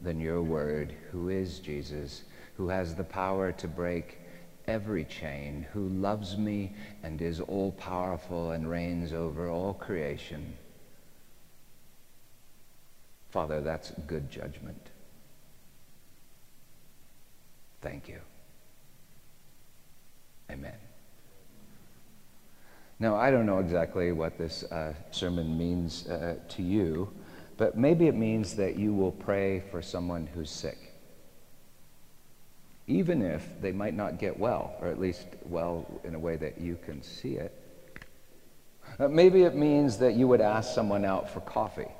than 0.00 0.20
your 0.20 0.42
word, 0.42 0.94
who 1.10 1.28
is 1.28 1.58
Jesus, 1.58 2.24
who 2.56 2.68
has 2.68 2.94
the 2.94 3.04
power 3.04 3.52
to 3.52 3.68
break 3.68 4.18
every 4.66 5.04
chain, 5.04 5.66
who 5.72 5.88
loves 5.88 6.36
me 6.36 6.74
and 7.02 7.20
is 7.20 7.40
all 7.40 7.72
powerful 7.72 8.52
and 8.52 8.68
reigns 8.68 9.12
over 9.12 9.48
all 9.48 9.74
creation. 9.74 10.54
Father, 13.30 13.60
that's 13.60 13.92
good 14.06 14.30
judgment. 14.30 14.90
Thank 17.80 18.08
you. 18.08 18.20
Amen. 20.50 20.91
Now, 23.02 23.16
I 23.16 23.32
don't 23.32 23.46
know 23.46 23.58
exactly 23.58 24.12
what 24.12 24.38
this 24.38 24.62
uh, 24.62 24.94
sermon 25.10 25.58
means 25.58 26.06
uh, 26.06 26.36
to 26.50 26.62
you, 26.62 27.12
but 27.56 27.76
maybe 27.76 28.06
it 28.06 28.14
means 28.14 28.54
that 28.54 28.76
you 28.76 28.94
will 28.94 29.10
pray 29.10 29.64
for 29.72 29.82
someone 29.82 30.28
who's 30.32 30.52
sick. 30.52 30.78
Even 32.86 33.20
if 33.20 33.44
they 33.60 33.72
might 33.72 33.94
not 33.94 34.20
get 34.20 34.38
well, 34.38 34.76
or 34.80 34.86
at 34.86 35.00
least 35.00 35.26
well 35.46 35.84
in 36.04 36.14
a 36.14 36.18
way 36.18 36.36
that 36.36 36.60
you 36.60 36.78
can 36.86 37.02
see 37.02 37.34
it. 37.34 37.52
Uh, 39.00 39.08
maybe 39.08 39.42
it 39.42 39.56
means 39.56 39.96
that 39.96 40.14
you 40.14 40.28
would 40.28 40.40
ask 40.40 40.72
someone 40.72 41.04
out 41.04 41.28
for 41.28 41.40
coffee, 41.40 41.90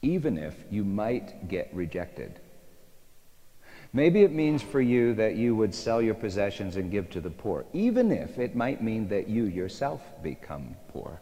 even 0.00 0.38
if 0.38 0.54
you 0.70 0.84
might 0.84 1.48
get 1.48 1.68
rejected. 1.74 2.40
Maybe 3.92 4.22
it 4.22 4.32
means 4.32 4.62
for 4.62 4.80
you 4.80 5.14
that 5.14 5.36
you 5.36 5.56
would 5.56 5.74
sell 5.74 6.02
your 6.02 6.14
possessions 6.14 6.76
and 6.76 6.90
give 6.90 7.08
to 7.10 7.20
the 7.20 7.30
poor, 7.30 7.64
even 7.72 8.12
if 8.12 8.38
it 8.38 8.54
might 8.54 8.82
mean 8.82 9.08
that 9.08 9.28
you 9.28 9.44
yourself 9.44 10.02
become 10.22 10.76
poor. 10.88 11.20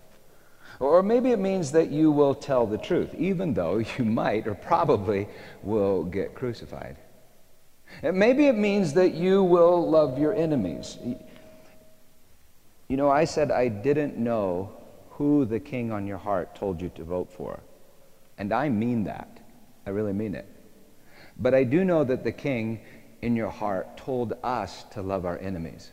Or 0.81 1.03
maybe 1.03 1.31
it 1.31 1.39
means 1.39 1.73
that 1.73 1.91
you 1.91 2.11
will 2.11 2.35
tell 2.35 2.67
the 2.67 2.77
truth, 2.79 3.15
even 3.15 3.55
though 3.55 3.79
you 3.79 4.05
might 4.05 4.47
or 4.47 4.55
probably 4.55 5.29
will 5.63 6.05
get 6.05 6.35
crucified. 6.35 6.97
And 8.03 8.19
maybe 8.19 8.47
it 8.47 8.57
means 8.57 8.93
that 8.95 9.15
you 9.15 9.45
will 9.45 9.89
love 9.89 10.19
your 10.19 10.35
enemies. 10.35 10.99
You 12.89 12.97
know, 12.97 13.11
I 13.11 13.25
said 13.25 13.51
I 13.51 13.69
didn't 13.69 14.19
know 14.19 14.73
who 15.11 15.45
the 15.45 15.61
king 15.61 15.93
on 15.93 16.07
your 16.07 16.19
heart 16.19 16.55
told 16.57 16.81
you 16.81 16.89
to 16.91 17.05
vote 17.05 17.33
for. 17.33 17.61
And 18.39 18.53
I 18.53 18.69
mean 18.69 19.05
that. 19.05 19.39
I 19.87 19.91
really 19.91 20.13
mean 20.13 20.35
it. 20.35 20.47
But 21.39 21.55
I 21.55 21.65
do 21.65 21.85
know 21.85 22.05
that 22.05 22.25
the 22.25 22.33
king 22.33 22.81
in 23.23 23.37
your 23.37 23.51
heart 23.51 23.97
told 23.97 24.35
us 24.43 24.85
to 24.93 25.03
love 25.03 25.25
our 25.25 25.39
enemies. 25.39 25.91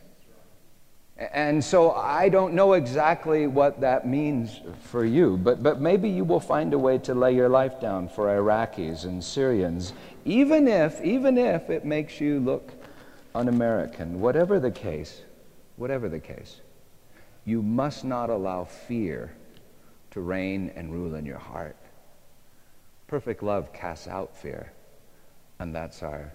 And 1.16 1.62
so 1.62 1.92
I 1.92 2.28
don't 2.28 2.54
know 2.54 2.72
exactly 2.72 3.46
what 3.46 3.80
that 3.82 4.06
means 4.06 4.60
for 4.82 5.04
you, 5.04 5.36
but, 5.36 5.62
but 5.62 5.80
maybe 5.80 6.08
you 6.08 6.24
will 6.24 6.40
find 6.40 6.74
a 6.74 6.78
way 6.78 6.98
to 6.98 7.14
lay 7.14 7.34
your 7.34 7.48
life 7.48 7.80
down 7.80 8.08
for 8.08 8.26
Iraqis 8.26 9.04
and 9.04 9.22
Syrians, 9.22 9.92
even 10.24 10.66
if, 10.66 11.00
even 11.02 11.38
if 11.38 11.70
it 11.70 11.84
makes 11.84 12.20
you 12.20 12.40
look 12.40 12.72
un-American. 13.32 14.20
Whatever 14.20 14.58
the 14.58 14.72
case, 14.72 15.22
whatever 15.76 16.08
the 16.08 16.18
case, 16.18 16.60
you 17.44 17.62
must 17.62 18.04
not 18.04 18.28
allow 18.28 18.64
fear 18.64 19.32
to 20.10 20.20
reign 20.20 20.72
and 20.74 20.92
rule 20.92 21.14
in 21.14 21.24
your 21.24 21.38
heart. 21.38 21.76
Perfect 23.06 23.40
love 23.40 23.72
casts 23.72 24.08
out 24.08 24.36
fear. 24.36 24.72
And 25.58 25.74
that's 25.74 26.02
our, 26.02 26.32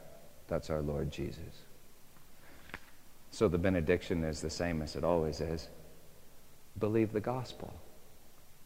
that's 0.47 0.69
our 0.69 0.81
Lord 0.81 1.11
Jesus. 1.11 1.63
So 3.31 3.47
the 3.47 3.57
benediction 3.57 4.23
is 4.23 4.41
the 4.41 4.49
same 4.49 4.81
as 4.81 4.95
it 4.95 5.03
always 5.03 5.41
is. 5.41 5.67
Believe 6.79 7.11
the 7.11 7.19
gospel 7.19 7.73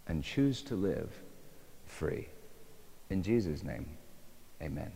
and 0.07 0.23
choose 0.23 0.61
to 0.63 0.75
live 0.75 1.11
free. 1.85 2.27
In 3.09 3.23
Jesus' 3.23 3.63
name, 3.63 3.85
amen. 4.61 4.91